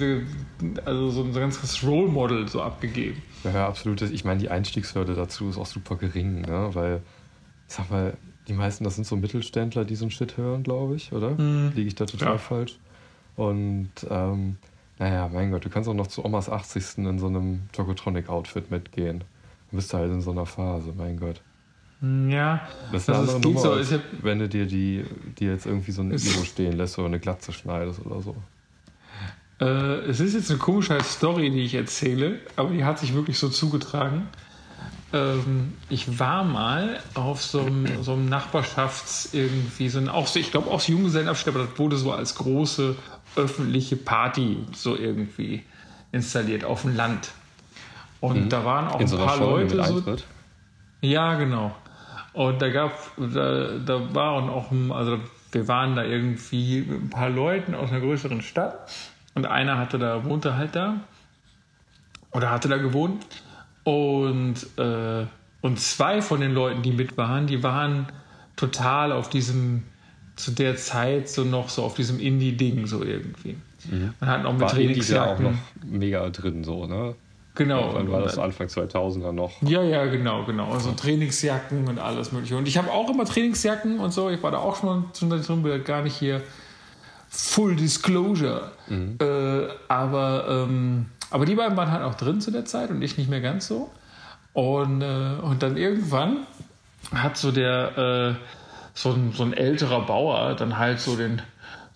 also 0.85 1.09
so 1.09 1.23
ein 1.23 1.33
ganz 1.33 1.59
krasses 1.59 1.83
Role 1.83 2.09
Model 2.09 2.47
so 2.47 2.61
abgegeben. 2.61 3.21
Ja, 3.43 3.67
absolut. 3.67 4.01
Ich 4.01 4.25
meine, 4.25 4.39
die 4.39 4.49
Einstiegshürde 4.49 5.13
dazu 5.15 5.49
ist 5.49 5.57
auch 5.57 5.65
super 5.65 5.95
gering, 5.95 6.41
ne? 6.41 6.69
weil, 6.73 7.01
ich 7.67 7.75
sag 7.75 7.89
mal, 7.89 8.17
die 8.49 8.53
meisten, 8.53 8.83
das 8.83 8.95
sind 8.95 9.05
so 9.05 9.15
Mittelständler, 9.15 9.85
die 9.85 9.95
so 9.95 10.05
ein 10.05 10.11
Shit 10.11 10.35
hören, 10.35 10.63
glaube 10.63 10.95
ich, 10.95 11.13
oder? 11.13 11.31
Mhm. 11.31 11.71
Liege 11.75 11.87
ich 11.87 11.95
da 11.95 12.05
total 12.05 12.33
ja. 12.33 12.37
falsch? 12.37 12.79
Und 13.39 13.89
ähm, 14.09 14.57
naja, 14.97 15.29
mein 15.31 15.49
Gott, 15.49 15.63
du 15.63 15.69
kannst 15.69 15.87
auch 15.87 15.93
noch 15.93 16.07
zu 16.07 16.25
Omas 16.25 16.49
80. 16.49 16.97
in 16.97 17.19
so 17.19 17.27
einem 17.27 17.61
Tokotronic-Outfit 17.71 18.69
mitgehen. 18.69 19.23
Du 19.71 19.77
bist 19.77 19.93
halt 19.93 20.11
in 20.11 20.19
so 20.19 20.31
einer 20.31 20.45
Phase, 20.45 20.93
mein 20.97 21.17
Gott. 21.17 21.39
Hm, 22.01 22.29
ja, 22.29 22.67
das 22.91 23.03
ist 23.03 23.09
eine 23.09 23.19
also 23.19 23.35
andere 23.37 23.49
Nummer, 23.53 23.61
so. 23.61 23.71
als 23.71 23.93
wenn 24.21 24.39
du 24.39 24.49
dir 24.49 24.65
die, 24.65 25.05
die 25.37 25.45
jetzt 25.45 25.65
irgendwie 25.65 25.91
so 25.91 26.01
ein 26.01 26.11
Iro 26.11 26.43
stehen 26.43 26.73
lässt 26.73 26.99
oder 26.99 27.07
eine 27.07 27.19
Glatze 27.19 27.53
schneidest 27.53 28.05
oder 28.05 28.21
so. 28.21 28.35
Äh, 29.61 30.09
es 30.09 30.19
ist 30.19 30.33
jetzt 30.33 30.49
eine 30.49 30.59
komische 30.59 31.01
Story, 31.01 31.49
die 31.49 31.61
ich 31.61 31.75
erzähle, 31.75 32.39
aber 32.57 32.71
die 32.71 32.83
hat 32.83 32.99
sich 32.99 33.13
wirklich 33.13 33.39
so 33.39 33.47
zugetragen. 33.47 34.27
Ähm, 35.11 35.73
ich 35.89 36.19
war 36.19 36.43
mal 36.43 36.99
auf 37.13 37.41
so 37.41 37.61
einem, 37.61 38.03
so 38.03 38.13
einem 38.13 38.29
Nachbarschafts- 38.29 39.33
irgendwie, 39.33 39.89
so 39.89 39.99
ein, 39.99 40.07
auch 40.07 40.27
so, 40.27 40.39
ich 40.39 40.51
glaube 40.51 40.69
auch 40.69 40.79
so 40.79 40.91
Junggesellenabschied, 40.91 41.47
aber 41.47 41.65
das 41.65 41.79
wurde 41.79 41.97
so 41.97 42.11
als 42.11 42.35
große 42.35 42.95
öffentliche 43.39 43.95
Party 43.95 44.57
so 44.73 44.95
irgendwie 44.95 45.63
installiert 46.11 46.63
auf 46.63 46.83
dem 46.83 46.95
Land. 46.95 47.31
Und 48.19 48.45
mhm. 48.45 48.49
da 48.49 48.65
waren 48.65 48.87
auch 48.87 48.95
In 48.95 49.01
ein 49.01 49.07
so 49.07 49.17
paar 49.17 49.37
Leute. 49.37 49.83
So, 49.83 50.15
ja, 51.01 51.35
genau. 51.35 51.75
Und 52.33 52.61
da 52.61 52.69
gab, 52.69 52.93
da, 53.17 53.77
da 53.77 54.13
waren 54.13 54.49
auch, 54.49 54.71
also 54.95 55.19
wir 55.51 55.67
waren 55.67 55.95
da 55.95 56.03
irgendwie 56.03 56.81
mit 56.81 57.01
ein 57.01 57.09
paar 57.09 57.29
Leuten 57.29 57.73
aus 57.73 57.91
einer 57.91 58.01
größeren 58.01 58.41
Stadt 58.41 58.91
und 59.33 59.45
einer 59.45 59.77
hatte 59.77 59.97
da, 59.97 60.23
wohnte 60.25 60.55
halt 60.55 60.75
da 60.75 60.97
oder 62.31 62.51
hatte 62.51 62.67
da 62.67 62.77
gewohnt 62.77 63.25
und, 63.83 64.55
äh, 64.77 65.25
und 65.61 65.79
zwei 65.79 66.21
von 66.21 66.41
den 66.41 66.53
Leuten, 66.53 66.81
die 66.81 66.91
mit 66.91 67.17
waren, 67.17 67.47
die 67.47 67.63
waren 67.63 68.07
total 68.55 69.11
auf 69.11 69.29
diesem, 69.29 69.83
zu 70.39 70.51
der 70.51 70.77
Zeit 70.77 71.27
so 71.27 71.43
noch 71.43 71.69
so 71.69 71.83
auf 71.83 71.95
diesem 71.95 72.19
Indie-Ding 72.19 72.87
so 72.87 73.03
irgendwie. 73.03 73.57
Mhm. 73.89 74.13
Man 74.19 74.29
hat 74.29 74.43
noch 74.43 74.57
mit 74.57 74.69
Trainingsjacken. 74.69 75.45
auch 75.45 75.51
noch 75.51 75.57
mega 75.85 76.29
drin 76.29 76.63
so, 76.63 76.85
ne? 76.85 77.15
Genau. 77.55 77.93
Wann 77.93 78.09
war 78.09 78.21
das 78.21 78.37
Anfang 78.37 78.67
2000er 78.67 79.33
noch? 79.33 79.61
Ja, 79.61 79.83
ja, 79.83 80.05
genau, 80.05 80.45
genau. 80.45 80.71
Also 80.71 80.93
Trainingsjacken 80.93 81.89
und 81.89 81.99
alles 81.99 82.31
Mögliche. 82.31 82.55
Und 82.55 82.69
ich 82.69 82.77
habe 82.77 82.89
auch 82.89 83.09
immer 83.09 83.25
Trainingsjacken 83.25 83.99
und 83.99 84.13
so. 84.13 84.29
Ich 84.29 84.41
war 84.41 84.51
da 84.51 84.59
auch 84.59 84.77
schon, 84.77 85.05
schon 85.17 85.29
drin, 85.29 85.63
bin 85.63 85.83
gar 85.83 86.01
nicht 86.01 86.15
hier 86.15 86.41
Full 87.27 87.75
Disclosure. 87.75 88.71
Mhm. 88.87 89.17
Äh, 89.19 89.67
aber, 89.89 90.67
ähm, 90.69 91.07
aber 91.31 91.45
die 91.45 91.55
beiden 91.55 91.75
waren 91.75 91.91
halt 91.91 92.03
auch 92.03 92.15
drin 92.15 92.39
zu 92.39 92.51
der 92.51 92.63
Zeit 92.63 92.91
und 92.91 93.01
ich 93.01 93.17
nicht 93.17 93.29
mehr 93.29 93.41
ganz 93.41 93.67
so. 93.67 93.89
Und, 94.53 95.01
äh, 95.01 95.35
und 95.41 95.61
dann 95.61 95.75
irgendwann 95.75 96.47
hat 97.13 97.35
so 97.35 97.51
der 97.51 98.37
äh, 98.37 98.58
so, 98.99 99.11
ein, 99.11 99.31
so 99.31 99.43
ein 99.43 99.53
älterer 99.53 100.01
Bauer 100.01 100.55
dann 100.55 100.77
halt 100.77 100.99
so 100.99 101.15
den, 101.15 101.41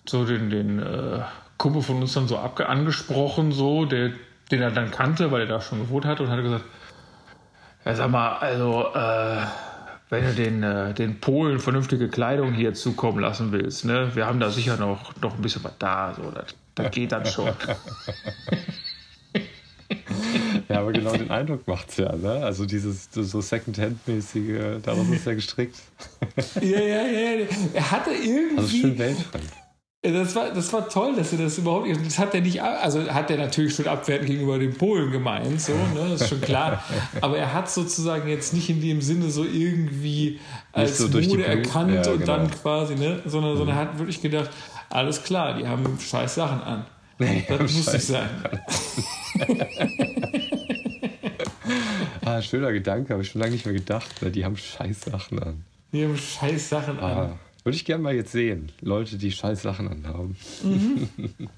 so 0.06 0.24
den, 0.24 0.48
den 0.48 0.78
äh, 0.78 1.20
Kumpel 1.58 1.82
von 1.82 2.00
uns 2.00 2.14
dann 2.14 2.28
so 2.28 2.38
abge 2.38 2.66
angesprochen, 2.66 3.52
so, 3.52 3.84
der 3.84 4.12
den 4.50 4.62
er 4.62 4.70
dann 4.70 4.90
kannte, 4.90 5.30
weil 5.30 5.42
er 5.42 5.46
da 5.46 5.60
schon 5.60 5.80
gewohnt 5.80 6.06
hat 6.06 6.20
und 6.20 6.30
hat 6.30 6.40
gesagt, 6.40 6.64
ja, 7.84 7.94
sag 7.94 8.10
mal, 8.10 8.36
also 8.38 8.86
äh, 8.94 9.44
wenn 10.08 10.24
du 10.24 10.32
den, 10.32 10.62
äh, 10.62 10.94
den 10.94 11.20
Polen 11.20 11.58
vernünftige 11.58 12.08
Kleidung 12.08 12.52
hier 12.54 12.72
zukommen 12.72 13.18
lassen 13.18 13.52
willst, 13.52 13.84
ne, 13.84 14.14
wir 14.14 14.26
haben 14.26 14.40
da 14.40 14.48
sicher 14.50 14.78
noch, 14.78 15.14
noch 15.20 15.34
ein 15.34 15.42
bisschen 15.42 15.62
was 15.64 15.76
da, 15.78 16.14
so, 16.14 16.30
das, 16.30 16.54
das 16.74 16.90
geht 16.90 17.12
dann 17.12 17.26
schon. 17.26 17.52
ja, 20.68 20.80
aber 20.80 20.92
genau 20.92 21.12
den 21.12 21.30
Eindruck 21.30 21.66
macht 21.66 21.90
es 21.90 21.96
ja, 21.98 22.14
ne? 22.14 22.44
Also 22.44 22.66
dieses 22.66 23.08
so 23.12 23.40
Second-Hand-mäßige, 23.40 24.82
daraus 24.82 25.08
ist 25.08 25.26
er 25.26 25.34
gestrickt. 25.34 25.76
ja, 26.60 26.80
ja, 26.80 27.06
ja. 27.06 27.46
Er 27.74 27.90
hatte 27.90 28.10
irgendwie. 28.10 28.58
Also 28.58 28.68
schön 28.68 28.98
weltfremd. 28.98 29.52
Das 30.12 30.34
war, 30.34 30.50
das 30.50 30.70
war 30.70 30.86
toll, 30.86 31.16
dass 31.16 31.32
er 31.32 31.38
das 31.38 31.56
überhaupt 31.56 31.88
Das 32.04 32.18
hat 32.18 32.34
er 32.34 32.42
nicht, 32.42 32.62
also 32.62 33.10
hat 33.10 33.30
er 33.30 33.38
natürlich 33.38 33.74
schon 33.74 33.86
abwertend 33.86 34.28
gegenüber 34.28 34.58
den 34.58 34.74
Polen 34.74 35.10
gemeint, 35.10 35.58
so, 35.62 35.72
ne, 35.72 36.10
das 36.10 36.22
ist 36.22 36.28
schon 36.28 36.42
klar. 36.42 36.84
Aber 37.22 37.38
er 37.38 37.54
hat 37.54 37.70
sozusagen 37.70 38.28
jetzt 38.28 38.52
nicht 38.52 38.68
in 38.68 38.82
dem 38.82 39.00
Sinne 39.00 39.30
so 39.30 39.44
irgendwie 39.44 40.40
als 40.72 40.98
so 40.98 41.08
Mode 41.08 41.46
erkannt 41.46 42.04
ja, 42.04 42.12
und 42.12 42.20
genau. 42.20 42.36
dann 42.36 42.50
quasi, 42.50 42.96
ne, 42.96 43.22
sondern, 43.24 43.52
mhm. 43.52 43.56
sondern 43.56 43.76
er 43.76 43.80
hat 43.80 43.98
wirklich 43.98 44.20
gedacht, 44.20 44.50
alles 44.90 45.22
klar, 45.22 45.56
die 45.56 45.66
haben 45.66 45.98
scheiß 45.98 46.34
Sachen 46.34 46.60
an. 46.60 46.84
Nee, 47.16 47.44
das 47.48 47.60
muss 47.60 47.92
nicht 47.92 48.06
sein. 48.06 48.28
Ah, 52.24 52.42
schöner 52.42 52.72
Gedanke, 52.72 53.12
habe 53.12 53.22
ich 53.22 53.30
schon 53.30 53.40
lange 53.40 53.52
nicht 53.52 53.64
mehr 53.64 53.74
gedacht. 53.74 54.22
Ne? 54.22 54.30
Die 54.30 54.44
haben 54.44 54.56
scheiß 54.56 55.02
Sachen 55.02 55.38
an. 55.42 55.64
Die 55.92 56.04
haben 56.04 56.16
scheiß 56.16 56.68
Sachen 56.68 56.98
ah, 56.98 57.22
an. 57.22 57.38
Würde 57.62 57.76
ich 57.76 57.84
gerne 57.84 58.02
mal 58.02 58.14
jetzt 58.14 58.32
sehen. 58.32 58.72
Leute, 58.80 59.16
die 59.16 59.32
scheiß 59.32 59.62
Sachen 59.62 59.88
anhaben. 59.88 60.36
Mhm. 60.62 61.08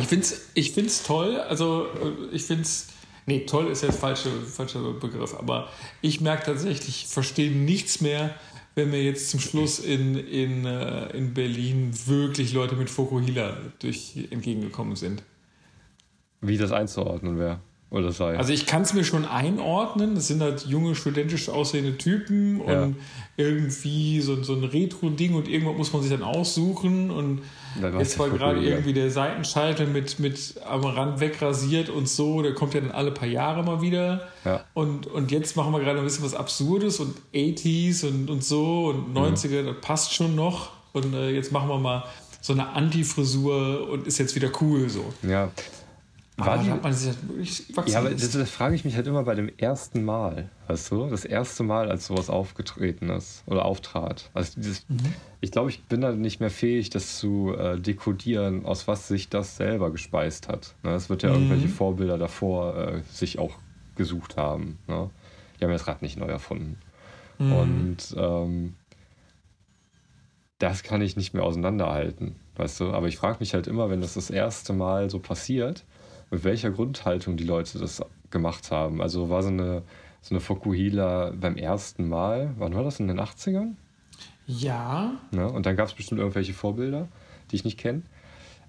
ich 0.00 0.06
finde 0.06 0.24
es 0.24 0.48
ich 0.54 0.72
find's 0.72 1.02
toll. 1.02 1.36
Also, 1.36 1.86
äh, 1.86 2.34
ich 2.34 2.44
finde 2.44 2.62
es. 2.62 2.88
Nee, 3.26 3.46
toll 3.46 3.68
ist 3.68 3.82
jetzt 3.82 3.98
falscher 3.98 4.30
falsche 4.46 4.80
Begriff. 4.92 5.34
Aber 5.38 5.68
ich 6.02 6.20
merke 6.20 6.44
tatsächlich, 6.44 6.88
ich 6.88 7.06
verstehe 7.06 7.50
nichts 7.50 8.02
mehr, 8.02 8.34
wenn 8.74 8.90
mir 8.90 9.02
jetzt 9.02 9.30
zum 9.30 9.40
Schluss 9.40 9.78
in, 9.78 10.16
in, 10.16 10.66
äh, 10.66 11.06
in 11.16 11.32
Berlin 11.32 11.92
wirklich 12.06 12.52
Leute 12.52 12.76
mit 12.76 12.90
Fokuhila 12.90 13.56
durch 13.78 14.14
entgegengekommen 14.30 14.96
sind. 14.96 15.22
Wie 16.42 16.58
das 16.58 16.72
einzuordnen 16.72 17.38
wäre. 17.38 17.60
Oder 17.90 18.10
sei. 18.10 18.36
Also 18.36 18.52
ich 18.52 18.66
kann 18.66 18.82
es 18.82 18.92
mir 18.92 19.04
schon 19.04 19.24
einordnen. 19.24 20.16
Das 20.16 20.26
sind 20.26 20.42
halt 20.42 20.66
junge, 20.66 20.96
studentisch 20.96 21.48
aussehende 21.48 21.96
Typen 21.96 22.60
ja. 22.66 22.82
und 22.82 22.96
irgendwie 23.36 24.20
so, 24.20 24.42
so 24.42 24.54
ein 24.54 24.64
Retro-Ding 24.64 25.34
und 25.34 25.48
irgendwas 25.48 25.76
muss 25.76 25.92
man 25.92 26.02
sich 26.02 26.10
dann 26.10 26.22
aussuchen. 26.22 27.10
Und 27.10 27.42
dann 27.80 27.98
jetzt 27.98 28.18
war 28.18 28.30
gerade 28.30 28.64
irgendwie 28.64 28.92
der 28.92 29.10
Seitenschalter 29.10 29.86
mit, 29.86 30.18
mit 30.18 30.54
am 30.68 30.84
Rand 30.84 31.20
wegrasiert 31.20 31.88
und 31.88 32.08
so. 32.08 32.42
Der 32.42 32.54
kommt 32.54 32.74
ja 32.74 32.80
dann 32.80 32.90
alle 32.90 33.12
paar 33.12 33.28
Jahre 33.28 33.62
mal 33.62 33.80
wieder. 33.80 34.28
Ja. 34.44 34.64
Und, 34.74 35.06
und 35.06 35.30
jetzt 35.30 35.56
machen 35.56 35.72
wir 35.72 35.80
gerade 35.80 35.98
ein 35.98 36.04
bisschen 36.04 36.24
was 36.24 36.34
Absurdes 36.34 36.98
und 36.98 37.16
80s 37.32 38.06
und, 38.06 38.28
und 38.28 38.42
so 38.42 38.86
und 38.86 39.16
90er, 39.16 39.62
mhm. 39.62 39.66
das 39.66 39.76
passt 39.80 40.14
schon 40.14 40.34
noch. 40.34 40.72
Und 40.92 41.14
äh, 41.14 41.30
jetzt 41.30 41.52
machen 41.52 41.68
wir 41.68 41.78
mal 41.78 42.04
so 42.40 42.52
eine 42.52 42.68
Anti-Frisur 42.70 43.88
und 43.88 44.06
ist 44.06 44.18
jetzt 44.18 44.34
wieder 44.34 44.50
cool 44.60 44.88
so. 44.88 45.04
Ja, 45.22 45.50
war 46.36 46.58
die, 46.58 46.70
hat 46.70 46.82
man 46.82 46.92
sich 46.92 47.14
halt 47.14 47.28
wirklich 47.28 47.92
Ja, 47.92 48.00
aber 48.00 48.10
das, 48.10 48.32
das, 48.32 48.50
frage 48.50 48.74
ich 48.74 48.84
mich 48.84 48.96
halt 48.96 49.06
immer 49.06 49.22
bei 49.22 49.36
dem 49.36 49.48
ersten 49.56 50.04
Mal, 50.04 50.50
weißt 50.66 50.90
du? 50.90 51.06
Das 51.08 51.24
erste 51.24 51.62
Mal, 51.62 51.90
als 51.90 52.06
sowas 52.06 52.28
aufgetreten 52.28 53.08
ist 53.10 53.44
oder 53.46 53.64
auftrat. 53.64 54.30
Also 54.34 54.60
dieses, 54.60 54.88
mhm. 54.88 55.14
Ich 55.40 55.52
glaube, 55.52 55.70
ich 55.70 55.84
bin 55.84 56.00
da 56.00 56.10
nicht 56.10 56.40
mehr 56.40 56.50
fähig, 56.50 56.90
das 56.90 57.18
zu 57.18 57.54
äh, 57.54 57.78
dekodieren, 57.78 58.64
aus 58.64 58.88
was 58.88 59.06
sich 59.06 59.28
das 59.28 59.56
selber 59.56 59.92
gespeist 59.92 60.48
hat. 60.48 60.74
Ne? 60.82 60.94
Es 60.94 61.08
wird 61.08 61.22
ja 61.22 61.28
mhm. 61.28 61.34
irgendwelche 61.36 61.68
Vorbilder 61.68 62.18
davor 62.18 62.76
äh, 62.76 63.02
sich 63.12 63.38
auch 63.38 63.58
gesucht 63.94 64.36
haben. 64.36 64.78
Ne? 64.88 65.10
Die 65.60 65.64
haben 65.64 65.70
das 65.70 65.86
Rad 65.86 66.02
nicht 66.02 66.18
neu 66.18 66.26
erfunden. 66.26 66.78
Mhm. 67.38 67.52
Und 67.52 68.14
ähm, 68.16 68.74
das 70.58 70.82
kann 70.82 71.02
ich 71.02 71.16
nicht 71.16 71.34
mehr 71.34 71.44
auseinanderhalten, 71.44 72.36
weißt 72.56 72.80
du? 72.80 72.92
Aber 72.92 73.06
ich 73.06 73.18
frage 73.18 73.36
mich 73.40 73.54
halt 73.54 73.66
immer, 73.66 73.90
wenn 73.90 74.00
das 74.00 74.14
das 74.14 74.30
erste 74.30 74.72
Mal 74.72 75.10
so 75.10 75.18
passiert, 75.18 75.84
mit 76.30 76.44
welcher 76.44 76.70
Grundhaltung 76.70 77.36
die 77.36 77.44
Leute 77.44 77.78
das 77.78 78.02
gemacht 78.30 78.70
haben. 78.70 79.00
Also 79.00 79.30
war 79.30 79.42
so 79.42 79.48
eine, 79.48 79.82
so 80.20 80.34
eine 80.34 80.40
Fokuhila 80.40 81.32
beim 81.38 81.56
ersten 81.56 82.08
Mal, 82.08 82.54
wann 82.58 82.74
war 82.74 82.84
das, 82.84 83.00
in 83.00 83.08
den 83.08 83.20
80ern? 83.20 83.74
Ja. 84.46 85.12
ja 85.32 85.46
und 85.46 85.66
dann 85.66 85.76
gab 85.76 85.88
es 85.88 85.94
bestimmt 85.94 86.20
irgendwelche 86.20 86.52
Vorbilder, 86.52 87.08
die 87.50 87.56
ich 87.56 87.64
nicht 87.64 87.78
kenne. 87.78 88.02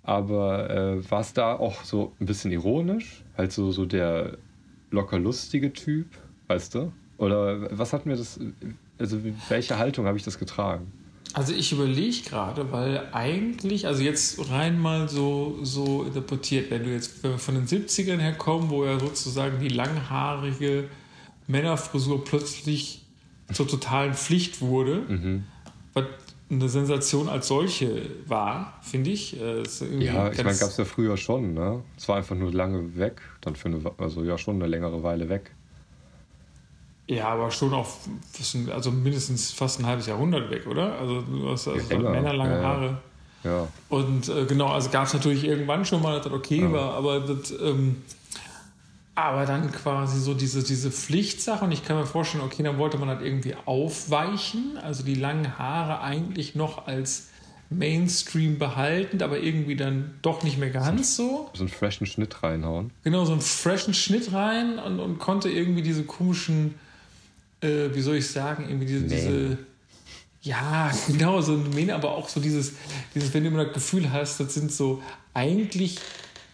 Aber 0.04 0.70
äh, 0.70 1.12
war 1.12 1.22
es 1.22 1.34
da 1.34 1.56
auch 1.56 1.84
so 1.84 2.14
ein 2.20 2.28
bisschen 2.28 2.52
ironisch? 2.52 3.24
Halt 3.38 3.52
so, 3.52 3.72
so 3.72 3.86
der 3.86 4.38
locker 4.92 5.18
lustige 5.18 5.74
Typ, 5.74 6.08
weißt 6.48 6.76
du? 6.76 6.92
Oder 7.18 7.78
was 7.78 7.94
hat 7.94 8.06
mir 8.06 8.16
das, 8.16 8.40
also 9.00 9.20
welche 9.50 9.80
Haltung 9.80 10.06
habe 10.06 10.18
ich 10.18 10.24
das 10.24 10.38
getragen? 10.38 10.92
Also 11.36 11.52
ich 11.52 11.74
überlege 11.74 12.30
gerade, 12.30 12.72
weil 12.72 13.10
eigentlich, 13.12 13.88
also 13.88 14.02
jetzt 14.02 14.50
rein 14.50 14.80
mal 14.80 15.10
so, 15.10 15.60
so 15.64 16.04
interpretiert, 16.04 16.72
wenn 16.72 16.86
du 16.86 16.94
jetzt 16.94 17.22
wenn 17.24 17.32
wir 17.32 17.40
von 17.40 17.56
den 17.56 17.68
70ern 17.68 18.20
herkommen, 18.20 18.70
wo 18.70 18.86
ja 18.86 18.98
sozusagen 18.98 19.60
die 19.60 19.68
langhaarige 19.68 20.86
Männerfrisur 21.48 22.24
plötzlich 22.24 23.06
zur 23.52 23.68
totalen 23.68 24.14
Pflicht 24.14 24.62
wurde, 24.62 25.02
mhm. 25.10 25.44
was 25.94 26.06
eine 26.50 26.70
Sensation 26.70 27.28
als 27.28 27.50
solche 27.50 28.04
war, 28.28 28.80
finde 28.82 29.10
ich. 29.10 29.38
Äh, 29.38 29.64
ja, 30.00 30.32
ich 30.32 30.38
meine, 30.38 30.58
gab 30.58 30.70
es 30.70 30.78
ja 30.78 30.86
früher 30.86 31.18
schon, 31.18 31.54
ne? 31.54 31.84
Es 31.98 32.08
war 32.08 32.16
einfach 32.16 32.38
nur 32.38 32.54
lange 32.54 32.96
weg, 32.98 33.22
dann 33.42 33.58
für 33.58 33.68
eine, 33.68 33.82
also 33.98 34.24
ja 34.24 34.38
schon 34.38 34.56
eine 34.56 34.68
längere 34.68 35.04
Weile 35.04 35.28
weg. 35.28 35.52
Ja, 37.08 37.30
aber 37.30 37.52
schon 37.52 37.74
auch 37.74 37.88
also 38.74 38.92
mindestens 38.92 39.52
fast 39.52 39.80
ein 39.80 39.86
halbes 39.86 40.08
Jahrhundert 40.08 40.50
weg, 40.50 40.66
oder? 40.66 40.98
Also 41.00 41.22
du 41.22 41.50
hast 41.50 41.68
also 41.68 41.94
ja, 41.94 42.00
Männer 42.00 42.34
lange 42.34 42.56
ja, 42.56 42.64
Haare. 42.64 42.98
Ja. 43.44 43.68
Und 43.90 44.28
äh, 44.28 44.46
genau, 44.46 44.70
also 44.70 44.90
gab 44.90 45.06
es 45.06 45.14
natürlich 45.14 45.44
irgendwann 45.44 45.86
schon 45.86 46.02
mal, 46.02 46.16
dass 46.16 46.24
das 46.24 46.34
okay 46.34 46.62
ja. 46.62 46.72
war, 46.72 46.94
aber 46.96 47.20
das, 47.20 47.52
ähm, 47.52 47.98
aber 49.14 49.46
dann 49.46 49.72
quasi 49.72 50.20
so 50.20 50.34
diese, 50.34 50.64
diese 50.64 50.92
Pflichtsache 50.92 51.64
und 51.64 51.72
ich 51.72 51.86
kann 51.86 51.96
mir 51.96 52.08
vorstellen, 52.08 52.44
okay, 52.44 52.64
dann 52.64 52.80
wollte 52.80 52.98
man 52.98 53.08
halt 53.08 53.22
irgendwie 53.22 53.56
aufweichen, 53.66 54.78
also 54.82 55.04
die 55.04 55.16
langen 55.16 55.60
Haare 55.60 56.02
eigentlich 56.02 56.56
noch 56.56 56.88
als 56.88 57.30
Mainstream 57.70 58.58
behalten, 58.58 59.22
aber 59.22 59.40
irgendwie 59.40 59.76
dann 59.76 60.16
doch 60.22 60.44
nicht 60.44 60.58
mehr 60.58 60.70
ganz 60.70 61.16
so. 61.16 61.50
So 61.54 61.62
einen 61.62 61.70
freshen 61.70 62.08
Schnitt 62.08 62.44
reinhauen. 62.44 62.92
Genau, 63.04 63.26
so 63.26 63.32
einen 63.32 63.42
freshen 63.42 63.94
Schnitt 63.94 64.34
rein 64.34 64.80
und, 64.80 65.00
und 65.00 65.20
konnte 65.20 65.50
irgendwie 65.50 65.82
diese 65.82 66.04
komischen 66.04 66.76
äh, 67.62 67.94
wie 67.94 68.02
soll 68.02 68.18
ich 68.18 68.28
sagen, 68.28 68.66
irgendwie 68.68 68.86
diese, 68.86 69.04
diese 69.04 69.58
ja, 70.46 70.92
genau, 71.08 71.42
so 71.42 71.54
ein 71.54 71.70
Mähne, 71.72 71.96
aber 71.96 72.12
auch 72.12 72.30
so 72.30 72.40
dieses, 72.40 72.74
dieses, 73.14 73.34
wenn 73.34 73.44
du 73.44 73.50
immer 73.50 73.66
das 73.66 73.74
Gefühl 73.74 74.12
hast, 74.12 74.40
das 74.40 74.54
sind 74.54 74.72
so 74.72 75.02
eigentlich, 75.34 75.98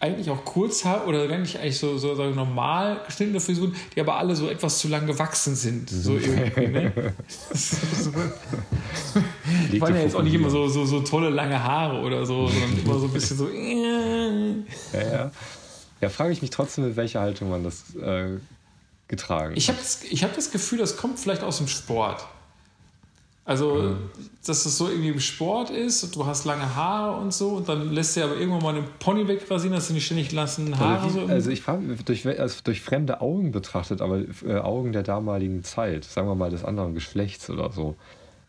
eigentlich 0.00 0.30
auch 0.30 0.44
Kurzhaar 0.44 1.06
oder 1.06 1.28
eigentlich, 1.28 1.58
eigentlich 1.58 1.78
so, 1.78 1.98
so, 1.98 2.14
so 2.14 2.30
normal 2.30 3.02
geschnittene 3.06 3.38
Frisuren, 3.38 3.74
die 3.94 4.00
aber 4.00 4.16
alle 4.16 4.34
so 4.34 4.48
etwas 4.48 4.78
zu 4.78 4.88
lang 4.88 5.06
gewachsen 5.06 5.54
sind. 5.54 5.90
So 5.90 6.16
irgendwie, 6.16 6.68
ne? 6.68 7.14
Die 9.70 9.80
waren 9.80 9.94
ja 9.94 10.00
jetzt 10.00 10.16
auch 10.16 10.22
nicht 10.22 10.34
immer 10.34 10.50
so, 10.50 10.66
so, 10.68 10.86
so 10.86 11.00
tolle 11.02 11.28
lange 11.28 11.62
Haare 11.62 12.00
oder 12.00 12.24
so, 12.24 12.48
sondern 12.48 12.78
immer 12.78 12.98
so 12.98 13.06
ein 13.06 13.12
bisschen 13.12 13.36
so. 13.36 13.48
ja, 14.92 15.12
ja. 15.12 15.30
Ja, 16.00 16.08
frage 16.08 16.32
ich 16.32 16.42
mich 16.42 16.50
trotzdem, 16.50 16.84
mit 16.84 16.96
welcher 16.96 17.20
Haltung 17.20 17.48
man 17.48 17.62
das 17.62 17.94
äh, 17.94 18.38
getragen. 19.12 19.52
Ich 19.56 19.68
habe 19.68 19.78
das, 19.78 20.00
hab 20.22 20.34
das 20.34 20.50
Gefühl, 20.50 20.78
das 20.78 20.96
kommt 20.96 21.20
vielleicht 21.20 21.44
aus 21.44 21.58
dem 21.58 21.68
Sport. 21.68 22.26
Also, 23.44 23.74
mhm. 23.74 24.10
dass 24.46 24.64
es 24.64 24.78
so 24.78 24.88
irgendwie 24.88 25.10
im 25.10 25.20
Sport 25.20 25.68
ist, 25.68 26.02
und 26.02 26.16
du 26.16 26.24
hast 26.24 26.46
lange 26.46 26.74
Haare 26.74 27.20
und 27.20 27.34
so, 27.34 27.50
und 27.50 27.68
dann 27.68 27.92
lässt 27.92 28.16
du 28.16 28.24
aber 28.24 28.36
irgendwann 28.36 28.62
mal 28.62 28.74
einen 28.74 28.86
Pony 29.00 29.28
wegrasieren, 29.28 29.74
dass 29.74 29.88
du 29.88 29.92
nicht 29.92 30.06
ständig 30.06 30.32
lassen 30.32 30.78
Haare 30.78 31.02
also, 31.02 31.20
so. 31.20 31.26
Also, 31.26 31.50
ich 31.50 31.60
frage 31.60 31.82
durch, 32.06 32.26
also 32.26 32.60
durch 32.64 32.80
fremde 32.80 33.20
Augen 33.20 33.52
betrachtet, 33.52 34.00
aber 34.00 34.22
äh, 34.46 34.60
Augen 34.60 34.92
der 34.92 35.02
damaligen 35.02 35.62
Zeit, 35.62 36.04
sagen 36.04 36.26
wir 36.26 36.34
mal 36.34 36.50
des 36.50 36.64
anderen 36.64 36.94
Geschlechts 36.94 37.50
oder 37.50 37.70
so. 37.70 37.96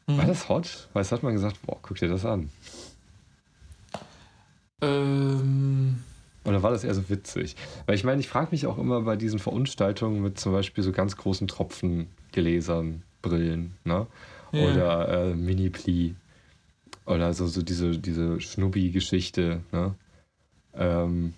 Mhm. 0.07 0.18
War 0.18 0.26
das 0.28 0.47
hot? 0.47 0.88
Weil 0.93 1.01
es 1.01 1.11
hat 1.11 1.24
man 1.24 1.34
gesagt, 1.34 1.57
boah, 1.66 1.78
guck 1.82 1.97
dir 1.97 2.07
das 2.07 2.24
an. 2.24 2.49
Ähm. 4.82 6.03
Oder 6.45 6.61
war 6.61 6.71
das 6.71 6.83
eher 6.83 6.93
so 6.93 7.09
witzig? 7.09 7.55
Weil 7.85 7.95
ich 7.95 8.03
meine, 8.03 8.19
ich 8.19 8.27
frage 8.27 8.49
mich 8.51 8.67
auch 8.67 8.77
immer 8.77 9.01
bei 9.01 9.15
diesen 9.15 9.39
Verunstaltungen 9.39 10.21
mit 10.21 10.39
zum 10.39 10.51
Beispiel 10.51 10.83
so 10.83 10.91
ganz 10.91 11.15
großen 11.15 11.47
Tropfengläsern, 11.47 13.03
Brillen, 13.21 13.73
ne? 13.85 14.07
Ja. 14.51 14.63
Oder 14.65 15.09
äh, 15.09 15.35
Mini-Pli. 15.35 16.15
Oder 17.05 17.33
so, 17.33 17.47
so 17.47 17.61
diese, 17.61 17.97
diese 17.97 18.39
Schnubbi-Geschichte, 18.41 19.61
ne? 19.71 19.95
Ähm, 20.75 21.33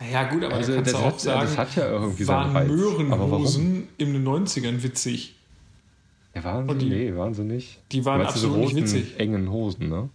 naja, 0.00 0.24
gut, 0.30 0.44
aber 0.44 0.54
also, 0.54 0.74
kannst 0.74 0.92
du 0.92 0.96
auch 0.96 1.06
hat, 1.06 1.20
sagen, 1.20 1.40
das 1.40 1.58
hat 1.58 1.76
ja 1.76 1.90
irgendwie 1.90 2.28
waren 2.28 2.56
Reiz. 2.56 2.68
Möhrenhosen 2.68 3.88
in 3.98 4.12
den 4.12 4.26
90ern 4.26 4.82
witzig. 4.82 5.34
Ja, 6.34 6.44
waren 6.44 6.68
sie? 6.68 6.78
Die, 6.78 6.88
nee, 6.88 7.16
waren 7.16 7.34
sie 7.34 7.42
nicht. 7.42 7.80
Die 7.90 8.04
waren 8.04 8.22
absolut 8.22 8.68
so 8.68 8.74
nicht 8.74 8.76
witzig. 8.76 9.18
engen 9.18 9.50
Hosen, 9.50 9.88
ne? 9.88 10.08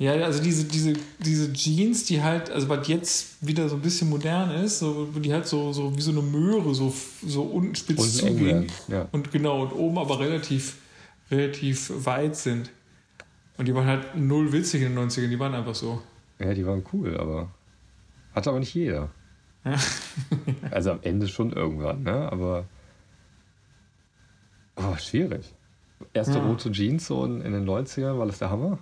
Ja, 0.00 0.12
also 0.12 0.42
diese, 0.42 0.64
diese, 0.64 0.94
diese 1.18 1.52
Jeans, 1.52 2.04
die 2.04 2.22
halt, 2.22 2.50
also 2.50 2.70
was 2.70 2.88
jetzt 2.88 3.46
wieder 3.46 3.68
so 3.68 3.76
ein 3.76 3.82
bisschen 3.82 4.08
modern 4.08 4.50
ist, 4.50 4.78
so, 4.78 5.04
die 5.04 5.30
halt 5.30 5.46
so, 5.46 5.74
so 5.74 5.94
wie 5.94 6.00
so 6.00 6.10
eine 6.10 6.22
Möhre, 6.22 6.74
so, 6.74 6.90
so 7.22 7.42
unten 7.42 7.74
spitz 7.74 8.16
zugehen. 8.16 8.66
Ja. 8.88 9.08
Und 9.12 9.30
genau, 9.30 9.60
und 9.60 9.72
oben 9.72 9.98
aber 9.98 10.18
relativ, 10.18 10.78
relativ 11.30 11.92
weit 12.06 12.34
sind. 12.34 12.70
Und 13.58 13.68
die 13.68 13.74
waren 13.74 13.84
halt 13.84 14.16
null 14.16 14.50
witzig 14.54 14.80
in 14.80 14.94
den 14.94 15.10
90ern, 15.10 15.28
die 15.28 15.38
waren 15.38 15.54
einfach 15.54 15.74
so. 15.74 16.00
Ja, 16.38 16.54
die 16.54 16.66
waren 16.66 16.82
cool, 16.94 17.18
aber 17.18 17.50
hatte 18.34 18.48
aber 18.48 18.60
nicht 18.60 18.72
jeder. 18.72 19.10
Ja. 19.66 19.76
also 20.70 20.92
am 20.92 21.00
Ende 21.02 21.28
schon 21.28 21.52
irgendwann, 21.52 22.04
ne? 22.04 22.32
Aber 22.32 22.64
oh, 24.76 24.96
schwierig. 24.96 25.54
Erste 26.14 26.38
ja. 26.38 26.46
rote 26.46 26.72
Jeans 26.72 27.06
so 27.06 27.22
in, 27.26 27.42
in 27.42 27.52
den 27.52 27.68
90ern, 27.68 28.16
war 28.16 28.24
das 28.24 28.38
der 28.38 28.48
Hammer? 28.48 28.78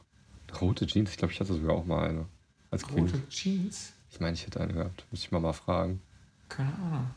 Rote 0.60 0.86
Jeans, 0.86 1.10
ich 1.10 1.16
glaube, 1.16 1.32
ich 1.32 1.40
hatte 1.40 1.52
sogar 1.54 1.76
auch 1.76 1.84
mal 1.84 2.08
eine. 2.08 2.24
Als 2.70 2.86
Kind. 2.86 3.12
Rote 3.12 3.28
Jeans? 3.28 3.92
Ich 4.10 4.20
meine, 4.20 4.34
ich 4.34 4.46
hätte 4.46 4.60
eine 4.60 4.72
gehabt. 4.72 5.04
Muss 5.10 5.20
ich 5.20 5.30
mal 5.30 5.40
mal 5.40 5.52
fragen. 5.52 6.00
Keine 6.48 6.72
Ahnung. 6.74 7.10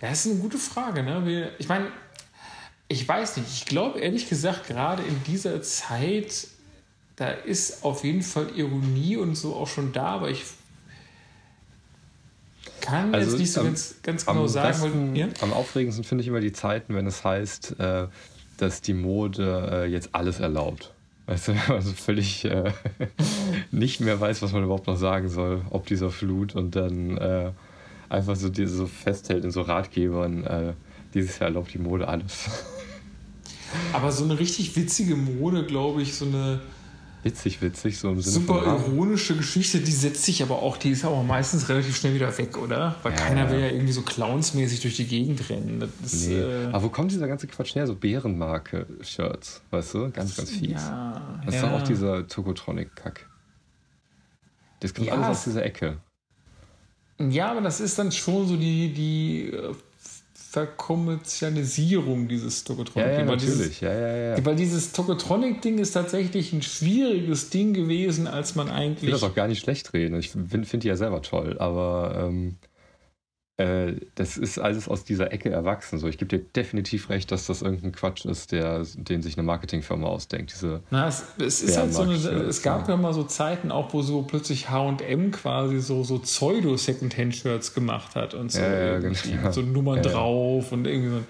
Ja, 0.00 0.08
das 0.10 0.26
ist 0.26 0.32
eine 0.32 0.40
gute 0.40 0.58
Frage. 0.58 1.02
Ne? 1.02 1.50
Ich 1.58 1.68
meine, 1.68 1.88
ich 2.88 3.06
weiß 3.06 3.36
nicht. 3.38 3.48
Ich 3.50 3.66
glaube 3.66 4.00
ehrlich 4.00 4.28
gesagt, 4.28 4.66
gerade 4.66 5.02
in 5.02 5.22
dieser 5.24 5.62
Zeit, 5.62 6.48
da 7.16 7.30
ist 7.30 7.84
auf 7.84 8.04
jeden 8.04 8.22
Fall 8.22 8.50
Ironie 8.56 9.16
und 9.16 9.34
so 9.34 9.54
auch 9.54 9.68
schon 9.68 9.92
da, 9.92 10.06
aber 10.06 10.30
ich 10.30 10.44
kann 12.80 13.14
Also 13.14 13.30
jetzt 13.32 13.40
nicht 13.40 13.52
so 13.52 13.60
am- 13.60 13.66
ganz, 13.66 13.94
ganz 14.02 14.26
genau 14.26 14.46
sagen. 14.46 14.68
besten, 14.68 15.16
ja? 15.16 15.28
am 15.40 15.52
aufregendsten 15.52 16.04
finde 16.04 16.22
ich 16.22 16.28
immer 16.28 16.40
die 16.40 16.52
Zeiten, 16.52 16.94
wenn 16.94 17.06
es 17.06 17.24
heißt, 17.24 17.78
äh, 17.80 18.08
dass 18.56 18.80
die 18.80 18.94
Mode 18.94 19.70
äh, 19.72 19.90
jetzt 19.90 20.14
alles 20.14 20.40
erlaubt. 20.40 20.92
Weißt 21.28 21.48
du, 21.48 21.52
wenn 21.52 21.68
man 21.68 21.82
so 21.82 21.92
völlig 21.92 22.46
äh, 22.46 22.72
nicht 23.70 24.00
mehr 24.00 24.18
weiß, 24.18 24.40
was 24.40 24.52
man 24.52 24.64
überhaupt 24.64 24.86
noch 24.86 24.96
sagen 24.96 25.28
soll, 25.28 25.60
ob 25.68 25.84
dieser 25.84 26.10
Flut 26.10 26.56
und 26.56 26.74
dann 26.74 27.18
äh, 27.18 27.50
einfach 28.08 28.34
so, 28.34 28.48
diese, 28.48 28.74
so 28.74 28.86
festhält 28.86 29.44
in 29.44 29.50
so 29.50 29.60
Ratgebern, 29.60 30.44
äh, 30.44 30.72
dieses 31.12 31.38
Jahr 31.38 31.48
erlaubt 31.48 31.74
die 31.74 31.78
Mode 31.78 32.08
alles. 32.08 32.48
Aber 33.92 34.10
so 34.10 34.24
eine 34.24 34.38
richtig 34.38 34.74
witzige 34.74 35.16
Mode, 35.16 35.66
glaube 35.66 36.00
ich, 36.00 36.14
so 36.14 36.24
eine 36.24 36.60
Witzig, 37.28 37.60
witzig, 37.60 37.98
so 37.98 38.08
im 38.10 38.20
Sinne 38.22 38.32
super 38.46 38.62
von. 38.78 38.94
ironische 38.94 39.36
Geschichte, 39.36 39.80
die 39.80 39.92
setzt 39.92 40.24
sich 40.24 40.42
aber 40.42 40.62
auch, 40.62 40.76
die 40.78 40.90
ist 40.90 41.04
aber 41.04 41.22
meistens 41.22 41.68
relativ 41.68 41.96
schnell 41.96 42.14
wieder 42.14 42.36
weg, 42.38 42.56
oder? 42.56 42.94
Weil 43.02 43.12
Ja, 43.12 43.18
keiner 43.18 43.44
ja. 43.44 43.50
will 43.50 43.60
ja 43.60 43.66
irgendwie 43.66 43.92
so 43.92 44.00
clownsmäßig 44.02 44.80
durch 44.80 44.96
die 44.96 45.06
Gegend 45.06 45.48
rennen. 45.50 45.82
Ist, 46.04 46.28
Nee. 46.28 46.34
äh, 46.40 46.66
Aber 46.72 46.84
wo 46.84 46.88
kommt 46.88 47.10
dieser 47.12 47.28
ganze 47.28 47.46
Quatsch 47.46 47.74
her? 47.74 47.86
So 47.86 47.94
Bärenmarke-Shirts, 47.94 49.60
weißt 49.70 49.94
du? 49.94 50.10
Ganz, 50.10 50.36
ganz 50.36 50.50
fies. 50.50 50.70
ja, 50.70 51.40
Das 51.44 51.54
ist 51.56 51.62
doch 51.62 51.72
auch 51.72 51.82
dieser 51.82 52.26
Tokotronic-Kack. 52.26 53.26
Das 54.80 54.94
kommt 54.94 55.08
Ja, 55.08 55.14
alles 55.14 55.26
es- 55.26 55.36
aus 55.38 55.44
dieser 55.44 55.64
Ecke. 55.64 55.98
Ja, 57.18 57.50
aber 57.50 57.60
das 57.62 57.80
ist 57.80 57.98
dann 57.98 58.12
schon 58.12 58.46
so 58.46 58.56
die, 58.56 58.92
die 58.94 59.50
äh, 59.50 59.74
Verkommerzialisierung 60.50 62.28
dieses 62.28 62.64
Tokotronic. 62.64 63.08
Ja, 63.08 63.18
ja, 63.20 63.26
weil 63.28 63.36
dieses- 63.36 63.56
natürlich. 63.58 63.80
Ja, 63.80 63.92
ja, 63.92 64.16
ja. 64.36 64.44
Weil 64.46 64.56
dieses 64.56 64.92
Tokotronic-Ding 64.92 65.78
ist 65.78 65.92
tatsächlich 65.92 66.52
ein 66.52 66.62
schwieriges 66.62 67.50
Ding 67.50 67.74
gewesen, 67.74 68.26
als 68.26 68.54
man 68.54 68.68
Ich 68.68 68.72
will 68.72 68.78
eigentlich. 68.80 69.10
das 69.10 69.22
auch 69.22 69.34
gar 69.34 69.48
nicht 69.48 69.60
schlecht 69.60 69.92
reden. 69.92 70.18
Ich 70.18 70.30
finde 70.30 70.64
find 70.66 70.82
die 70.84 70.88
ja 70.88 70.96
selber 70.96 71.22
toll, 71.22 71.56
aber 71.58 72.28
ähm, 72.28 72.56
äh, 73.58 73.94
das 74.14 74.36
ist 74.36 74.58
alles 74.58 74.88
aus 74.88 75.04
dieser 75.04 75.32
Ecke 75.32 75.50
erwachsen. 75.50 75.98
So, 75.98 76.06
ich 76.06 76.16
gebe 76.16 76.28
dir 76.38 76.44
definitiv 76.54 77.10
recht, 77.10 77.30
dass 77.32 77.46
das 77.46 77.60
irgendein 77.60 77.92
Quatsch 77.92 78.24
ist, 78.24 78.52
der, 78.52 78.84
den 78.94 79.20
sich 79.20 79.36
eine 79.36 79.44
Marketingfirma 79.44 80.06
ausdenkt. 80.06 80.52
Diese, 80.52 80.80
Na, 80.90 81.08
es, 81.08 81.24
es 81.38 81.62
ist 81.62 81.76
halt 81.76 81.92
so 81.92 82.02
eine, 82.02 82.14
es 82.14 82.62
gab 82.62 82.88
ja 82.88 82.96
mal 82.96 83.12
so 83.12 83.24
Zeiten 83.24 83.70
auch, 83.72 83.92
wo 83.92 84.02
so 84.02 84.22
plötzlich 84.22 84.70
H&M 84.70 85.32
quasi 85.32 85.80
so, 85.80 86.04
so 86.04 86.20
Pseudo-Secondhand-Shirts 86.20 87.74
gemacht 87.74 88.14
hat 88.14 88.34
und 88.34 88.52
so, 88.52 88.60
Ja, 88.60 88.72
ja, 88.92 88.98
genau. 88.98 89.08
mit 89.44 89.52
so 89.54 89.62
Nummern 89.62 89.96
Ja, 89.96 90.02
drauf 90.02 90.72
und 90.72 90.86
irgendwie 90.86 91.10
so 91.10 91.16
ein, 91.16 91.26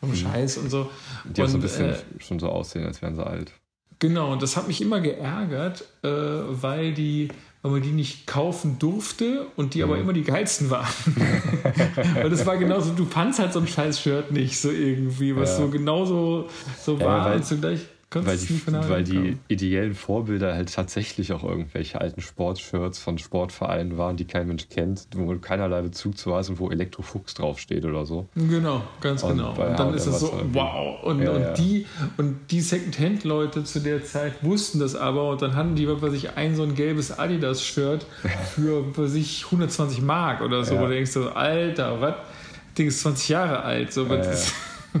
so 0.00 0.06
ein 0.06 0.14
Scheiß 0.16 0.58
und 0.58 0.70
so. 0.70 0.88
die 1.24 1.42
auch 1.42 1.46
so 1.46 1.52
ein 1.52 1.54
Und, 1.56 1.60
bisschen 1.62 1.90
äh, 1.90 1.96
schon 2.18 2.38
so 2.38 2.48
aussehen, 2.48 2.86
als 2.86 3.02
wären 3.02 3.16
sie 3.16 3.26
alt. 3.26 3.52
Genau, 3.98 4.32
und 4.32 4.42
das 4.42 4.56
hat 4.56 4.66
mich 4.68 4.80
immer 4.80 5.00
geärgert, 5.00 5.84
äh, 6.02 6.08
weil, 6.08 6.92
die, 6.94 7.28
weil 7.62 7.70
man 7.72 7.82
die 7.82 7.90
nicht 7.92 8.26
kaufen 8.26 8.78
durfte 8.80 9.46
und 9.56 9.74
die 9.74 9.82
aber 9.84 9.94
Mhm. 9.96 10.02
immer 10.02 10.12
die 10.12 10.24
geilsten 10.24 10.68
waren. 10.70 10.86
weil 12.14 12.28
das 12.30 12.44
war 12.44 12.56
genauso, 12.56 12.92
du 12.92 13.04
fandst 13.04 13.38
halt 13.38 13.52
so 13.52 13.60
ein 13.60 13.66
scheiß 13.68 14.00
Shirt 14.00 14.32
nicht 14.32 14.58
so 14.60 14.70
irgendwie, 14.70 15.34
was 15.36 15.50
Ja. 15.50 15.56
so 15.64 15.68
genauso 15.68 16.48
so 16.84 16.96
Ja, 16.98 17.04
war 17.04 17.34
und 17.34 17.44
zugleich 17.44 17.80
konntest 18.12 18.66
Weil 18.66 18.74
du 18.74 18.80
die, 18.82 18.88
weil 18.90 19.04
die 19.04 19.38
ideellen 19.48 19.94
Vorbilder 19.94 20.54
halt 20.54 20.72
tatsächlich 20.72 21.32
auch 21.32 21.42
irgendwelche 21.42 22.00
alten 22.00 22.20
Sportshirts 22.20 22.98
von 22.98 23.18
Sportvereinen 23.18 23.98
waren, 23.98 24.16
die 24.16 24.24
kein 24.26 24.46
Mensch 24.46 24.68
kennt, 24.68 25.06
wo 25.16 25.34
keinerlei 25.38 25.82
Bezug 25.82 26.16
zu 26.16 26.34
hast 26.34 26.50
und 26.50 26.58
wo 26.60 26.70
Elektrofuchs 26.70 27.34
draufsteht 27.34 27.84
oder 27.84 28.06
so. 28.06 28.28
Genau, 28.36 28.82
ganz 29.00 29.22
Und 29.22 29.36
genau. 29.38 29.50
Und 29.50 29.78
dann 29.78 29.94
ist 29.94 30.06
es 30.06 30.20
so, 30.20 30.28
irgendwie- 30.32 30.54
wow. 30.58 31.02
Und, 31.02 31.22
Ja, 31.22 31.30
und, 31.32 31.40
ja. 31.42 31.52
die, 31.54 31.86
und 32.18 32.36
die 32.50 32.60
Secondhand-Leute 32.60 33.64
zu 33.64 33.80
der 33.80 34.04
Zeit 34.04 34.34
wussten 34.42 34.78
das 34.78 34.94
aber 34.94 35.30
und 35.30 35.42
dann 35.42 35.56
hatten 35.56 35.74
die, 35.74 35.88
was 35.88 36.00
weiß 36.02 36.12
ich, 36.12 36.36
ein 36.36 36.54
so 36.54 36.62
ein 36.62 36.74
gelbes 36.74 37.18
Adidas-Shirt 37.18 38.06
für, 38.54 38.86
was 38.96 38.98
weiß 39.10 39.14
ich, 39.14 39.44
120 39.46 40.02
Mark 40.02 40.42
oder 40.42 40.64
so. 40.64 40.74
Ja. 40.74 40.80
Wo 40.82 40.86
du 40.86 40.92
denkst 40.92 41.10
so, 41.12 41.30
Alter, 41.30 42.00
was? 42.00 42.14
Das 42.14 42.74
Ding 42.78 42.86
ist 42.88 43.00
20 43.00 43.28
Jahre 43.28 43.62
alt. 43.62 43.92
So, 43.92 44.08
was 44.08 44.56
Ja, 44.94 45.00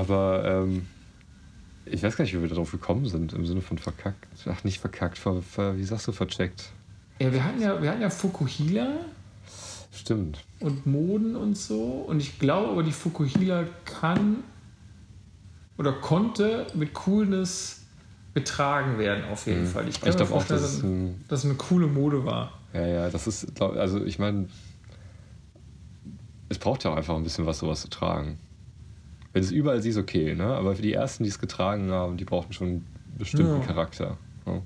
aber 0.00 0.44
ähm, 0.64 0.86
ich 1.84 2.02
weiß 2.02 2.16
gar 2.16 2.24
nicht, 2.24 2.34
wie 2.34 2.40
wir 2.40 2.48
darauf 2.48 2.70
gekommen 2.70 3.06
sind, 3.06 3.34
im 3.34 3.44
Sinne 3.44 3.60
von 3.60 3.76
verkackt. 3.76 4.26
Ach, 4.46 4.64
nicht 4.64 4.80
verkackt, 4.80 5.18
ver, 5.18 5.42
ver, 5.42 5.76
wie 5.76 5.84
sagst 5.84 6.06
du, 6.08 6.12
vercheckt? 6.12 6.70
ja, 7.20 7.30
wir 7.32 7.44
hatten 7.44 7.60
ja, 7.60 7.82
wir 7.82 7.90
hatten 7.90 8.00
ja 8.00 8.08
Fukuhila 8.08 8.94
Stimmt. 9.92 10.38
und 10.60 10.86
Moden 10.86 11.36
und 11.36 11.56
so. 11.56 11.82
Und 12.08 12.20
ich 12.20 12.38
glaube 12.38 12.70
aber, 12.70 12.82
die 12.82 12.92
Fukuhila 12.92 13.64
kann 13.84 14.38
oder 15.76 15.92
konnte 15.92 16.66
mit 16.74 16.94
Coolness 16.94 17.82
getragen 18.32 18.98
werden, 18.98 19.24
auf 19.30 19.46
jeden 19.46 19.66
Fall. 19.66 19.86
Ich 19.88 20.00
kann 20.00 20.08
Ich 20.08 20.14
mir 20.14 20.24
glaube 20.24 20.40
auch, 20.40 20.44
dass 20.46 20.62
es 20.62 20.82
ein, 20.82 21.22
dass 21.28 21.40
es 21.40 21.44
eine 21.44 21.54
coole 21.54 21.88
Mode 21.88 22.24
war. 22.24 22.52
Ja, 22.72 22.86
ja, 22.86 23.10
das 23.10 23.26
ist, 23.26 23.60
also 23.60 24.02
ich 24.04 24.18
meine, 24.18 24.48
es 26.48 26.58
braucht 26.58 26.84
ja 26.84 26.92
auch 26.92 26.96
einfach 26.96 27.16
ein 27.16 27.22
bisschen 27.24 27.44
was, 27.44 27.58
sowas 27.58 27.82
zu 27.82 27.90
tragen. 27.90 28.38
Wenn 29.32 29.42
es 29.42 29.50
überall 29.52 29.80
siehst, 29.80 29.98
okay, 29.98 30.34
ne? 30.34 30.44
Aber 30.44 30.74
für 30.74 30.82
die 30.82 30.92
ersten, 30.92 31.22
die 31.24 31.30
es 31.30 31.38
getragen 31.38 31.90
haben, 31.90 32.16
die 32.16 32.24
brauchten 32.24 32.52
schon 32.52 32.66
einen 32.68 32.86
bestimmten 33.18 33.60
Ja. 33.60 33.66
Charakter. 33.66 34.16
Ja. 34.46 34.60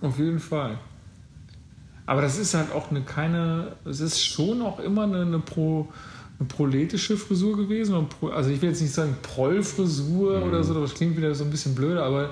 Auf 0.00 0.18
jeden 0.18 0.38
Fall. 0.40 0.78
Aber 2.06 2.22
das 2.22 2.38
ist 2.38 2.54
halt 2.54 2.72
auch 2.72 2.90
eine 2.90 3.02
keine, 3.02 3.76
es 3.84 4.00
ist 4.00 4.24
schon 4.24 4.62
auch 4.62 4.80
immer 4.80 5.04
eine, 5.04 5.22
eine, 5.22 5.38
pro, 5.38 5.86
eine 6.38 6.48
proletische 6.48 7.16
Frisur 7.16 7.56
gewesen. 7.56 7.94
Also 8.32 8.50
ich 8.50 8.60
will 8.62 8.70
jetzt 8.70 8.80
nicht 8.80 8.94
sagen 8.94 9.14
Prollfrisur 9.22 10.42
oder 10.42 10.64
so, 10.64 10.80
das 10.80 10.94
klingt 10.94 11.16
wieder 11.16 11.32
so 11.34 11.44
ein 11.44 11.50
bisschen 11.50 11.74
blöd, 11.74 11.98
aber, 11.98 12.30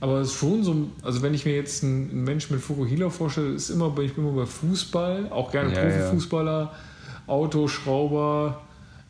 aber 0.00 0.20
es 0.20 0.28
ist 0.28 0.38
schon 0.38 0.62
so, 0.62 0.88
also 1.02 1.20
wenn 1.22 1.34
ich 1.34 1.44
mir 1.44 1.54
jetzt 1.56 1.82
einen, 1.84 2.08
einen 2.10 2.24
Menschen 2.24 2.54
mit 2.54 2.64
Fukuhila 2.64 3.10
vorstelle, 3.10 3.48
ist 3.48 3.68
immer, 3.68 3.88
ich 3.98 4.14
bin 4.14 4.24
immer 4.26 4.34
bei 4.36 4.46
Fußball, 4.46 5.26
auch 5.30 5.50
gerne 5.50 5.74
Ja, 5.74 5.82
ja. 5.82 5.90
Profifußballer, 5.90 6.72
Autoschrauber, 7.26 8.62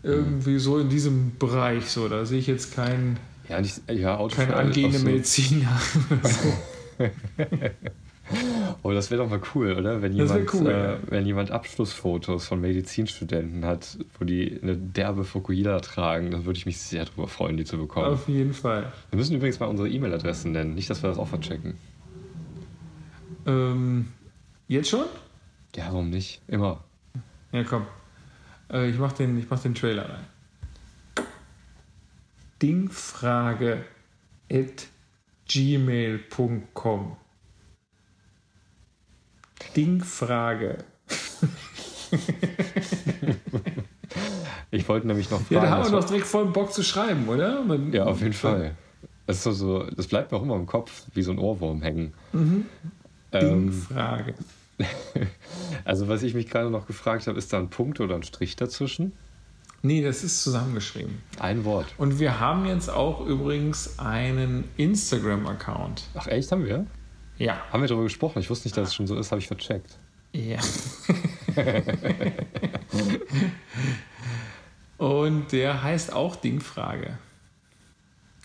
irgendwie 0.09 0.59
so 0.59 0.79
in 0.79 0.89
diesem 0.89 1.39
Bereich. 1.39 1.87
So, 1.91 2.09
da 2.09 2.25
sehe 2.25 2.39
ich 2.39 2.47
jetzt 2.47 2.75
keinen 2.75 3.19
Ja, 3.49 3.61
nicht, 3.61 3.81
ja 3.91 4.17
Auto 4.17 4.37
kein 4.37 4.53
auch 4.53 4.59
angehende 4.59 4.99
so- 4.99 5.05
Mediziner. 5.07 5.81
Oh, 8.83 8.93
das 8.93 9.11
wäre 9.11 9.23
doch 9.23 9.31
mal 9.31 9.41
cool, 9.55 9.73
oder? 9.73 10.03
Wenn 10.03 10.13
jemand, 10.13 10.53
cool, 10.53 10.67
äh, 10.69 10.73
ja. 10.93 10.99
wenn 11.09 11.25
jemand 11.25 11.51
Abschlussfotos 11.51 12.47
von 12.47 12.61
Medizinstudenten 12.61 13.65
hat, 13.65 13.97
wo 14.19 14.25
die 14.27 14.59
eine 14.63 14.77
derbe 14.77 15.25
Fukuhila 15.25 15.81
tragen, 15.81 16.31
dann 16.31 16.45
würde 16.45 16.59
ich 16.59 16.67
mich 16.67 16.79
sehr 16.79 17.07
darüber 17.07 17.27
freuen, 17.27 17.57
die 17.57 17.65
zu 17.65 17.79
bekommen. 17.79 18.07
Auf 18.07 18.29
jeden 18.29 18.53
Fall. 18.53 18.93
Wir 19.11 19.17
müssen 19.19 19.35
übrigens 19.35 19.59
mal 19.61 19.67
unsere 19.67 19.89
E-Mail-Adressen 19.89 20.53
nennen, 20.53 20.75
nicht, 20.75 20.91
dass 20.91 21.03
wir 21.03 21.09
das 21.09 21.19
auch 21.19 21.29
verchecken. 21.29 21.79
Ähm, 23.47 24.09
jetzt 24.67 24.91
schon? 24.91 25.07
Ja, 25.75 25.87
warum 25.87 26.11
nicht? 26.11 26.43
Immer. 26.49 26.85
Ja, 27.53 27.65
komm. 27.65 27.87
Äh, 28.71 28.91
ich 28.91 28.99
mach 28.99 29.13
den, 29.13 29.39
ich 29.39 29.49
mach 29.49 29.61
den 29.61 29.75
Trailer 29.75 30.09
rein. 30.09 30.27
Dingfrage 32.61 33.85
at 34.53 34.89
gmail.com 35.49 37.17
Dingfrage. 39.77 40.79
Ich 44.71 44.89
wollte 44.89 45.07
nämlich 45.07 45.31
noch 45.31 45.41
fragen. 45.41 45.55
Ja, 45.55 45.61
da 45.63 45.71
haben 45.71 45.85
wir 45.85 46.01
doch 46.01 46.05
direkt 46.07 46.27
voll 46.27 46.47
Bock 46.47 46.73
zu 46.73 46.83
schreiben, 46.83 47.29
oder? 47.29 47.63
Man- 47.65 47.93
Ja, 47.93 48.05
auf 48.05 48.21
jeden 48.21 48.33
Fall. 48.33 48.75
Das, 49.27 49.43
so, 49.43 49.53
so, 49.53 49.85
das 49.91 50.07
bleibt 50.09 50.33
mir 50.33 50.39
auch 50.39 50.43
immer 50.43 50.57
im 50.57 50.67
Kopf, 50.67 51.05
wie 51.15 51.23
so 51.23 51.33
ein 51.33 51.39
Ohrwurm 51.39 51.83
hängen. 51.83 52.15
Ähm, 52.33 52.67
Dingfrage. 53.33 54.35
also, 55.85 56.09
was 56.09 56.23
ich 56.23 56.35
mich 56.35 56.49
gerade 56.49 56.71
noch 56.71 56.87
gefragt 56.87 57.27
habe, 57.27 57.39
ist 57.39 57.53
da 57.53 57.59
ein 57.59 57.71
Punkt 57.71 58.01
oder 58.01 58.15
ein 58.15 58.23
Strich 58.23 58.57
dazwischen? 58.57 59.13
Nee, 59.83 60.03
das 60.03 60.25
ist 60.25 60.43
zusammengeschrieben. 60.43 61.23
Ein 61.39 61.65
Wort. 61.65 61.87
Und 61.99 62.19
wir 62.19 62.41
haben 62.41 62.67
jetzt 62.67 62.91
auch 62.91 63.25
übrigens 63.25 63.99
einen 63.99 64.65
Instagram-Account. 64.77 66.03
Ach, 66.15 66.27
echt? 66.27 66.51
Haben 66.51 66.65
wir? 66.65 66.87
Ja. 67.39 67.63
Haben 67.71 67.83
wir 67.83 67.89
darüber 67.89 68.05
gesprochen? 68.05 68.41
Ich 68.41 68.51
wusste 68.51 68.67
nicht, 68.67 68.77
dass 68.77 68.89
es 68.89 68.95
schon 68.95 69.07
so 69.07 69.17
ist, 69.17 69.31
habe 69.31 69.41
ich 69.41 69.47
vercheckt. 69.47 69.99
Ja. 70.33 70.59
Und 74.99 75.53
der 75.53 75.83
heißt 75.83 76.13
auch 76.13 76.37
Dingfrage. 76.37 77.19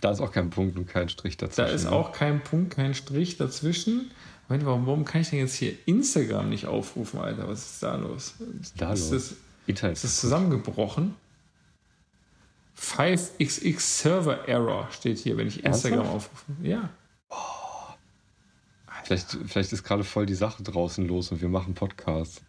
Da 0.00 0.10
ist 0.12 0.20
auch 0.20 0.32
kein 0.32 0.50
Punkt 0.50 0.76
und 0.76 0.86
kein 0.86 1.08
Strich 1.08 1.36
dazwischen. 1.38 1.66
Da 1.66 1.74
ist 1.74 1.84
ne? 1.84 1.92
auch 1.92 2.12
kein 2.12 2.42
Punkt, 2.42 2.74
kein 2.74 2.94
Strich 2.94 3.38
dazwischen. 3.38 4.10
Moment, 4.48 4.66
warum, 4.66 4.86
warum 4.86 5.04
kann 5.04 5.22
ich 5.22 5.30
denn 5.30 5.38
jetzt 5.38 5.54
hier 5.54 5.74
Instagram 5.86 6.50
nicht 6.50 6.66
aufrufen, 6.66 7.20
Alter? 7.20 7.48
Was 7.48 7.64
ist 7.64 7.82
da 7.82 7.96
los? 7.96 8.34
da 8.76 8.92
ist, 8.92 9.10
los? 9.10 9.34
das, 9.66 9.82
ist 9.82 10.04
das 10.04 10.20
zusammengebrochen? 10.20 11.14
5xx 12.78 13.80
Server 13.80 14.48
Error 14.48 14.88
steht 14.90 15.18
hier, 15.18 15.36
wenn 15.36 15.46
ich 15.46 15.64
Instagram 15.64 16.00
Ernsthaft? 16.00 16.30
aufrufe. 16.30 16.52
Ja. 16.62 16.90
Vielleicht, 19.04 19.36
vielleicht 19.46 19.72
ist 19.72 19.82
gerade 19.82 20.04
voll 20.04 20.26
die 20.26 20.34
Sache 20.34 20.62
draußen 20.62 21.06
los 21.06 21.30
und 21.30 21.40
wir 21.40 21.48
machen 21.48 21.74
Podcasts. 21.74 22.40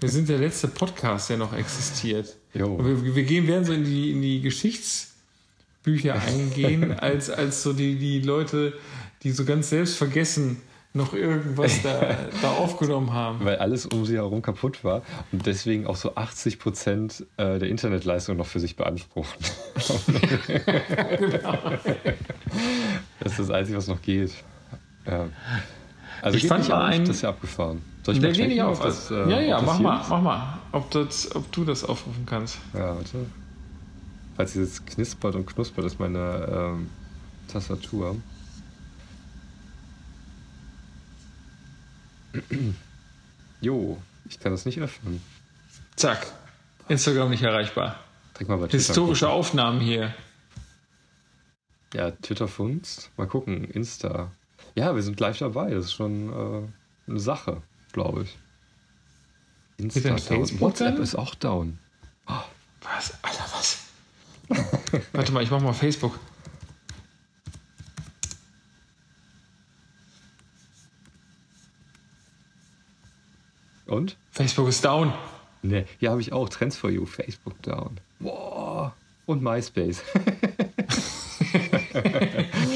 Wir 0.00 0.08
sind 0.08 0.28
der 0.28 0.38
letzte 0.40 0.68
Podcast, 0.68 1.30
der 1.30 1.36
noch 1.36 1.52
existiert. 1.52 2.36
Wir, 2.52 2.66
wir 3.14 3.24
gehen, 3.24 3.46
werden 3.46 3.64
so 3.64 3.72
in 3.72 3.84
die, 3.84 4.10
in 4.12 4.20
die 4.20 4.40
Geschichtsbücher 4.40 6.14
eingehen, 6.26 6.92
als, 6.92 7.30
als 7.30 7.62
so 7.62 7.72
die, 7.72 7.96
die 7.98 8.20
Leute, 8.20 8.74
die 9.22 9.30
so 9.30 9.44
ganz 9.44 9.70
selbst 9.70 9.96
vergessen, 9.96 10.60
noch 10.92 11.12
irgendwas 11.14 11.82
da, 11.82 12.16
da 12.42 12.50
aufgenommen 12.58 13.12
haben. 13.12 13.44
Weil 13.44 13.56
alles 13.56 13.86
um 13.86 14.04
sie 14.04 14.16
herum 14.16 14.42
kaputt 14.42 14.82
war 14.82 15.02
und 15.30 15.46
deswegen 15.46 15.86
auch 15.86 15.94
so 15.96 16.16
80 16.16 16.58
Prozent 16.58 17.26
äh, 17.36 17.58
der 17.60 17.68
Internetleistung 17.68 18.36
noch 18.36 18.46
für 18.46 18.60
sich 18.60 18.76
beanspruchen. 18.76 19.38
Das 23.20 23.32
ist 23.32 23.38
das 23.40 23.50
Einzige, 23.50 23.76
was 23.78 23.86
noch 23.88 24.00
geht. 24.02 24.32
Ja. 25.06 25.28
Also 26.22 26.36
Ich 26.38 26.46
fand 26.46 26.60
nicht 26.60 26.70
mal 26.70 26.78
auf, 26.86 26.90
einen- 26.94 27.04
das 27.06 27.16
ist 27.16 27.22
ja 27.22 27.28
abgefahren. 27.30 27.82
Soll 28.02 28.14
ich 28.14 28.20
Der 28.20 28.30
mal 28.30 28.36
geht 28.36 28.48
nicht 28.48 28.56
checken, 28.56 28.70
auf. 28.70 28.80
das, 28.80 29.10
äh, 29.10 29.30
ja, 29.30 29.40
ja, 29.40 29.60
mach 29.62 29.78
mal, 29.78 30.00
ist? 30.00 30.08
mach 30.08 30.22
mal. 30.22 30.58
Ob, 30.72 30.90
das, 30.90 31.34
ob 31.34 31.50
du 31.52 31.64
das 31.64 31.84
aufrufen 31.84 32.24
kannst. 32.26 32.58
Ja, 32.74 32.96
warte. 32.96 33.26
Falls 34.36 34.56
es 34.56 34.78
jetzt 34.80 34.86
knispert 34.86 35.34
und 35.34 35.46
knuspert, 35.46 35.84
ist 35.84 36.00
meine 36.00 36.48
ähm, 36.50 36.88
Tastatur. 37.52 38.16
Jo, 43.60 44.00
ich 44.28 44.40
kann 44.40 44.52
das 44.52 44.64
nicht 44.64 44.78
öffnen. 44.80 45.22
Zack. 45.96 46.26
Instagram 46.88 47.30
nicht 47.30 47.42
erreichbar. 47.42 47.98
Trink 48.34 48.48
mal 48.48 48.56
bei 48.56 48.68
Twitter. 48.68 48.78
Historische 48.78 49.28
Aufnahmen 49.28 49.80
hier. 49.80 50.14
Ja, 51.92 52.12
Twitter 52.12 52.48
Funst. 52.48 53.10
Mal 53.16 53.26
gucken, 53.26 53.64
Insta. 53.64 54.30
Ja, 54.74 54.94
wir 54.94 55.02
sind 55.02 55.20
live 55.20 55.38
dabei. 55.38 55.70
Das 55.70 55.86
ist 55.86 55.92
schon 55.92 56.32
äh, 56.32 57.10
eine 57.10 57.20
Sache, 57.20 57.62
glaube 57.92 58.22
ich. 58.22 58.38
Insta 59.76 60.10
down. 60.10 60.60
WhatsApp 60.60 60.94
dann? 60.94 61.02
ist 61.02 61.14
auch 61.14 61.34
down. 61.34 61.78
Was? 62.82 63.12
Alter, 63.22 63.44
was? 63.52 63.78
Warte 65.12 65.32
mal, 65.32 65.42
ich 65.42 65.50
mach 65.50 65.60
mal 65.60 65.72
Facebook. 65.72 66.18
Und? 73.90 74.16
Facebook 74.30 74.68
ist 74.68 74.84
down. 74.84 75.12
Ne, 75.62 75.84
hier 75.98 76.10
habe 76.10 76.20
ich 76.20 76.32
auch 76.32 76.48
Trends 76.48 76.76
for 76.76 76.90
You, 76.90 77.04
Facebook 77.04 77.60
down. 77.62 77.98
Boah. 78.20 78.94
Und 79.26 79.42
MySpace. 79.42 80.02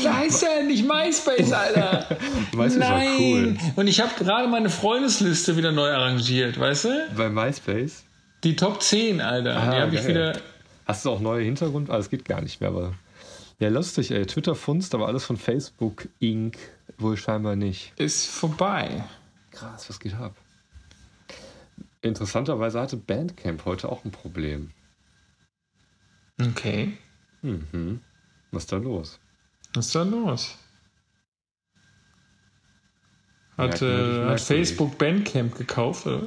Scheiße, 0.02 0.46
nicht 0.66 0.86
MySpace, 0.86 1.52
Alter. 1.52 2.18
MySpace 2.54 2.80
war 2.80 3.02
cool. 3.18 3.56
Und 3.76 3.86
ich 3.86 4.00
habe 4.00 4.10
gerade 4.18 4.48
meine 4.48 4.70
Freundesliste 4.70 5.56
wieder 5.56 5.70
neu 5.72 5.88
arrangiert, 5.88 6.58
weißt 6.58 6.84
du? 6.86 7.08
Bei 7.16 7.30
MySpace. 7.30 8.02
Die 8.42 8.56
Top 8.56 8.82
10, 8.82 9.20
Alter. 9.20 9.56
Ah, 9.56 9.70
die 9.70 9.80
habe 9.80 9.94
ich 9.94 10.06
wieder. 10.06 10.40
Hast 10.84 11.04
du 11.04 11.10
auch 11.10 11.20
neue 11.20 11.44
Hintergrund? 11.44 11.90
Ah, 11.90 11.96
das 11.96 12.10
geht 12.10 12.24
gar 12.24 12.40
nicht 12.42 12.60
mehr, 12.60 12.70
aber. 12.70 12.94
Ja, 13.60 13.68
lustig, 13.68 14.10
ey. 14.10 14.26
Twitter 14.26 14.56
funzt, 14.56 14.94
aber 14.94 15.06
alles 15.06 15.24
von 15.24 15.36
Facebook 15.36 16.08
Inc. 16.18 16.58
wohl 16.98 17.16
scheinbar 17.16 17.54
nicht. 17.54 17.92
Ist 17.96 18.26
vorbei. 18.26 19.04
Krass, 19.52 19.88
was 19.88 20.00
geht 20.00 20.14
ab? 20.14 20.34
Interessanterweise 22.04 22.80
hatte 22.80 22.98
Bandcamp 22.98 23.64
heute 23.64 23.88
auch 23.88 24.04
ein 24.04 24.10
Problem. 24.10 24.70
Okay. 26.38 26.98
Mhm. 27.40 28.00
Was 28.50 28.64
ist 28.64 28.72
da 28.72 28.76
los? 28.76 29.20
Was 29.72 29.86
ist 29.86 29.94
da 29.94 30.02
los? 30.02 30.58
Hat, 33.56 33.80
äh, 33.80 34.26
hat. 34.26 34.40
Facebook 34.40 34.98
Bandcamp 34.98 35.56
gekauft, 35.56 36.06
oder? 36.06 36.26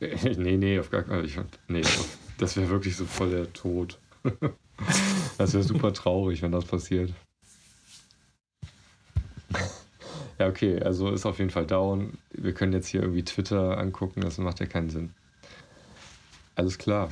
nee, 0.00 0.56
nee, 0.56 0.80
auf 0.80 0.90
gar 0.90 1.04
keinen 1.04 1.28
Fall. 1.28 1.46
Nee, 1.68 1.82
das 2.38 2.56
wäre 2.56 2.68
wirklich 2.68 2.96
so 2.96 3.04
voll 3.04 3.30
der 3.30 3.52
Tod. 3.52 3.98
Das 5.38 5.54
wäre 5.54 5.62
super 5.62 5.92
traurig, 5.92 6.42
wenn 6.42 6.50
das 6.50 6.64
passiert. 6.64 7.12
Ja, 10.42 10.48
okay, 10.48 10.80
also 10.82 11.08
ist 11.12 11.24
auf 11.24 11.38
jeden 11.38 11.50
Fall 11.50 11.66
down. 11.66 12.18
Wir 12.32 12.52
können 12.52 12.72
jetzt 12.72 12.88
hier 12.88 13.00
irgendwie 13.00 13.22
Twitter 13.22 13.78
angucken, 13.78 14.22
das 14.22 14.38
macht 14.38 14.58
ja 14.58 14.66
keinen 14.66 14.90
Sinn. 14.90 15.10
Alles 16.56 16.78
klar. 16.78 17.10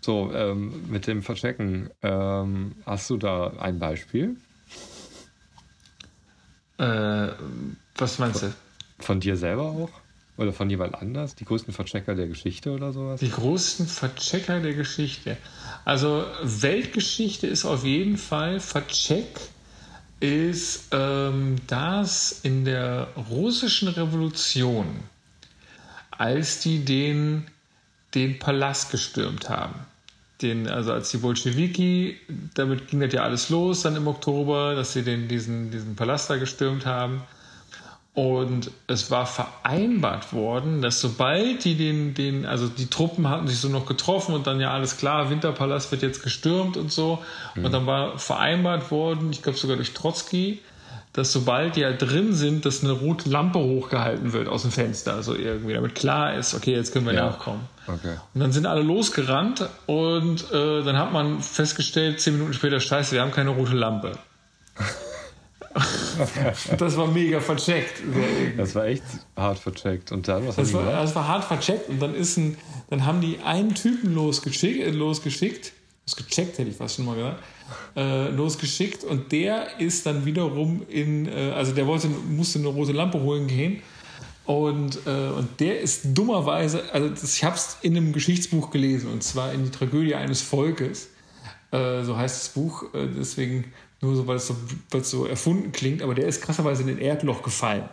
So, 0.00 0.30
ähm, 0.32 0.84
mit 0.88 1.08
dem 1.08 1.24
Verchecken, 1.24 1.90
ähm, 2.02 2.76
hast 2.86 3.10
du 3.10 3.16
da 3.16 3.48
ein 3.58 3.80
Beispiel 3.80 4.36
Äh, 6.78 7.30
was 7.96 8.20
meinst 8.20 8.44
du? 8.44 8.54
von 9.00 9.18
dir 9.18 9.36
selber 9.36 9.64
auch? 9.64 9.90
Oder 10.36 10.52
von 10.52 10.70
jemand 10.70 10.94
anders? 10.94 11.34
Die 11.34 11.46
größten 11.46 11.74
Verchecker 11.74 12.14
der 12.14 12.28
Geschichte 12.28 12.70
oder 12.70 12.92
sowas? 12.92 13.18
Die 13.18 13.28
größten 13.32 13.88
Verchecker 13.88 14.60
der 14.60 14.74
Geschichte. 14.74 15.36
Also 15.84 16.24
Weltgeschichte 16.44 17.48
ist 17.48 17.64
auf 17.64 17.82
jeden 17.82 18.18
Fall 18.18 18.60
Vercheck 18.60 19.26
ist 20.20 20.88
ähm, 20.92 21.56
das 21.66 22.40
in 22.42 22.64
der 22.64 23.08
russischen 23.30 23.88
Revolution, 23.88 24.86
als 26.10 26.60
die 26.60 26.84
den, 26.84 27.46
den 28.14 28.38
Palast 28.38 28.90
gestürmt 28.90 29.48
haben. 29.48 29.74
Den, 30.42 30.68
also 30.68 30.92
als 30.92 31.10
die 31.10 31.18
Bolschewiki, 31.18 32.16
damit 32.54 32.88
ging 32.88 33.00
das 33.00 33.12
ja 33.12 33.22
alles 33.22 33.48
los 33.48 33.82
dann 33.82 33.96
im 33.96 34.06
Oktober, 34.06 34.74
dass 34.74 34.92
sie 34.92 35.02
den, 35.02 35.28
diesen, 35.28 35.70
diesen 35.70 35.96
Palast 35.96 36.30
da 36.30 36.36
gestürmt 36.36 36.86
haben. 36.86 37.22
Und 38.18 38.72
es 38.88 39.12
war 39.12 39.26
vereinbart 39.26 40.32
worden, 40.32 40.82
dass 40.82 41.00
sobald 41.00 41.64
die 41.64 41.76
den, 41.76 42.14
den, 42.14 42.46
also 42.46 42.66
die 42.66 42.86
Truppen 42.90 43.28
hatten 43.28 43.46
sich 43.46 43.58
so 43.60 43.68
noch 43.68 43.86
getroffen 43.86 44.34
und 44.34 44.48
dann 44.48 44.58
ja 44.58 44.72
alles 44.72 44.96
klar, 44.96 45.30
Winterpalast 45.30 45.92
wird 45.92 46.02
jetzt 46.02 46.24
gestürmt 46.24 46.76
und 46.76 46.90
so. 46.90 47.22
Und 47.54 47.70
dann 47.70 47.86
war 47.86 48.18
vereinbart 48.18 48.90
worden, 48.90 49.30
ich 49.30 49.42
glaube 49.42 49.56
sogar 49.56 49.76
durch 49.76 49.94
Trotzki, 49.94 50.60
dass 51.12 51.32
sobald 51.32 51.76
die 51.76 51.82
ja 51.82 51.92
drin 51.92 52.32
sind, 52.32 52.66
dass 52.66 52.82
eine 52.82 52.92
rote 52.92 53.28
Lampe 53.30 53.60
hochgehalten 53.60 54.32
wird 54.32 54.48
aus 54.48 54.62
dem 54.62 54.72
Fenster. 54.72 55.14
Also 55.14 55.36
irgendwie, 55.36 55.74
damit 55.74 55.94
klar 55.94 56.34
ist, 56.34 56.54
okay, 56.54 56.74
jetzt 56.74 56.92
können 56.92 57.06
wir 57.06 57.14
Ja. 57.14 57.26
nachkommen. 57.26 57.68
Okay. 57.86 58.16
Und 58.34 58.40
dann 58.40 58.50
sind 58.50 58.66
alle 58.66 58.82
losgerannt 58.82 59.64
und 59.86 60.50
äh, 60.50 60.82
dann 60.82 60.98
hat 60.98 61.12
man 61.12 61.40
festgestellt, 61.40 62.20
zehn 62.20 62.34
Minuten 62.34 62.52
später, 62.52 62.80
scheiße, 62.80 63.12
wir 63.14 63.22
haben 63.22 63.30
keine 63.30 63.50
rote 63.50 63.76
Lampe. 63.76 64.18
das 66.78 66.96
war 66.96 67.06
mega 67.06 67.40
vercheckt. 67.40 68.02
Das 68.56 68.74
war 68.74 68.86
echt 68.86 69.02
hart 69.36 69.58
vercheckt. 69.58 70.12
Und 70.12 70.26
dann, 70.28 70.46
was 70.46 70.56
haben 70.56 70.64
Das 70.64 70.68
die 70.68 70.74
war, 70.74 70.84
das 70.84 71.14
war 71.14 71.28
hart 71.28 71.44
vercheckt. 71.44 71.88
Und 71.88 72.00
dann 72.00 72.14
ist 72.14 72.36
ein, 72.36 72.56
dann 72.90 73.04
haben 73.04 73.20
die 73.20 73.38
einen 73.44 73.74
Typen 73.74 74.14
losgeschickt, 74.14 74.80
äh, 74.80 74.90
losgeschickt, 74.90 75.72
losgecheckt 76.06 76.58
hätte 76.58 76.70
ich 76.70 76.76
fast 76.76 76.96
schon 76.96 77.04
mal 77.04 77.16
gesagt, 77.16 77.42
äh, 77.96 78.28
losgeschickt. 78.30 79.04
Und 79.04 79.32
der 79.32 79.78
ist 79.80 80.06
dann 80.06 80.24
wiederum 80.24 80.82
in, 80.88 81.26
äh, 81.26 81.52
also 81.54 81.72
der 81.72 81.86
wollte, 81.86 82.08
musste 82.08 82.58
eine 82.58 82.68
rote 82.68 82.92
Lampe 82.92 83.20
holen 83.20 83.46
gehen. 83.46 83.82
Und, 84.44 85.06
äh, 85.06 85.28
und 85.28 85.60
der 85.60 85.80
ist 85.80 86.16
dummerweise, 86.16 86.82
also 86.92 87.10
das, 87.10 87.34
ich 87.34 87.44
habe 87.44 87.56
es 87.56 87.76
in 87.82 87.96
einem 87.96 88.14
Geschichtsbuch 88.14 88.70
gelesen. 88.70 89.10
Und 89.12 89.22
zwar 89.22 89.52
in 89.52 89.64
die 89.64 89.70
Tragödie 89.70 90.14
eines 90.14 90.40
Volkes, 90.40 91.10
äh, 91.70 92.02
so 92.02 92.16
heißt 92.16 92.40
das 92.40 92.48
Buch, 92.54 92.94
äh, 92.94 93.08
deswegen 93.14 93.64
nur 94.00 94.14
so, 94.16 94.26
weil 94.26 94.36
es 94.36 94.46
so, 94.46 94.56
weil 94.90 95.00
es 95.00 95.10
so 95.10 95.26
erfunden 95.26 95.72
klingt, 95.72 96.02
aber 96.02 96.14
der 96.14 96.26
ist 96.26 96.42
krasserweise 96.42 96.82
in 96.82 96.90
ein 96.90 96.98
Erdloch 96.98 97.42
gefallen. 97.42 97.84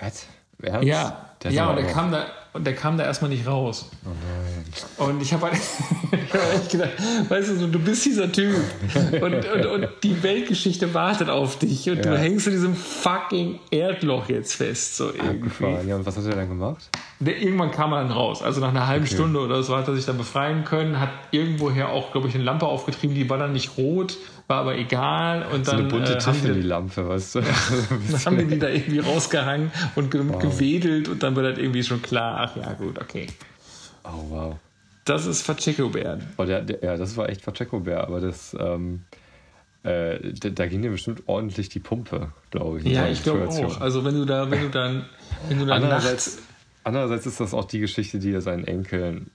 Was? 0.00 0.26
Ernst? 0.62 0.86
Ja, 0.86 1.30
Der 1.42 1.50
ja 1.52 1.70
und, 1.70 1.76
der 1.76 1.86
kam 1.86 2.12
da, 2.12 2.26
und 2.52 2.66
der 2.66 2.74
kam 2.74 2.98
da 2.98 3.04
erstmal 3.04 3.30
nicht 3.30 3.46
raus. 3.46 3.88
Oh 4.04 4.08
nein. 4.08 5.08
Und 5.08 5.22
ich 5.22 5.32
habe 5.32 5.46
halt, 5.46 5.54
ich 6.12 6.34
hab 6.34 6.54
echt 6.54 6.70
gedacht, 6.70 6.90
weißt 7.30 7.48
du, 7.50 7.56
so, 7.56 7.66
du 7.66 7.78
bist 7.78 8.04
dieser 8.04 8.30
Typ 8.30 8.54
und, 9.22 9.34
und, 9.34 9.66
und 9.66 9.88
die 10.02 10.22
Weltgeschichte 10.22 10.92
wartet 10.92 11.30
auf 11.30 11.58
dich 11.58 11.88
und 11.88 11.96
Ja. 11.96 12.02
du 12.12 12.18
hängst 12.18 12.46
in 12.46 12.52
diesem 12.52 12.74
fucking 12.76 13.58
Erdloch 13.70 14.28
jetzt 14.28 14.54
fest. 14.54 14.96
So 14.98 15.06
irgendwie. 15.08 15.28
Abgefahren. 15.46 15.88
Ja, 15.88 15.96
und 15.96 16.04
was 16.04 16.16
hat 16.18 16.24
er 16.26 16.36
dann 16.36 16.48
gemacht? 16.48 16.90
Der, 17.20 17.38
irgendwann 17.40 17.70
kam 17.70 17.92
er 17.92 18.02
dann 18.02 18.12
raus. 18.12 18.42
Also 18.42 18.60
nach 18.60 18.68
einer 18.68 18.86
halben 18.86 19.04
Okay. 19.06 19.14
Stunde 19.14 19.40
oder 19.40 19.62
so 19.62 19.74
hat 19.76 19.88
er 19.88 19.94
sich 19.96 20.04
dann 20.04 20.18
befreien 20.18 20.64
können, 20.64 21.00
hat 21.00 21.10
irgendwoher 21.30 21.88
auch, 21.88 22.12
glaube 22.12 22.28
ich, 22.28 22.34
eine 22.34 22.44
Lampe 22.44 22.66
aufgetrieben, 22.66 23.14
die 23.14 23.28
war 23.30 23.38
dann 23.38 23.52
nicht 23.54 23.78
rot, 23.78 24.16
war 24.50 24.58
aber 24.58 24.76
egal. 24.76 25.46
Und 25.46 25.64
So 25.64 25.72
dann, 25.72 25.80
eine 25.82 25.88
bunte 25.88 26.12
äh, 26.12 26.20
haben, 26.20 26.34
die, 26.34 26.40
Tiffany-Lampe, 26.40 27.08
weißt 27.08 27.36
du? 27.36 27.40
dann 28.10 28.24
haben 28.26 28.38
die 28.38 28.46
die 28.46 28.58
da 28.58 28.68
irgendwie 28.68 28.98
rausgehangen 28.98 29.70
und 29.94 30.10
ge 30.10 30.22
gewedelt 30.22 31.08
und 31.08 31.22
dann 31.22 31.34
war 31.36 31.44
das 31.44 31.56
irgendwie 31.56 31.84
schon 31.84 32.02
klar, 32.02 32.40
ach 32.40 32.56
ja, 32.56 32.72
gut, 32.74 33.00
okay. 33.00 33.28
oh, 34.04 34.24
wow. 34.28 34.56
Das 35.04 35.24
ist 35.24 35.42
Vercheco-Bären. 35.42 36.26
Oh, 36.36 36.44
der, 36.44 36.62
der, 36.62 36.82
ja, 36.82 36.96
das 36.96 37.16
war 37.16 37.28
echt 37.30 37.44
Pacheco-Bär, 37.44 38.04
aber 38.04 38.20
das, 38.20 38.54
ähm, 38.58 39.04
äh, 39.82 40.18
da, 40.34 40.50
da 40.50 40.66
ging 40.66 40.82
dir 40.82 40.90
bestimmt 40.90 41.22
ordentlich 41.26 41.68
die 41.70 41.80
Pumpe, 41.80 42.32
glaube 42.50 42.78
ich. 42.80 42.84
in 42.84 42.92
Ja, 42.92 43.08
ich 43.08 43.22
glaube 43.22 43.48
auch. 43.48 43.80
Also 43.80 44.04
wenn 44.04 44.14
du 44.14 44.24
da, 44.26 44.50
wenn 44.50 44.62
du 44.62 44.68
dann, 44.68 45.06
wenn 45.48 45.58
du 45.58 45.64
dann 45.64 45.82
Andererseits, 45.82 46.36
nachts, 46.36 46.48
andererseits 46.84 47.26
ist 47.26 47.40
das 47.40 47.54
auch 47.54 47.64
die 47.64 47.78
Geschichte, 47.78 48.18
die 48.18 48.32
er 48.32 48.42
seinen 48.42 48.64
Enkeln 48.64 49.30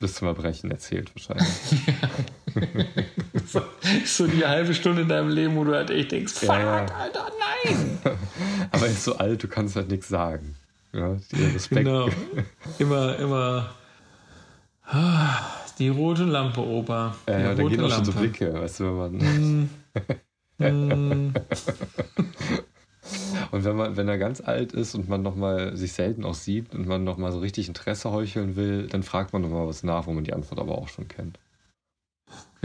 bis 0.00 0.14
zum 0.14 0.28
Erbrechen 0.28 0.70
erzählt, 0.70 1.10
wahrscheinlich. 1.14 1.46
so, 3.46 3.62
so 4.04 4.26
die 4.26 4.44
halbe 4.44 4.74
Stunde 4.74 5.02
in 5.02 5.08
deinem 5.08 5.30
Leben, 5.30 5.56
wo 5.56 5.64
du 5.64 5.74
halt 5.74 5.90
echt 5.90 6.12
denkst, 6.12 6.32
fuck, 6.32 6.48
Ja. 6.48 6.86
Alter, 6.86 7.30
nein. 7.64 7.98
Aber 8.70 8.86
er 8.86 8.92
ist 8.92 9.04
so 9.04 9.16
alt, 9.16 9.42
du 9.42 9.48
kannst 9.48 9.76
halt 9.76 9.88
nichts 9.88 10.08
sagen. 10.08 10.56
Ja, 10.92 11.16
Respekt. 11.32 11.84
Genau. 11.84 12.08
Immer, 12.78 13.18
immer. 13.18 13.74
Die 15.78 15.88
rote 15.88 16.24
Lampe, 16.24 16.60
Opa. 16.60 17.16
Die 17.26 17.32
Ja, 17.32 17.38
ja, 17.38 17.54
da 17.54 17.62
rote 17.62 17.76
gehen 17.76 17.84
auch 17.84 17.90
schon 17.90 18.04
so 18.04 18.12
Lampe. 18.12 18.28
Blicke, 18.28 18.54
weißt 18.54 18.80
du, 18.80 18.84
wenn 18.84 18.96
man. 18.96 19.70
Mm, 20.58 21.34
Und 23.50 23.64
wenn 23.64 23.76
man, 23.76 23.96
wenn 23.96 24.08
er 24.08 24.18
ganz 24.18 24.40
alt 24.40 24.72
ist 24.72 24.94
und 24.94 25.08
man 25.08 25.22
nochmal 25.22 25.76
sich 25.76 25.92
selten 25.92 26.24
auch 26.24 26.34
sieht 26.34 26.74
und 26.74 26.86
man 26.86 27.04
nochmal 27.04 27.32
so 27.32 27.38
richtig 27.38 27.68
Interesse 27.68 28.10
heucheln 28.10 28.56
will, 28.56 28.88
dann 28.88 29.02
fragt 29.02 29.32
man 29.32 29.42
nochmal 29.42 29.66
was 29.66 29.82
nach, 29.82 30.06
wo 30.06 30.12
man 30.12 30.24
die 30.24 30.32
Antwort 30.32 30.60
aber 30.60 30.78
auch 30.78 30.88
schon 30.88 31.06
kennt. 31.08 31.38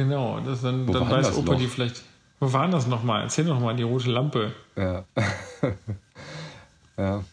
Genau, 0.03 0.39
das 0.41 0.61
dann, 0.61 0.87
Wo 0.87 0.93
dann 0.93 1.09
weiß 1.09 1.27
das 1.27 1.37
Opa 1.37 1.51
Loch? 1.53 1.59
die 1.59 1.67
vielleicht. 1.67 2.03
Wo 2.39 2.51
war 2.53 2.67
das 2.69 2.87
nochmal? 2.87 3.23
Erzähl 3.23 3.45
doch 3.45 3.59
mal, 3.59 3.75
die 3.75 3.83
rote 3.83 4.09
Lampe. 4.11 4.53
Ja. 4.75 5.05
ja. 6.97 7.23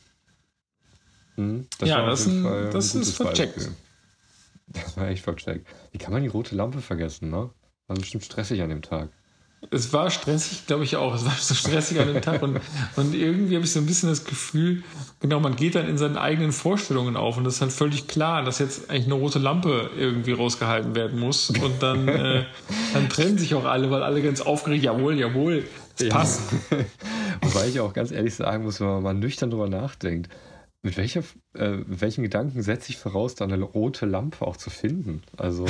Hm, 1.37 1.67
Ja, 1.83 1.97
war 1.99 2.03
auf 2.05 2.11
das 2.11 2.27
ein- 2.27 2.47
ein 2.47 2.71
das 2.73 2.95
ist 2.95 3.17
vercheckt. 3.17 3.55
Beispiel. 3.57 3.75
Das 4.69 4.97
war 4.97 5.09
echt 5.09 5.23
vercheckt. 5.23 5.67
Wie 5.93 5.99
kann 5.99 6.13
man 6.13 6.23
die 6.23 6.29
rote 6.29 6.55
Lampe 6.57 6.81
vergessen, 6.81 7.31
ne? 7.31 7.51
War 7.87 7.97
bestimmt 7.97 8.25
stressig 8.25 8.63
an 8.63 8.71
dem 8.71 8.83
Tag. 8.83 9.11
Es 9.71 9.93
war 9.93 10.11
stressig, 10.11 10.67
glaube 10.67 10.85
ich 10.85 10.97
auch. 10.97 11.15
Es 11.15 11.25
war 11.25 11.33
so 11.39 11.55
stressig 11.55 11.99
an 11.99 12.07
dem 12.13 12.23
Tag 12.23 12.43
und, 12.43 12.61
und 12.97 13.15
irgendwie 13.15 13.57
habe 13.57 13.65
ich 13.65 13.73
so 13.73 13.81
ein 13.81 13.87
bisschen 13.87 14.09
das 14.09 14.25
Gefühl, 14.25 14.85
genau, 15.19 15.41
man 15.41 15.57
geht 15.57 15.75
dann 15.75 15.89
in 15.89 15.99
seinen 15.99 16.17
eigenen 16.17 16.53
Vorstellungen 16.53 17.17
auf 17.17 17.37
und 17.37 17.45
das 17.45 17.55
ist 17.57 17.61
halt 17.63 17.73
völlig 17.73 18.07
klar, 18.07 18.45
dass 18.45 18.59
jetzt 18.61 18.91
eigentlich 18.91 19.07
eine 19.07 19.15
rote 19.15 19.39
Lampe 19.41 19.91
irgendwie 19.99 20.33
rausgehalten 20.33 20.95
werden 20.95 21.19
muss 21.19 21.51
und 21.51 21.83
dann, 21.83 22.07
äh, 22.07 22.45
dann 22.95 23.09
trennen 23.09 23.39
sich 23.39 23.55
auch 23.55 23.65
alle, 23.65 23.91
weil 23.91 24.03
alle 24.05 24.23
ganz 24.23 24.41
aufgeregt, 24.41 24.85
jawohl, 24.85 25.19
jawohl, 25.19 25.65
es 25.99 26.07
Ja. 26.07 26.15
passt. 26.15 26.43
Wobei 27.43 27.67
ich 27.69 27.81
auch 27.81 27.93
ganz 27.93 28.13
ehrlich 28.13 28.35
sagen 28.35 28.63
muss, 28.65 28.81
wenn 28.81 28.87
man 28.89 29.03
mal 29.03 29.15
nüchtern 29.15 29.51
drüber 29.51 29.69
nachdenkt, 29.69 30.29
mit, 30.87 30.97
welcher, 30.97 31.21
äh, 31.55 31.79
welchen 31.87 32.23
Gedanken 32.23 32.63
setze 32.63 32.91
ich 32.91 32.97
voraus, 32.97 33.35
da 33.35 33.45
eine 33.45 33.61
rote 33.61 34.07
Lampe 34.07 34.47
auch 34.47 34.57
zu 34.57 34.71
finden? 34.71 35.23
Also 35.37 35.67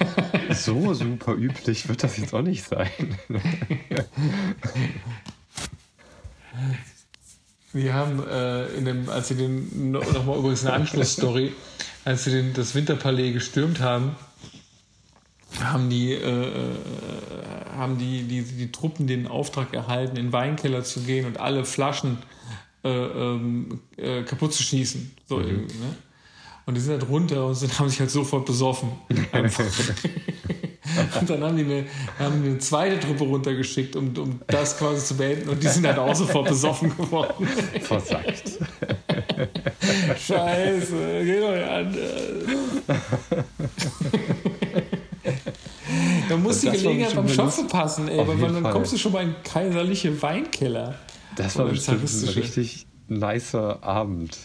so 0.52 0.92
super 0.92 1.34
üblich 1.34 1.88
wird 1.88 2.04
das 2.04 2.18
jetzt 2.18 2.34
auch 2.34 2.42
nicht 2.42 2.64
sein. 2.64 2.90
Wir 7.72 7.94
haben 7.94 8.22
äh, 8.28 8.66
in 8.74 8.84
dem, 8.84 9.08
als 9.08 9.28
sie 9.28 9.36
den, 9.36 9.92
nochmal 9.92 10.38
übrigens 10.38 10.66
eine 10.66 10.74
Anschlussstory, 10.74 11.54
als 12.04 12.24
sie 12.24 12.32
den, 12.32 12.52
das 12.52 12.74
Winterpalais 12.74 13.32
gestürmt 13.32 13.80
haben, 13.80 14.14
haben 15.62 15.88
die, 15.88 16.12
äh, 16.12 16.18
äh, 16.18 16.74
haben 17.76 17.96
die, 17.96 18.24
die, 18.24 18.42
die 18.42 18.72
Truppen 18.72 19.06
den 19.06 19.26
Auftrag 19.26 19.72
erhalten, 19.72 20.18
in 20.18 20.26
den 20.26 20.32
Weinkeller 20.34 20.84
zu 20.84 21.00
gehen 21.00 21.24
und 21.26 21.40
alle 21.40 21.64
Flaschen 21.64 22.18
äh, 22.84 22.88
ähm, 22.88 23.80
äh, 23.96 24.22
kaputt 24.22 24.52
zu 24.52 24.62
schießen. 24.62 25.10
So 25.28 25.40
irgendwie, 25.40 25.78
ne? 25.78 25.94
Und 26.66 26.76
die 26.76 26.80
sind 26.80 26.92
halt 26.92 27.08
runter 27.08 27.46
und 27.46 27.54
sind, 27.54 27.74
haben 27.78 27.88
sich 27.88 28.00
halt 28.00 28.10
sofort 28.10 28.46
besoffen. 28.46 28.90
Und 31.20 31.30
dann 31.30 31.42
haben 31.42 31.56
die, 31.56 31.64
eine, 31.64 31.84
haben 32.18 32.42
die 32.42 32.48
eine 32.48 32.58
zweite 32.58 32.98
Truppe 32.98 33.24
runtergeschickt, 33.24 33.96
um, 33.96 34.12
um 34.16 34.40
das 34.46 34.76
quasi 34.76 35.04
zu 35.04 35.16
beenden. 35.16 35.48
Und 35.48 35.62
die 35.62 35.68
sind 35.68 35.86
halt 35.86 35.98
auch 35.98 36.14
sofort 36.14 36.48
besoffen 36.48 36.96
geworden. 36.96 37.46
Versagt. 37.80 38.58
Scheiße, 40.18 41.24
geht 41.24 41.42
euch 41.42 41.68
an. 41.68 41.96
Da 46.28 46.36
muss 46.36 46.60
die 46.60 46.66
Das 46.66 46.76
war 46.76 46.82
Gelegenheit 46.82 47.14
beim 47.14 47.28
Schopfe 47.28 47.64
passen, 47.64 48.08
ey, 48.08 48.26
weil 48.26 48.36
man, 48.36 48.62
dann 48.62 48.72
kommst 48.72 48.92
du 48.92 48.98
schon 48.98 49.12
mal 49.12 49.22
in 49.22 49.34
kaiserliche 49.44 50.20
Weinkeller. 50.22 50.94
Das 51.42 51.56
war 51.58 51.66
bestimmt 51.66 52.02
ein 52.04 52.28
richtig 52.30 52.86
nicer 53.08 53.82
Abend. 53.82 54.36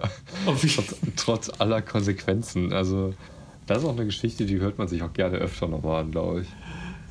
Trotz, 0.46 0.94
trotz 1.16 1.50
aller 1.60 1.82
Konsequenzen. 1.82 2.72
Also, 2.72 3.14
das 3.66 3.78
ist 3.78 3.84
auch 3.84 3.92
eine 3.92 4.06
Geschichte, 4.06 4.46
die 4.46 4.58
hört 4.58 4.78
man 4.78 4.88
sich 4.88 5.02
auch 5.02 5.12
gerne 5.12 5.36
öfter 5.38 5.68
nochmal 5.68 6.02
an, 6.04 6.10
glaube 6.12 6.42
ich. 6.42 6.48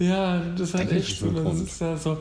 Ja, 0.07 0.39
das 0.57 0.73
hat 0.73 0.81
Denke 0.81 0.95
ich, 0.97 1.09
echt 1.09 1.19
so. 1.19 1.27
ist 1.51 1.81
ja 1.81 1.95
so. 1.97 2.17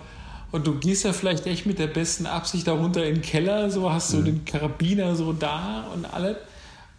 Und 0.53 0.67
du 0.67 0.75
gehst 0.79 1.05
ja 1.05 1.13
vielleicht 1.13 1.47
echt 1.47 1.67
mit 1.67 1.79
der 1.79 1.89
besten 1.89 2.27
Absicht 2.27 2.67
darunter 2.67 3.05
in 3.05 3.17
den 3.17 3.23
Keller, 3.23 3.71
so 3.71 3.91
hast 3.93 4.13
Mhm. 4.13 4.17
du 4.19 4.23
den 4.25 4.45
Karabiner 4.45 5.17
so 5.17 5.33
da 5.33 5.89
und 5.95 6.05
alles. 6.05 6.37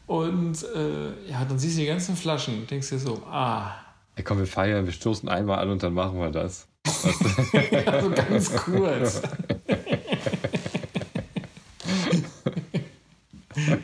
Und 0.07 0.63
äh, 0.75 1.29
ja, 1.31 1.45
dann 1.47 1.57
siehst 1.57 1.77
du 1.77 1.81
die 1.81 1.87
ganzen 1.87 2.15
Flaschen 2.15 2.59
und 2.59 2.69
denkst 2.71 2.89
dir 2.89 2.99
so, 2.99 3.23
ah, 3.31 3.71
Ey, 4.17 4.23
komm, 4.23 4.37
wir 4.39 4.47
feiern, 4.47 4.85
wir 4.85 4.93
stoßen 4.93 5.27
einmal 5.29 5.59
an 5.59 5.69
und 5.69 5.83
dann 5.83 5.93
machen 5.93 6.19
wir 6.19 6.31
das. 6.31 6.67
also 7.85 8.09
ganz 8.11 8.55
kurz. 8.55 9.21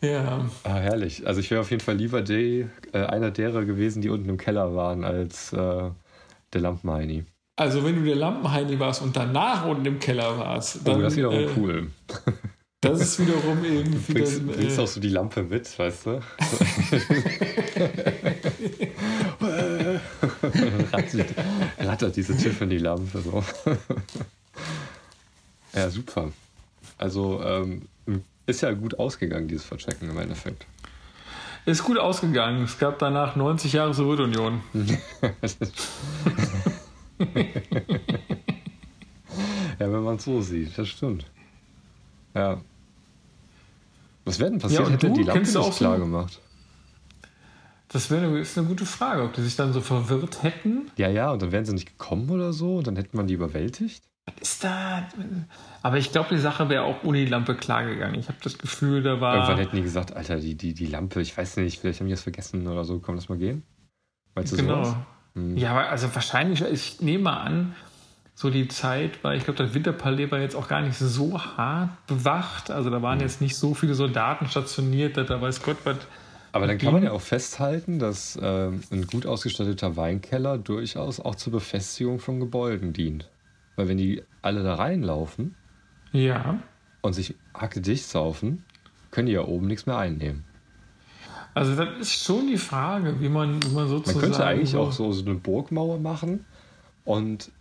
ja, 0.00 0.48
Ah, 0.64 0.74
herrlich. 0.76 1.26
Also 1.26 1.40
ich 1.40 1.50
wäre 1.50 1.60
auf 1.60 1.70
jeden 1.70 1.82
Fall 1.82 1.96
lieber 1.96 2.22
die, 2.22 2.66
äh, 2.92 2.98
einer 3.04 3.30
derer 3.30 3.64
gewesen, 3.64 4.02
die 4.02 4.08
unten 4.10 4.28
im 4.28 4.36
Keller 4.38 4.74
waren, 4.74 5.04
als 5.04 5.52
äh, 5.52 5.90
der 6.52 6.60
Lampenheini. 6.60 7.24
also 7.56 7.84
wenn 7.84 7.96
du 7.96 8.04
der 8.04 8.16
Lampenheini 8.16 8.78
warst 8.78 9.02
und 9.02 9.16
danach 9.16 9.66
unten 9.66 9.86
im 9.86 9.98
Keller 9.98 10.38
warst, 10.38 10.86
dann 10.86 10.96
Oh, 10.96 11.02
das 11.02 11.12
ist 11.14 11.18
wiederum 11.18 11.38
äh, 11.38 11.48
cool. 11.56 11.90
das 12.80 13.00
ist 13.00 13.18
wiederum 13.18 13.64
irgendwie 13.64 14.12
Bringst, 14.14 14.38
dann, 14.38 14.46
bringst 14.46 14.78
äh, 14.78 14.82
auch 14.82 14.86
so 14.86 15.00
die 15.00 15.08
Lampe 15.08 15.42
mit, 15.42 15.76
weißt 15.78 16.06
du? 16.06 16.20
rattert, 20.92 21.34
rattert 21.78 22.16
diese 22.16 22.36
Tiffany-Lampe 22.36 23.20
so. 23.20 23.42
Ja, 25.74 25.90
super. 25.90 26.30
Also 26.96 27.42
ähm, 27.42 27.82
ist 28.46 28.62
ja 28.62 28.72
gut 28.72 28.98
ausgegangen, 28.98 29.48
dieses 29.48 29.64
Verchecken 29.64 30.08
im 30.10 30.18
Endeffekt. 30.18 30.66
Ist 31.66 31.84
gut 31.84 31.98
ausgegangen. 31.98 32.64
Es 32.64 32.78
gab 32.78 32.98
danach 32.98 33.36
90 33.36 33.72
Jahre 33.74 33.92
Sowjetunion. 33.94 34.62
Ja, 39.78 39.92
wenn 39.92 40.02
man 40.02 40.16
es 40.16 40.24
so 40.24 40.40
sieht, 40.40 40.76
das 40.76 40.88
stimmt. 40.88 41.24
Ja. 42.34 42.60
Was 44.24 44.38
wäre 44.38 44.50
denn 44.50 44.58
passiert, 44.58 44.82
Ja, 44.86 44.90
hätte 44.90 45.10
die 45.12 45.22
Lampe 45.22 45.40
nicht 45.44 45.56
auch 45.56 45.72
so- 45.72 45.78
klar 45.78 45.98
gemacht? 45.98 46.40
Das 47.90 48.10
wäre 48.10 48.26
eine, 48.26 48.38
ist 48.40 48.58
eine 48.58 48.66
gute 48.66 48.84
Frage, 48.84 49.22
ob 49.22 49.32
die 49.32 49.40
sich 49.42 49.56
dann 49.56 49.72
so 49.72 49.80
verwirrt 49.80 50.42
hätten. 50.42 50.90
Ja, 50.96 51.08
ja, 51.08 51.30
und 51.30 51.40
dann 51.40 51.52
wären 51.52 51.64
sie 51.64 51.72
nicht 51.72 51.86
gekommen 51.86 52.28
oder 52.28 52.52
so 52.52 52.76
und 52.78 52.86
dann 52.86 52.96
hätte 52.96 53.16
man 53.16 53.26
die 53.26 53.34
überwältigt? 53.34 54.02
Was 54.36 54.42
ist 54.42 54.64
da? 54.64 55.08
Aber 55.82 55.96
ich 55.96 56.12
glaube, 56.12 56.28
die 56.30 56.40
Sache 56.40 56.68
wäre 56.68 56.82
auch 56.82 57.02
ohne 57.04 57.18
die 57.18 57.30
Lampe 57.30 57.54
klar 57.54 57.84
gegangen. 57.84 58.16
Ich 58.16 58.28
habe 58.28 58.38
das 58.42 58.58
Gefühl, 58.58 59.02
da 59.02 59.20
war. 59.20 59.34
Irgendwann 59.34 59.58
hätten 59.58 59.76
die 59.76 59.82
gesagt, 59.82 60.14
Alter, 60.14 60.36
die, 60.36 60.54
die, 60.54 60.74
die 60.74 60.86
Lampe, 60.86 61.20
ich 61.20 61.36
weiß 61.36 61.56
nicht, 61.58 61.80
vielleicht 61.80 62.00
haben 62.00 62.06
die 62.06 62.12
das 62.12 62.22
vergessen 62.22 62.66
oder 62.66 62.84
so, 62.84 62.98
komm, 62.98 63.14
lass 63.14 63.28
mal 63.28 63.38
gehen. 63.38 63.62
Meinst 64.34 64.52
du 64.52 64.56
genau. 64.56 64.84
sowas? 64.84 64.96
Hm. 65.34 65.56
Ja, 65.56 65.70
aber 65.70 65.88
also 65.88 66.14
wahrscheinlich, 66.14 66.62
ich 66.62 67.00
nehme 67.00 67.24
mal 67.24 67.38
an, 67.38 67.74
so 68.34 68.50
die 68.50 68.68
Zeit, 68.68 69.24
weil 69.24 69.36
ich 69.36 69.44
glaube, 69.44 69.58
das 69.62 69.74
Winterpalais 69.74 70.30
war 70.30 70.38
jetzt 70.40 70.54
auch 70.54 70.68
gar 70.68 70.82
nicht 70.82 70.96
so 70.96 71.40
hart 71.40 71.90
bewacht. 72.06 72.70
Also 72.70 72.90
da 72.90 72.96
Hm. 72.96 73.02
waren 73.02 73.20
jetzt 73.20 73.40
nicht 73.40 73.56
so 73.56 73.74
viele 73.74 73.94
Soldaten 73.94 74.46
stationiert, 74.46 75.16
da, 75.16 75.24
da 75.24 75.40
weiß 75.40 75.62
Gott 75.62 75.78
was. 75.84 75.96
Aber 76.52 76.66
dann 76.66 76.78
kann 76.78 76.92
man 76.92 77.02
ja 77.02 77.12
auch 77.12 77.20
festhalten, 77.20 77.98
dass 77.98 78.38
ähm, 78.40 78.82
ein 78.90 79.06
gut 79.06 79.26
ausgestatteter 79.26 79.96
Weinkeller 79.96 80.56
durchaus 80.56 81.20
auch 81.20 81.34
zur 81.34 81.52
Befestigung 81.52 82.20
von 82.20 82.40
Gebäuden 82.40 82.92
dient. 82.92 83.28
Weil 83.78 83.86
wenn 83.86 83.96
die 83.96 84.24
alle 84.42 84.64
da 84.64 84.74
reinlaufen 84.74 85.54
Ja. 86.10 86.58
und 87.00 87.12
sich 87.12 87.36
hackedicht 87.54 88.04
saufen, 88.08 88.64
können 89.12 89.26
die 89.28 89.34
ja 89.34 89.42
oben 89.44 89.68
nichts 89.68 89.86
mehr 89.86 89.96
einnehmen. 89.96 90.42
Also 91.54 91.76
das 91.76 91.88
ist 92.00 92.24
schon 92.24 92.48
die 92.48 92.56
Frage, 92.58 93.20
wie 93.20 93.28
man, 93.28 93.62
wie 93.62 93.66
man 93.68 93.74
Man 93.84 93.88
sozusagen. 93.88 94.18
könnte 94.20 94.44
eigentlich 94.44 94.70
so, 94.70 94.80
auch 94.80 94.90
so, 94.90 95.12
so 95.12 95.24
eine 95.24 95.36
Burgmauer 95.36 96.00
machen 96.00 96.44
und 97.04 97.52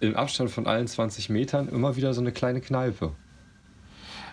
im 0.00 0.16
Abstand 0.16 0.50
von 0.50 0.66
allen 0.66 0.86
20 0.86 1.28
Metern 1.28 1.68
immer 1.68 1.96
wieder 1.96 2.14
so 2.14 2.22
eine 2.22 2.32
kleine 2.32 2.62
Kneipe. 2.62 3.12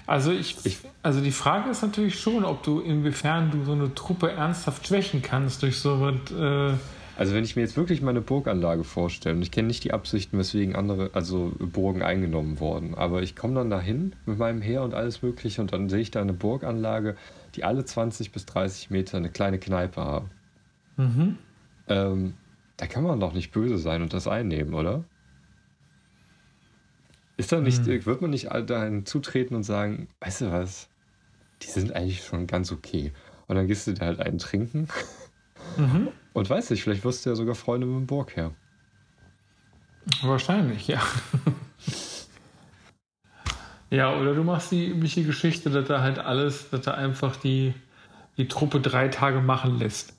Also 0.07 0.31
ich, 0.31 0.55
Ich- 0.65 0.79
also 1.03 1.19
die 1.19 1.31
Frage 1.31 1.69
ist 1.69 1.81
natürlich 1.81 2.17
schon, 2.17 2.45
ob 2.45 2.63
du 2.63 2.79
inwiefern 2.79 3.51
du 3.51 3.65
so 3.65 3.73
eine 3.73 3.93
Truppe 3.93 4.31
ernsthaft 4.31 4.87
schwächen 4.87 5.21
kannst 5.21 5.63
durch 5.63 5.77
so 5.79 5.99
was. 5.99 6.31
Äh, 6.31 6.77
Also 7.19 7.33
wenn 7.33 7.43
ich 7.43 7.57
mir 7.57 7.63
jetzt 7.63 7.75
wirklich 7.75 8.01
meine 8.01 8.21
Burganlage 8.21 8.85
vorstelle, 8.85 9.35
und 9.35 9.41
ich 9.41 9.51
kenne 9.51 9.67
nicht 9.67 9.83
die 9.83 9.91
Absichten, 9.91 10.37
weswegen 10.37 10.73
andere, 10.77 11.09
also 11.11 11.51
Burgen 11.59 12.01
eingenommen 12.01 12.61
wurden, 12.61 12.95
aber 12.95 13.21
ich 13.21 13.35
komme 13.35 13.55
dann 13.55 13.69
dahin 13.69 14.15
mit 14.25 14.37
meinem 14.37 14.61
Heer 14.61 14.83
und 14.83 14.93
alles 14.93 15.21
mögliche 15.21 15.59
und 15.59 15.73
dann 15.73 15.89
sehe 15.89 15.99
ich 15.99 16.11
da 16.11 16.21
eine 16.21 16.31
Burganlage, 16.31 17.17
die 17.55 17.65
alle 17.65 17.83
20 17.83 18.31
bis 18.31 18.45
30 18.45 18.89
Meter 18.89 19.17
eine 19.17 19.29
kleine 19.29 19.59
Kneipe 19.59 19.99
haben. 19.99 20.29
mhm. 20.95 21.37
Ähm, 21.89 22.35
da 22.77 22.87
kann 22.87 23.03
man 23.03 23.19
doch 23.19 23.33
nicht 23.33 23.51
böse 23.51 23.79
sein 23.79 24.01
und 24.01 24.13
das 24.13 24.25
einnehmen, 24.29 24.73
oder? 24.73 25.03
Ist 27.35 27.51
da 27.51 27.59
nicht, 27.59 27.85
Hm. 27.85 28.05
wird 28.05 28.21
man 28.21 28.29
nicht 28.29 28.47
dahin 28.67 29.05
zutreten 29.05 29.55
und 29.55 29.63
sagen, 29.63 30.07
weißt 30.21 30.41
du 30.41 30.51
was, 30.53 30.87
die 31.63 31.67
sind 31.67 31.93
eigentlich 31.93 32.23
schon 32.23 32.47
ganz 32.47 32.71
okay. 32.71 33.11
Und 33.47 33.57
dann 33.57 33.67
gehst 33.67 33.87
du 33.87 33.91
dir 33.91 34.05
halt 34.05 34.21
einen 34.21 34.37
trinken. 34.37 34.87
Mhm. 35.75 36.07
Und 36.33 36.49
weiß 36.49 36.69
nicht, 36.69 36.83
vielleicht 36.83 37.03
wirst 37.03 37.25
du 37.25 37.31
ja 37.31 37.35
sogar 37.35 37.55
Freunde 37.55 37.87
mit 37.87 37.95
dem 37.95 38.07
Burgherr. 38.07 38.51
Wahrscheinlich, 40.21 40.87
ja. 40.87 41.01
ja, 43.89 44.17
oder 44.17 44.33
du 44.33 44.43
machst 44.43 44.71
die 44.71 44.87
übliche 44.87 45.23
Geschichte, 45.23 45.69
dass 45.69 45.89
er 45.89 46.01
halt 46.01 46.19
alles, 46.19 46.69
dass 46.69 46.87
er 46.87 46.97
einfach 46.97 47.35
die, 47.35 47.73
die 48.37 48.47
Truppe 48.47 48.79
drei 48.79 49.07
Tage 49.07 49.41
machen 49.41 49.79
lässt. 49.79 50.13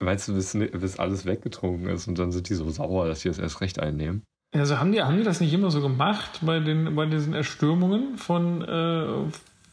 Meinst 0.00 0.28
du, 0.28 0.34
bis, 0.34 0.52
bis 0.52 0.98
alles 0.98 1.26
weggetrunken 1.26 1.88
ist 1.88 2.06
und 2.06 2.18
dann 2.18 2.30
sind 2.30 2.48
die 2.48 2.54
so 2.54 2.68
sauer, 2.70 3.08
dass 3.08 3.20
sie 3.20 3.28
das 3.28 3.38
erst 3.38 3.60
recht 3.60 3.80
einnehmen? 3.80 4.22
Also 4.52 4.78
haben 4.78 4.92
die, 4.92 5.02
haben 5.02 5.16
die 5.16 5.24
das 5.24 5.40
nicht 5.40 5.52
immer 5.52 5.70
so 5.70 5.80
gemacht 5.80 6.40
bei, 6.42 6.60
den, 6.60 6.94
bei 6.94 7.06
diesen 7.06 7.34
Erstürmungen 7.34 8.16
von, 8.16 8.62
äh, 8.62 9.30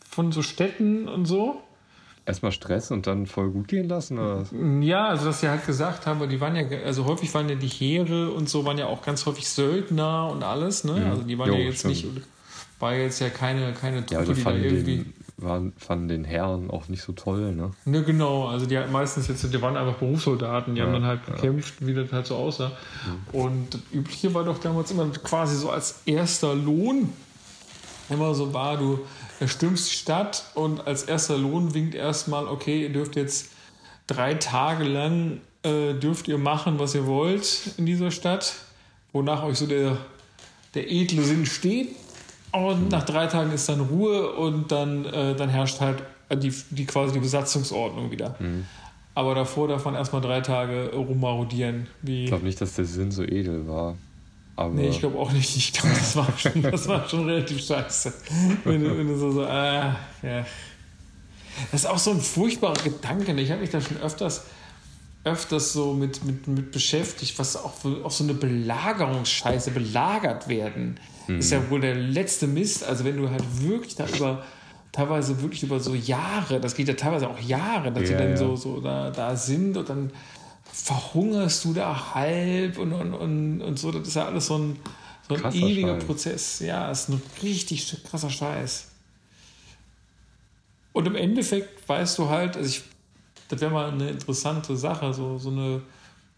von 0.10 0.32
so 0.32 0.42
Städten 0.42 1.08
und 1.08 1.26
so? 1.26 1.62
Erstmal 2.26 2.52
Stress 2.52 2.90
und 2.90 3.06
dann 3.06 3.28
voll 3.28 3.52
gut 3.52 3.68
gehen 3.68 3.88
lassen? 3.88 4.18
Oder? 4.18 4.44
Ja, 4.82 5.10
also 5.10 5.26
dass 5.26 5.42
sie 5.42 5.50
halt 5.50 5.66
gesagt 5.66 6.08
haben, 6.08 6.28
die 6.28 6.42
waren 6.42 6.56
ja, 6.56 6.64
also 6.84 7.06
häufig 7.06 7.32
waren 7.36 7.48
ja 7.50 7.56
die 7.56 7.68
Heere 7.68 8.32
und 8.32 8.50
so, 8.50 8.66
waren 8.66 8.78
ja 8.80 8.88
auch 8.88 9.04
ganz 9.04 9.26
häufig 9.28 9.48
Söldner 9.48 10.30
und 10.32 10.44
alles, 10.44 10.84
ne? 10.84 10.94
Mhm. 10.94 11.08
Also 11.12 11.22
die 11.24 11.38
waren 11.38 11.50
Jo, 11.50 11.56
ja 11.56 11.62
jetzt 11.66 11.80
stimmt. 11.80 11.94
nicht, 12.04 12.08
war 12.80 12.96
jetzt 12.96 13.20
ja 13.22 13.30
keine, 13.30 13.74
keine 13.74 13.98
Ja, 14.10 14.24
Truppe, 14.24 14.26
die 14.26 14.34
die 14.34 14.44
da 14.44 14.50
fanden 14.50 14.64
irgendwie. 14.64 14.98
den, 14.98 15.14
waren, 15.38 15.74
fanden 15.78 16.08
den 16.08 16.24
Herren 16.24 16.72
auch 16.72 16.88
nicht 16.88 17.04
so 17.04 17.14
toll, 17.14 17.54
ne? 17.54 17.72
Ne, 17.86 18.02
genau, 18.04 18.48
also 18.48 18.66
die 18.66 18.78
halt 18.78 18.92
meistens 18.92 19.28
jetzt, 19.28 19.44
die 19.54 19.62
waren 19.62 19.78
einfach 19.78 19.96
Berufssoldaten, 20.00 20.74
die 20.74 20.80
Ja, 20.82 20.88
haben 20.88 20.94
dann 20.94 21.06
halt 21.06 21.22
ja. 21.28 21.34
Mhm. 21.34 21.36
gekämpft, 21.36 21.74
wie 21.86 21.94
das 21.94 22.12
halt 22.12 22.26
so 22.26 22.36
aussah. 22.38 22.72
Und 23.34 23.74
das 23.74 23.82
Übliche 23.94 24.34
war 24.34 24.44
doch 24.44 24.58
damals 24.58 24.90
immer 24.90 25.08
quasi 25.24 25.56
so 25.58 25.70
als 25.70 26.02
erster 26.06 26.56
Lohn 26.56 27.10
immer 28.10 28.34
so 28.34 28.54
war, 28.54 28.78
du 28.78 29.00
erstürmst 29.40 29.90
die 29.90 29.96
Stadt 29.96 30.46
und 30.54 30.86
als 30.88 31.04
erster 31.04 31.38
Lohn 31.38 31.74
winkt 31.74 31.96
erstmal, 31.96 32.48
okay, 32.48 32.84
ihr 32.84 32.94
dürft 32.94 33.16
jetzt 33.16 33.50
drei 34.08 34.36
Tage 34.36 34.84
lang 34.84 35.42
äh, 35.64 35.94
dürft 35.94 36.28
ihr 36.28 36.38
machen, 36.38 36.80
was 36.80 36.96
ihr 36.96 37.06
wollt 37.08 37.72
in 37.78 37.86
dieser 37.86 38.12
Stadt, 38.12 38.56
wonach 39.14 39.44
euch 39.44 39.58
so 39.58 39.68
der, 39.68 39.98
der 40.74 40.92
edle 40.92 41.24
Sinn 41.24 41.46
steht. 41.46 41.96
Und 42.52 42.90
nach 42.90 43.04
drei 43.04 43.28
Tagen 43.28 43.52
ist 43.52 43.68
dann 43.68 43.82
Ruhe 43.82 44.32
und 44.34 44.72
dann, 44.72 45.06
äh, 45.06 45.36
dann 45.36 45.50
herrscht 45.50 45.82
halt 45.82 46.04
die, 46.34 46.54
die 46.70 46.86
quasi 46.86 47.14
die 47.14 47.20
Besatzungsordnung 47.20 48.12
wieder. 48.12 48.36
Aber 49.14 49.36
davor 49.36 49.68
darf 49.68 49.86
man 49.86 49.96
erstmal 49.96 50.22
drei 50.22 50.42
Tage 50.42 50.92
rummarodieren. 50.94 51.88
Wie, 52.02 52.24
Ich 52.24 52.30
glaube 52.30 52.46
nicht, 52.46 52.60
dass 52.62 52.76
der 52.76 52.86
Sinn 52.86 53.12
so 53.12 53.24
edel 53.24 53.68
war. 53.68 53.96
Aber 54.56 54.74
Nee, 54.74 54.88
ich 54.88 55.00
glaube 55.00 55.18
auch 55.20 55.32
nicht. 55.32 55.56
Ich 55.58 55.74
glaube, 55.74 55.90
das 55.96 56.16
war 56.16 56.28
schon, 56.38 56.62
das 56.62 56.88
war 56.88 57.08
schon 57.10 57.26
relativ 57.26 57.62
scheiße. 57.66 58.14
Wenn 58.64 58.84
du, 58.84 58.98
wenn 58.98 59.08
du 59.08 59.18
so, 59.18 59.32
so, 59.32 59.44
ah, 59.46 59.96
ja. 60.22 60.46
Das 61.72 61.82
ist 61.82 61.86
auch 61.86 61.98
so 61.98 62.12
ein 62.12 62.22
furchtbarer 62.22 62.82
Gedanke. 62.84 63.34
ne? 63.34 63.42
Ich 63.42 63.52
habe 63.52 63.62
mich 63.62 63.70
da 63.70 63.80
schon 63.82 63.98
öfters, 63.98 64.46
öfters 65.24 65.74
so 65.74 65.94
mit, 65.94 66.24
mit, 66.24 66.48
mit 66.48 66.72
beschäftigt, 66.72 67.38
was 67.40 67.56
auch, 67.58 67.74
auch 68.04 68.12
so 68.12 68.24
eine 68.24 68.34
Belagerungsscheiße, 68.34 69.72
belagert 69.72 70.48
werden. 70.48 71.00
Ist 71.28 71.52
ja 71.52 71.70
wohl 71.70 71.82
der 71.82 71.96
letzte 71.96 72.46
Mist. 72.46 72.84
Also 72.84 73.04
wenn 73.04 73.18
du 73.18 73.30
halt 73.30 73.44
wirklich 73.62 73.96
da 73.96 74.06
über, 74.08 74.44
teilweise 74.92 75.42
wirklich 75.42 75.64
über 75.64 75.80
so 75.80 75.96
Jahre, 75.96 76.60
das 76.60 76.76
geht 76.76 76.88
ja 76.88 76.94
teilweise 76.94 77.30
auch 77.30 77.40
Jahre, 77.40 77.92
dass 77.92 78.04
die 78.04 78.12
Ja, 78.12 78.20
dann 78.20 78.30
ja. 78.32 78.38
so, 78.38 78.56
so 78.56 78.80
da, 78.80 79.10
da 79.10 79.36
sind 79.36 79.76
und 79.76 79.90
dann 79.90 80.12
verhungerst 80.76 81.64
du 81.64 81.74
da 81.74 82.14
halb 82.14 82.78
und, 82.78 82.92
und, 82.94 83.14
und, 83.14 83.62
und 83.62 83.80
so. 83.80 83.92
Das 83.92 84.08
ist 84.08 84.16
ja 84.16 84.26
alles 84.26 84.48
so 84.48 84.58
ein, 84.58 84.80
so 85.28 85.36
ein 85.36 85.42
Krasser 85.42 85.58
ewiger 85.58 85.96
Scheiß. 85.96 86.06
Prozess. 86.06 86.60
Ja, 86.60 86.92
ist 86.92 87.10
ein 87.10 87.22
richtig 87.42 88.04
krasser 88.04 88.30
Scheiß. 88.30 88.92
Und 90.92 91.08
im 91.08 91.16
Endeffekt 91.16 91.88
weißt 91.88 92.18
du 92.18 92.30
halt, 92.30 92.58
also 92.58 92.70
ich, 92.70 92.84
das 93.48 93.62
wäre 93.62 93.72
mal 93.72 93.90
eine 93.92 94.10
interessante 94.10 94.76
Sache, 94.76 95.14
so, 95.14 95.38
so, 95.38 95.50
eine, 95.50 95.82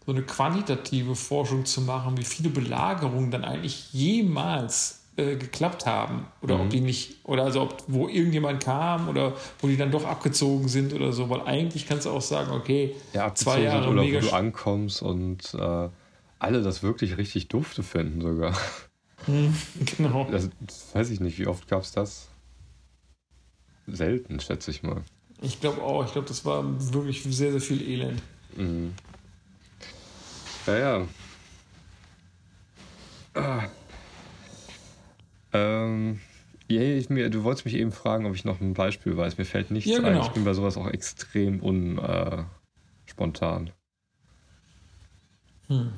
so 0.06 0.12
eine 0.12 0.22
quantitative 0.22 1.16
Forschung 1.16 1.64
zu 1.64 1.80
machen, 1.80 2.16
wie 2.16 2.24
viele 2.24 2.48
Belagerungen 2.48 3.30
dann 3.30 3.44
eigentlich 3.44 3.92
jemals 3.92 4.97
äh, 5.18 5.36
geklappt 5.36 5.84
haben. 5.84 6.26
Oder 6.40 6.54
Mhm. 6.54 6.60
ob 6.62 6.70
die 6.70 6.80
nicht, 6.80 7.16
oder 7.24 7.44
also 7.44 7.62
ob, 7.62 7.82
wo 7.88 8.08
irgendjemand 8.08 8.62
kam 8.62 9.08
oder 9.08 9.34
wo 9.60 9.66
die 9.66 9.76
dann 9.76 9.90
doch 9.90 10.04
abgezogen 10.04 10.68
sind 10.68 10.92
oder 10.94 11.12
so, 11.12 11.28
weil 11.28 11.40
eigentlich 11.42 11.86
kannst 11.88 12.06
du 12.06 12.10
auch 12.10 12.22
sagen, 12.22 12.52
okay, 12.52 12.94
ja, 13.12 13.34
zwei 13.34 13.62
Jahre 13.62 13.90
oder 13.90 14.02
mega 14.02 14.18
wo 14.18 14.26
du 14.26 14.32
ankommst 14.32 15.02
und 15.02 15.54
äh, 15.54 15.88
alle 16.38 16.62
das 16.62 16.82
wirklich 16.84 17.16
richtig 17.18 17.48
dufte 17.48 17.82
finden 17.82 18.20
sogar. 18.20 18.56
genau. 19.26 20.28
Das, 20.30 20.48
das 20.60 20.94
weiß 20.94 21.10
ich 21.10 21.18
nicht, 21.20 21.38
wie 21.38 21.48
oft 21.48 21.66
gab 21.68 21.82
es 21.82 21.90
das? 21.92 22.28
Selten, 23.88 24.38
schätze 24.38 24.70
ich 24.70 24.82
mal. 24.82 25.02
Ich 25.40 25.60
glaube 25.60 25.82
auch, 25.82 26.04
ich 26.04 26.12
glaube, 26.12 26.28
das 26.28 26.44
war 26.44 26.64
wirklich 26.92 27.24
sehr, 27.24 27.52
sehr 27.52 27.60
viel 27.60 27.82
Elend. 27.82 28.22
Mhm. 28.56 28.94
Ja, 30.66 30.78
ja. 30.78 31.06
Ah. 33.34 33.64
Ähm, 35.52 36.20
ja, 36.68 36.82
ich, 36.82 37.08
mir, 37.08 37.30
du 37.30 37.44
wolltest 37.44 37.64
mich 37.64 37.74
eben 37.74 37.92
fragen, 37.92 38.26
ob 38.26 38.34
ich 38.34 38.44
noch 38.44 38.60
ein 38.60 38.74
Beispiel 38.74 39.16
weiß. 39.16 39.38
Mir 39.38 39.44
fällt 39.44 39.70
nichts 39.70 39.90
Ja, 39.90 39.98
ein. 39.98 40.04
genau. 40.04 40.26
Ich 40.26 40.32
bin 40.32 40.44
bei 40.44 40.52
sowas 40.52 40.76
auch 40.76 40.88
extrem 40.88 41.60
unspontan. 41.60 43.68
Äh. 43.68 43.72
Hm. 45.74 45.92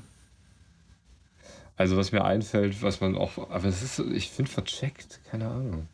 also 1.77 1.97
was 1.97 2.11
mir 2.13 2.25
einfällt, 2.25 2.83
was 2.83 3.01
man 3.01 3.17
auch, 3.17 3.51
aber 3.51 3.67
es 3.67 3.83
ist, 3.83 4.01
ich 4.01 4.31
finde 4.31 4.51
vercheckt, 4.51 5.21
keine 5.31 5.49
Ahnung. 5.49 5.87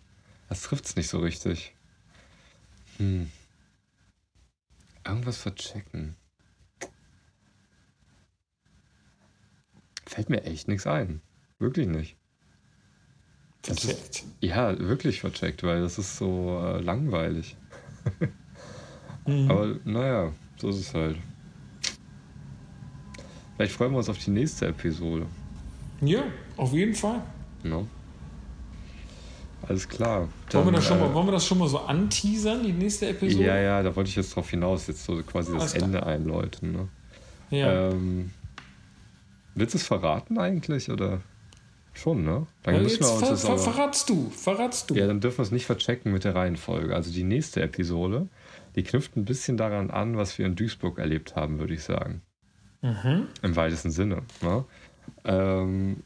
Das 0.49 0.63
trifft 0.63 0.87
es 0.87 0.97
nicht 0.97 1.09
so 1.09 1.19
richtig. 1.19 1.75
Hm. 2.97 3.31
Irgendwas 5.07 5.37
verchecken. 5.37 6.17
Fällt 10.07 10.31
mir 10.31 10.43
echt 10.45 10.69
nichts 10.69 10.87
ein. 10.87 11.21
Wirklich 11.59 11.89
nicht. 11.89 12.17
Vercheckt. 13.67 14.25
Ja, 14.41 14.79
wirklich 14.79 15.21
vercheckt, 15.21 15.63
weil 15.63 15.81
das 15.81 15.99
ist 15.99 16.17
so 16.17 16.61
äh, 16.63 16.81
langweilig. 16.81 17.57
Mhm. 19.27 19.51
Aber 19.51 19.75
naja, 19.85 20.33
so 20.57 20.69
ist 20.69 20.77
es 20.77 20.95
halt. 20.95 21.17
Vielleicht 23.57 23.73
freuen 23.73 23.91
wir 23.91 23.99
uns 23.99 24.09
auf 24.09 24.19
die 24.19 24.31
nächste 24.31 24.69
Episode. 24.69 25.27
Ja, 26.01 26.25
auf 26.57 26.73
jeden 26.73 26.95
Fall. 26.95 27.23
No? 27.65 27.89
Alles 29.67 29.89
klar. 29.89 30.29
Wollen 30.53 30.67
wir, 30.67 30.73
das 30.73 30.87
schon 30.87 30.99
äh, 30.99 31.01
mal, 31.01 31.15
wollen 31.15 31.27
wir 31.27 31.33
das 31.33 31.47
schon 31.47 31.59
mal 31.59 31.69
so 31.69 31.79
anteasern, 31.79 32.63
die 32.63 32.73
nächste 32.73 33.09
Episode? 33.09 33.45
Ja, 33.45 33.57
ja, 33.57 33.83
da 33.83 33.97
wollte 33.97 34.11
ich 34.11 34.17
jetzt 34.17 34.37
drauf 34.37 34.49
hinaus, 34.51 34.87
jetzt 34.87 35.05
so 35.05 35.21
quasi 35.23 35.53
das 35.53 35.63
Alles 35.63 35.75
klar. 35.75 35.85
Ende 35.87 36.07
einläuten. 36.07 36.73
Ne? 36.73 36.89
Ja. 37.51 37.89
Ähm, 37.91 38.31
willst 39.55 39.75
du 39.75 39.79
es 39.79 39.87
verraten 39.87 40.39
eigentlich? 40.39 40.91
Oder 40.91 41.21
schon, 41.99 42.25
ne? 42.25 42.47
Dann 42.63 42.75
Ja, 42.75 42.81
müssen 42.81 43.03
jetzt 43.03 43.09
wir 43.09 43.13
uns 43.13 43.21
ver 43.21 43.31
das 43.31 43.45
aber, 43.45 43.59
verratst 43.59 44.09
du, 44.09 44.31
verratst 44.31 44.91
du. 44.91 44.95
Ja, 44.95 45.07
dann 45.07 45.21
dürfen 45.21 45.39
wir 45.39 45.43
es 45.43 45.51
nicht 45.51 45.67
verchecken 45.67 46.13
mit 46.13 46.25
der 46.25 46.35
Reihenfolge. 46.35 46.95
Also 46.95 47.13
die 47.13 47.25
nächste 47.25 47.63
Episode, 47.63 48.29
die 48.75 48.83
knüpft 48.83 49.17
ein 49.17 49.25
bisschen 49.25 49.57
daran 49.57 49.91
an, 49.91 50.17
was 50.17 50.39
wir 50.39 50.47
in 50.47 50.55
Duisburg 50.57 50.99
erlebt 50.99 51.37
haben, 51.37 51.59
würde 51.59 51.75
ich 51.75 51.83
sagen. 51.83 52.23
Mhm. 52.83 53.27
Im 53.43 53.57
weitesten 53.57 53.91
Sinne. 53.91 54.23
Ne? 54.43 54.65
Ähm, 55.25 56.03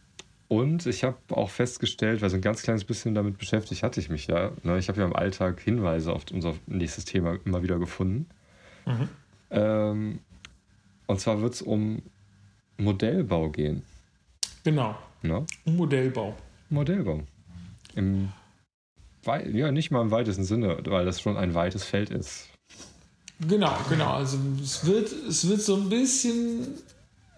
und 0.48 0.86
ich 0.86 1.04
habe 1.04 1.16
auch 1.30 1.50
festgestellt, 1.50 2.22
weil 2.22 2.30
so 2.30 2.36
ein 2.36 2.42
ganz 2.42 2.62
kleines 2.62 2.84
bisschen 2.84 3.14
damit 3.14 3.38
beschäftigt 3.38 3.82
hatte 3.82 4.00
ich 4.00 4.08
mich 4.08 4.26
ja. 4.26 4.52
Ne? 4.62 4.78
Ich 4.78 4.88
habe 4.88 5.00
ja 5.00 5.06
im 5.06 5.14
Alltag 5.14 5.60
Hinweise 5.60 6.12
auf 6.12 6.24
unser 6.32 6.54
nächstes 6.66 7.04
Thema 7.04 7.38
immer 7.44 7.62
wieder 7.62 7.78
gefunden. 7.78 8.26
Mhm. 8.86 9.08
Ähm, 9.50 10.18
und 11.06 11.20
zwar 11.20 11.40
wird 11.40 11.54
es 11.54 11.62
um 11.62 12.02
Modellbau 12.78 13.50
gehen. 13.50 13.82
Genau. 14.64 14.96
Ne? 15.22 15.44
Modellbau. 15.64 16.34
Modellbau. 16.70 17.22
Im 17.94 18.30
ja, 19.52 19.70
nicht 19.70 19.90
mal 19.90 20.00
im 20.00 20.10
weitesten 20.10 20.44
Sinne, 20.44 20.78
weil 20.86 21.04
das 21.04 21.20
schon 21.20 21.36
ein 21.36 21.54
weites 21.54 21.84
Feld 21.84 22.08
ist. 22.10 22.48
Genau, 23.46 23.76
genau. 23.88 24.12
Also 24.14 24.38
es 24.62 24.86
wird, 24.86 25.12
es 25.28 25.46
wird 25.46 25.60
so 25.60 25.76
ein 25.76 25.88
bisschen 25.90 26.68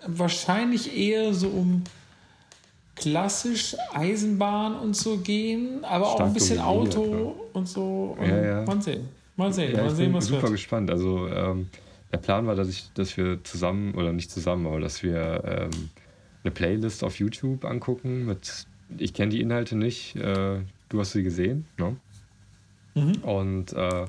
wahrscheinlich 0.07 0.97
eher 0.97 1.35
so 1.35 1.49
um 1.49 1.83
klassisch 2.95 3.77
Eisenbahn 3.93 4.77
und 4.77 4.97
so 4.97 5.19
gehen, 5.19 5.85
aber 5.85 6.07
auch 6.07 6.15
Stark 6.15 6.29
ein 6.29 6.35
bisschen 6.35 6.61
Auto 6.61 7.35
und 7.53 7.69
so. 7.69 8.17
Und 8.19 8.29
Ja, 8.29 8.45
ja. 8.45 8.65
Mal 8.65 8.81
sehen. 8.83 9.09
Mal 9.37 9.53
sehen, 9.53 9.73
Ja, 9.73 9.83
mal 9.83 9.89
ich 9.91 9.95
sehen, 9.95 10.07
bin 10.07 10.15
was 10.15 10.27
super 10.27 10.43
wird. 10.43 10.53
gespannt. 10.53 10.91
Also 10.91 11.27
ähm, 11.29 11.69
der 12.13 12.19
Plan 12.19 12.47
war, 12.47 12.55
dass, 12.55 12.69
ich, 12.69 12.93
dass 12.95 13.17
wir 13.17 13.43
zusammen, 13.43 13.95
oder 13.95 14.13
nicht 14.13 14.31
zusammen, 14.31 14.67
aber 14.67 14.79
dass 14.81 15.03
wir 15.03 15.43
ähm, 15.73 15.91
eine 16.45 16.51
Playlist 16.51 17.05
auf 17.05 17.19
YouTube 17.19 17.65
angucken 17.65 18.27
mit, 18.27 18.67
ich 18.99 19.15
kenne 19.15 19.31
die 19.31 19.41
Inhalte 19.41 19.77
nicht, 19.77 20.17
äh, 20.17 20.61
du 20.89 21.01
hast 21.01 21.13
sie 21.13 21.23
gesehen, 21.23 21.67
ne? 21.79 21.97
Mhm. 22.95 23.15
Und 23.23 23.73
äh, 23.73 24.07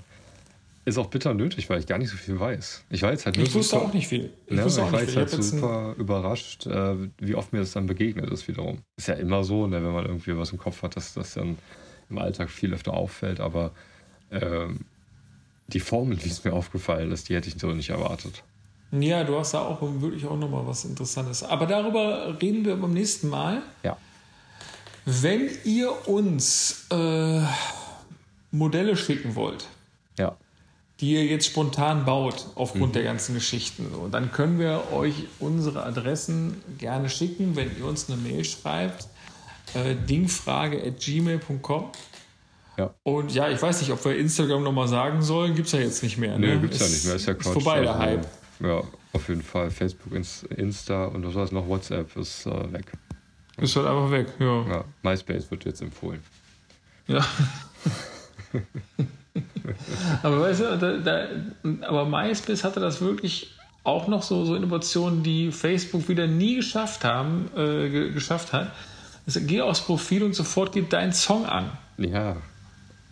ist 0.86 0.98
auch 0.98 1.08
bitter 1.08 1.34
nötig, 1.34 1.70
weil 1.70 1.80
ich 1.80 1.88
gar 1.88 1.98
nicht 1.98 2.10
so 2.10 2.18
viel 2.18 2.38
weiß. 2.40 2.84
Ich 2.90 3.02
weiß 3.02 3.26
halt 3.26 3.38
nur 3.38 3.46
Ich 3.46 3.54
wusste 3.54 3.78
super, 3.78 3.88
auch 3.88 3.94
nicht 3.94 4.08
viel. 4.08 4.34
Ich 4.48 4.56
Ne, 4.58 4.66
wusste 4.66 4.82
ich 4.82 4.88
auch 4.88 4.92
war 4.92 5.00
nicht 5.02 5.16
jetzt 5.16 5.30
viel. 5.30 5.38
halt 5.38 5.46
Ich 5.46 5.50
super 5.52 5.96
überrascht, 5.98 6.66
äh, 6.68 6.96
wie 7.20 7.36
oft 7.36 7.54
mir 7.54 7.60
das 7.60 7.72
dann 7.72 7.88
begegnet 7.88 8.30
ist 8.30 8.48
wiederum. 8.50 8.80
Ist 8.98 9.08
ja 9.08 9.14
immer 9.14 9.44
so, 9.46 9.66
ne, 9.68 9.84
wenn 9.84 9.94
man 9.94 10.06
irgendwie 10.06 10.36
was 10.38 10.52
im 10.52 10.58
Kopf 10.58 10.82
hat, 10.84 10.98
dass 10.98 11.14
das 11.14 11.36
dann 11.36 11.58
im 12.10 12.18
Alltag 12.18 12.50
viel 12.50 12.74
öfter 12.74 12.94
auffällt, 12.94 13.40
aber 13.40 13.72
ähm, 14.32 14.82
die 15.68 15.80
Formel, 15.80 16.22
wie 16.24 16.28
es 16.30 16.44
mir 16.44 16.52
aufgefallen 16.52 17.12
ist, 17.12 17.30
die 17.30 17.36
hätte 17.36 17.48
ich 17.48 17.56
so 17.58 17.68
nicht 17.72 17.90
erwartet. 17.90 18.44
Ja, 19.00 19.24
du 19.24 19.38
hast 19.40 19.54
da 19.56 19.62
auch 19.62 19.80
wirklich 19.82 20.26
auch 20.28 20.38
nochmal 20.38 20.68
was 20.68 20.86
Interessantes. 20.86 21.42
Aber 21.44 21.66
darüber 21.66 22.38
reden 22.42 22.64
wir 22.64 22.76
beim 22.76 22.94
nächsten 22.94 23.28
Mal. 23.28 23.64
Ja. 23.82 23.98
Wenn 25.06 25.50
ihr 25.64 26.08
uns 26.08 26.86
äh, 26.92 27.42
Modelle 28.52 28.96
schicken 28.96 29.34
wollt, 29.36 29.66
Ja. 30.20 30.36
die 31.00 31.14
ihr 31.14 31.26
jetzt 31.26 31.48
spontan 31.48 32.06
baut 32.06 32.46
aufgrund 32.56 32.94
der 32.96 33.04
ganzen 33.04 33.34
Geschichten, 33.34 33.88
und 33.96 34.12
dann 34.14 34.32
können 34.32 34.60
wir 34.60 34.84
euch 34.94 35.16
unsere 35.40 35.84
Adressen 35.84 36.62
gerne 36.78 37.10
schicken, 37.10 37.56
wenn 37.56 37.76
ihr 37.78 37.86
uns 37.86 38.10
eine 38.10 38.18
Mail 38.22 38.46
schreibt. 38.46 39.08
Äh, 39.74 39.96
dingfrage.gmail.com 40.08 41.86
Ja. 42.78 42.94
Und 43.04 43.34
ja, 43.34 43.50
ich 43.50 43.62
weiß 43.62 43.82
nicht, 43.82 43.92
ob 43.92 44.06
wir 44.06 44.16
Instagram 44.18 44.62
nochmal 44.64 44.88
sagen 44.88 45.22
sollen. 45.24 45.56
Gibt 45.56 45.66
es 45.68 45.74
ja 45.74 45.80
jetzt 45.80 46.04
nicht 46.04 46.18
mehr. 46.18 46.38
Nee, 46.38 46.48
ne? 46.56 46.62
gibt's 46.62 46.80
ja 46.80 46.88
nicht 46.88 47.06
mehr. 47.06 47.16
Ist 47.16 47.26
ja 47.26 47.34
Quatsch. 47.34 47.54
vorbei, 47.54 47.82
der 47.82 47.90
Also, 47.96 48.04
Hype. 48.04 48.28
Ja, 48.64 48.82
auf 49.12 49.30
jeden 49.30 49.44
Fall. 49.44 49.70
Facebook, 49.70 50.14
Ins- 50.14 50.44
Insta 50.44 51.06
und 51.06 51.26
was 51.26 51.36
war 51.36 51.44
es 51.44 51.52
noch? 51.52 51.68
WhatsApp 51.68 52.16
ist 52.16 52.46
äh, 52.46 52.74
weg. 52.74 52.86
Ist 53.58 53.76
halt 53.76 53.86
einfach 53.88 54.10
weg. 54.10 54.28
Ja. 54.40 54.66
Ja, 54.68 54.84
MySpace 55.04 55.52
wird 55.52 55.66
jetzt 55.66 55.82
empfohlen. 55.82 56.22
Ja. 57.08 57.24
aber 60.24 60.40
weißt 60.42 60.62
du, 60.62 60.78
da, 60.78 60.98
da, 60.98 61.28
aber 61.88 62.06
MySpace 62.06 62.64
hatte 62.64 62.80
das 62.80 63.02
wirklich 63.02 63.54
auch 63.84 64.08
noch 64.08 64.24
so, 64.24 64.46
so 64.46 64.56
Innovationen, 64.56 65.24
die 65.24 65.52
Facebook 65.52 66.08
wieder 66.08 66.26
nie 66.26 66.56
geschafft 66.56 67.04
haben, 67.04 67.50
äh, 67.56 67.90
ge 67.90 68.12
geschafft 68.12 68.54
hat. 68.54 68.72
Also, 69.26 69.42
geh 69.44 69.62
aufs 69.62 69.82
Profil 69.82 70.24
und 70.24 70.34
sofort 70.36 70.72
gib 70.74 70.90
deinen 70.90 71.14
Song 71.14 71.46
an. 71.46 71.70
Ja, 71.98 72.38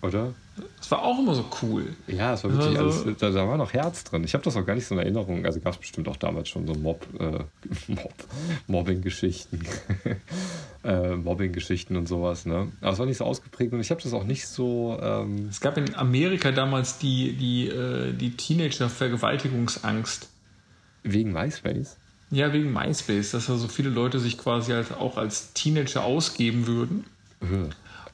oder? 0.01 0.33
Das 0.77 0.91
war 0.91 1.01
auch 1.03 1.17
immer 1.19 1.33
so 1.33 1.45
cool. 1.61 1.85
Ja, 2.07 2.33
es 2.33 2.43
war 2.43 2.51
wirklich 2.51 2.77
Also- 2.77 3.03
alles, 3.03 3.17
da, 3.19 3.29
da 3.29 3.47
war 3.47 3.57
noch 3.57 3.71
Herz 3.73 4.03
drin. 4.03 4.23
Ich 4.25 4.33
habe 4.33 4.43
das 4.43 4.55
auch 4.57 4.65
gar 4.65 4.75
nicht 4.75 4.85
so 4.85 4.95
in 4.95 4.99
Erinnerung. 4.99 5.45
Also 5.45 5.59
gab 5.61 5.73
es 5.73 5.79
bestimmt 5.79 6.07
auch 6.09 6.17
damals 6.17 6.49
schon 6.49 6.67
so 6.67 6.73
Mob, 6.73 7.05
äh, 7.19 7.39
Mob 7.87 8.13
Mobbing-Geschichten. 8.67 9.61
äh, 10.83 11.15
Mobbing-Geschichten 11.15 11.95
und 11.95 12.07
sowas, 12.07 12.45
ne? 12.45 12.71
Aber 12.81 12.91
es 12.91 12.99
war 12.99 13.05
nicht 13.05 13.17
so 13.17 13.25
ausgeprägt 13.25 13.71
und 13.73 13.79
ich 13.79 13.91
habe 13.91 14.01
das 14.01 14.11
auch 14.13 14.25
nicht 14.25 14.47
so. 14.47 14.99
Ähm, 15.01 15.47
Es 15.49 15.61
gab 15.61 15.77
in 15.77 15.95
Amerika 15.95 16.51
damals 16.51 16.97
die, 16.97 17.33
die, 17.33 17.67
äh, 17.69 18.11
die 18.13 18.31
Teenager-Vergewaltigungsangst. 18.35 20.27
wegen 21.03 21.31
MySpace. 21.31 21.97
Ja, 22.29 22.53
wegen 22.53 22.71
MySpace, 22.71 23.31
dass 23.31 23.47
da 23.47 23.55
so 23.55 23.67
viele 23.67 23.89
Leute 23.89 24.19
sich 24.19 24.37
quasi 24.37 24.71
halt 24.71 24.91
auch 24.93 25.17
als 25.17 25.53
Teenager 25.53 26.03
ausgeben 26.03 26.67
würden. 26.67 27.05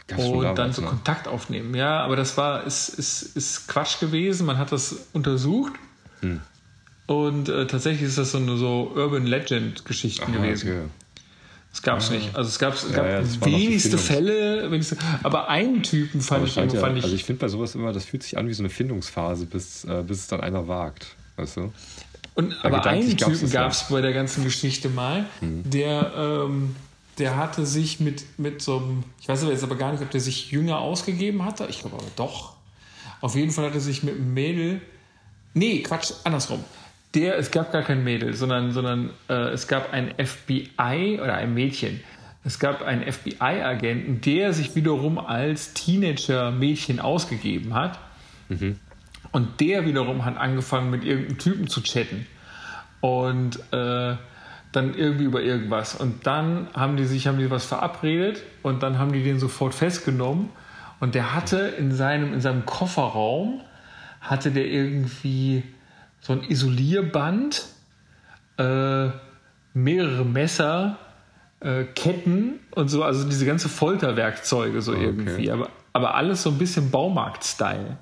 Gab's 0.08 0.24
und 0.24 0.58
dann 0.58 0.72
so 0.72 0.82
ne? 0.82 0.88
Kontakt 0.88 1.28
aufnehmen. 1.28 1.76
Ja, 1.76 2.00
aber 2.04 2.16
das 2.16 2.38
war 2.38 2.64
ist, 2.64 2.90
ist, 2.90 3.36
ist 3.36 3.68
Quatsch 3.68 4.00
gewesen. 4.00 4.46
Man 4.46 4.58
hat 4.58 4.72
das 4.72 5.08
untersucht. 5.14 5.74
Hm. 6.22 6.42
Und 7.08 7.50
äh, 7.50 7.68
tatsächlich 7.68 8.04
ist 8.04 8.18
das 8.18 8.32
so 8.32 8.38
eine 8.38 8.58
so 8.58 8.92
Urban 8.96 9.26
Legend 9.26 9.86
Geschichten 9.86 10.32
Aha, 10.32 10.32
gewesen. 10.32 10.70
okay. 10.70 10.82
Das 11.72 11.82
gab 11.82 12.00
es 12.00 12.10
nicht. 12.10 12.36
Also 12.36 12.50
es 12.50 12.58
gab, 12.58 12.74
es 12.74 12.92
gab 12.92 13.06
ja, 13.06 13.22
noch 13.22 13.28
die 13.28 13.52
wenigste 13.52 13.98
Fälle, 13.98 14.72
wenigste, 14.72 14.98
aber 15.22 15.48
einen 15.48 15.84
Typen 15.84 16.22
fand 16.22 16.40
Aber 16.40 16.48
ich, 16.48 16.54
scheint 16.54 16.74
ja, 16.74 16.80
fand 16.80 16.98
ich, 16.98 17.04
also 17.04 17.16
ich 17.16 17.24
finde 17.24 17.42
bei 17.42 17.50
sowas 17.50 17.76
immer, 17.76 17.94
das 17.94 18.06
fühlt 18.06 18.24
sich 18.24 18.38
an 18.38 18.48
wie 18.48 18.54
so 18.54 18.64
eine 18.64 18.70
Findungsphase, 18.70 19.46
bis, 19.46 19.84
äh, 19.84 20.04
bis 20.08 20.20
es 20.20 20.28
dann 20.28 20.42
einer 20.42 20.68
wagt. 20.68 21.16
Weißt 21.36 21.58
du? 21.58 21.72
Und, 22.34 22.56
aber 22.66 22.84
einen 22.86 23.16
gab's 23.16 23.40
Typen 23.40 23.54
ja. 23.54 23.62
gab 23.62 23.72
es 23.74 23.84
bei 23.90 24.02
der 24.02 24.14
ganzen 24.14 24.44
Geschichte 24.44 24.90
mal, 24.90 25.26
der, 25.42 26.14
ähm, 26.18 26.76
der 27.18 27.36
hatte 27.36 27.66
sich 27.66 28.00
mit, 28.00 28.40
mit 28.40 28.62
so 28.62 28.78
einem, 28.78 29.04
ich 29.20 29.28
weiß 29.28 29.44
jetzt 29.44 29.64
aber 29.64 29.76
gar 29.76 29.92
nicht, 29.92 30.02
ob 30.04 30.12
der 30.12 30.22
sich 30.22 30.52
jünger 30.52 30.80
ausgegeben 30.80 31.44
hatte. 31.44 31.66
Ich 31.70 31.80
glaube 31.80 31.98
aber 31.98 32.12
doch. 32.16 32.54
Auf 33.22 33.36
jeden 33.36 33.52
Fall 33.52 33.66
hat 33.66 33.74
er 33.74 33.80
sich 33.80 34.04
mit 34.04 34.16
einem 34.16 34.34
Mädel. 34.34 34.82
Nee, 35.54 35.82
Quatsch, 35.82 36.14
andersrum. 36.24 36.64
Der, 37.16 37.38
es 37.38 37.50
gab 37.50 37.72
gar 37.72 37.82
kein 37.82 38.04
Mädel, 38.04 38.34
sondern, 38.34 38.72
sondern 38.72 39.10
äh, 39.30 39.50
es 39.50 39.68
gab 39.68 39.92
ein 39.92 40.14
FBI 40.18 41.20
oder 41.20 41.34
ein 41.36 41.54
Mädchen. 41.54 42.02
Es 42.44 42.60
gab 42.60 42.82
einen 42.82 43.12
FBI-Agenten, 43.12 44.22
der 44.22 44.54
sich 44.54 44.76
wiederum 44.76 45.18
als 45.18 45.74
Teenager-Mädchen 45.74 47.00
ausgegeben 47.00 47.74
hat. 47.74 48.00
Und 49.32 49.60
der 49.60 49.86
wiederum 49.86 50.24
hat 50.24 50.38
angefangen, 50.38 50.90
mit 50.90 51.04
irgendeinem 51.04 51.40
Typen 51.40 51.68
zu 51.68 51.82
chatten. 51.82 52.26
Und 53.02 53.60
äh, 53.74 54.16
dann 54.78 54.94
irgendwie 54.94 55.26
über 55.26 55.42
irgendwas. 55.42 55.96
Und 55.96 56.28
dann 56.28 56.68
haben 56.74 56.98
die 56.98 57.06
sich, 57.06 57.28
haben 57.28 57.40
die 57.40 57.50
was 57.50 57.66
verabredet 57.66 58.44
und 58.62 58.84
dann 58.84 59.00
haben 59.00 59.12
die 59.12 59.24
den 59.24 59.40
sofort 59.40 59.74
festgenommen. 59.74 60.50
Und 61.00 61.16
der 61.16 61.34
hatte 61.34 61.58
in 61.58 61.92
seinem, 61.92 62.34
in 62.34 62.42
seinem 62.42 62.66
Kofferraum, 62.66 63.62
hatte 64.22 64.52
der 64.52 64.66
irgendwie 64.66 65.64
so 66.22 66.34
ein 66.34 66.44
Isolierband, 66.44 67.66
äh, 68.58 69.10
mehrere 69.74 70.26
Messer, 70.26 70.98
äh, 71.60 71.84
Ketten 71.84 72.60
und 72.72 72.90
so, 72.90 73.04
also 73.04 73.28
diese 73.28 73.46
ganze 73.46 73.70
Folterwerkzeuge 73.70 74.82
so 74.82 74.94
irgendwie. 74.94 75.52
Aber, 75.52 75.70
aber 75.94 76.16
alles 76.16 76.44
so 76.44 76.52
ein 76.52 76.58
bisschen 76.58 76.92
Baumarkt-Style. 76.92 77.98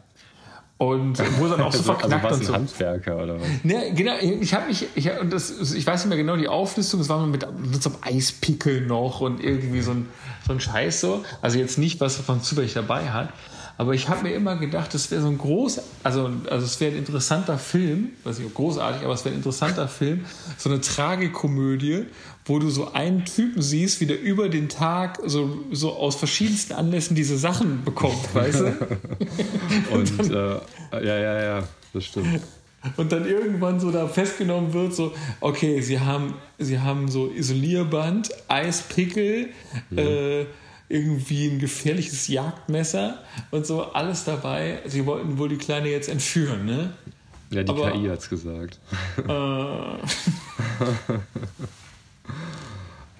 Und 0.77 1.17
wo 1.39 1.47
dann 1.47 1.61
auch 1.61 1.71
so 1.73 1.79
Also, 1.79 1.93
also 1.93 2.09
verknackt 2.09 2.23
war 2.23 2.31
es 2.31 2.37
und 2.37 2.43
ein 2.43 2.47
so. 2.47 2.53
Handwerker 2.53 3.23
oder 3.23 3.39
was? 3.39 3.47
Ne, 3.63 3.93
genau, 3.93 4.13
ich 4.19 4.53
habe 4.53 4.67
mich, 4.67 4.87
ich, 4.95 5.09
und 5.19 5.31
das, 5.31 5.71
ich 5.73 5.87
weiß 5.87 6.01
nicht 6.01 6.09
mehr 6.09 6.17
genau 6.17 6.35
die 6.35 6.49
Auflistung, 6.49 6.99
es 6.99 7.07
war 7.07 7.19
mal 7.19 7.27
mit, 7.27 7.45
mit 7.59 7.81
so 7.81 7.91
einem 7.91 7.99
Eispickel 8.01 8.81
noch 8.81 9.21
und 9.21 9.41
irgendwie 9.41 9.81
so 9.81 9.91
ein, 9.91 10.09
so 10.45 10.53
ein 10.53 10.59
Scheiß 10.59 10.99
so. 10.99 11.23
Also 11.41 11.57
jetzt 11.57 11.77
nicht, 11.77 12.01
was 12.01 12.17
von 12.17 12.41
zufällig 12.41 12.73
dabei 12.73 13.09
hat. 13.11 13.29
Aber 13.77 13.93
ich 13.93 14.07
habe 14.07 14.23
mir 14.23 14.33
immer 14.33 14.55
gedacht, 14.55 14.93
das 14.93 15.11
wäre 15.11 15.21
so 15.21 15.27
ein 15.27 15.37
groß, 15.37 15.81
also, 16.03 16.31
also 16.49 16.65
es 16.65 16.79
wäre 16.79 16.93
ein 16.93 16.97
interessanter 16.97 17.57
Film, 17.57 18.11
weiß 18.23 18.39
nicht, 18.39 18.53
großartig, 18.53 19.03
aber 19.03 19.13
es 19.13 19.25
wäre 19.25 19.35
ein 19.35 19.39
interessanter 19.39 19.87
Film, 19.89 20.25
so 20.57 20.69
eine 20.69 20.79
Tragikomödie, 20.79 22.05
wo 22.45 22.59
du 22.59 22.69
so 22.69 22.93
einen 22.93 23.25
Typen 23.25 23.61
siehst, 23.61 23.99
wie 23.99 24.05
der 24.05 24.21
über 24.21 24.47
den 24.47 24.69
Tag 24.69 25.19
so, 25.25 25.65
so 25.71 25.93
aus 25.93 26.15
verschiedensten 26.15 26.73
Anlässen 26.73 27.15
diese 27.15 27.37
Sachen 27.37 27.83
bekommt, 27.83 28.33
weißt 28.33 28.61
du? 28.61 28.65
Und 29.91 30.31
äh, 30.31 30.59
ja, 31.05 31.19
ja, 31.19 31.43
ja, 31.43 31.63
das 31.93 32.05
stimmt. 32.05 32.41
Und 32.97 33.11
dann 33.11 33.27
irgendwann 33.27 33.79
so 33.79 33.91
da 33.91 34.07
festgenommen 34.07 34.73
wird, 34.73 34.93
so, 34.93 35.13
okay, 35.41 35.81
sie 35.81 35.99
haben, 35.99 36.35
sie 36.59 36.79
haben 36.79 37.09
so 37.09 37.31
Isolierband, 37.31 38.29
Eispickel, 38.47 39.49
äh, 39.95 40.45
irgendwie 40.89 41.47
ein 41.47 41.59
gefährliches 41.59 42.27
Jagdmesser 42.27 43.19
und 43.51 43.65
so, 43.65 43.83
alles 43.93 44.23
dabei. 44.23 44.81
Sie 44.85 45.05
wollten 45.05 45.37
wohl 45.37 45.49
die 45.49 45.57
Kleine 45.57 45.89
jetzt 45.89 46.09
entführen, 46.09 46.65
ne? 46.65 46.93
Ja, 47.51 47.63
die 47.63 47.69
Aber- 47.71 47.91
KI 47.91 48.07
hat's 48.07 48.29
gesagt. 48.29 48.79
Äh, 49.27 49.97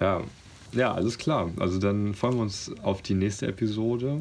Ja. 0.00 0.20
ja, 0.72 0.92
alles 0.92 1.16
klar. 1.18 1.50
Also 1.58 1.78
dann 1.78 2.14
freuen 2.14 2.34
wir 2.34 2.42
uns 2.42 2.70
auf 2.82 3.02
die 3.02 3.14
nächste 3.14 3.46
Episode. 3.46 4.18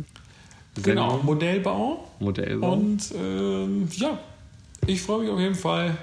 genau, 0.82 1.10
Sendung, 1.10 1.26
Modellbau. 1.26 2.08
Modellbau. 2.20 2.74
Und 2.74 3.12
ähm, 3.16 3.88
ja, 3.92 4.18
ich 4.88 5.02
freue 5.02 5.22
mich 5.24 5.30
auf 5.32 5.40
jeden 5.40 5.56
Fall. 5.56 5.98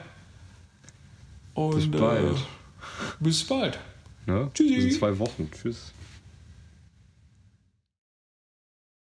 Und, 1.54 1.90
Bis 1.90 2.00
bald. 2.00 2.36
Äh, 2.36 2.40
bis 3.20 3.44
bald. 3.44 3.78
ne? 4.26 4.50
Tschüssi. 4.54 4.74
In 4.74 4.90
zwei 4.92 5.18
Wochen. 5.18 5.50
Tschüss. 5.50 5.92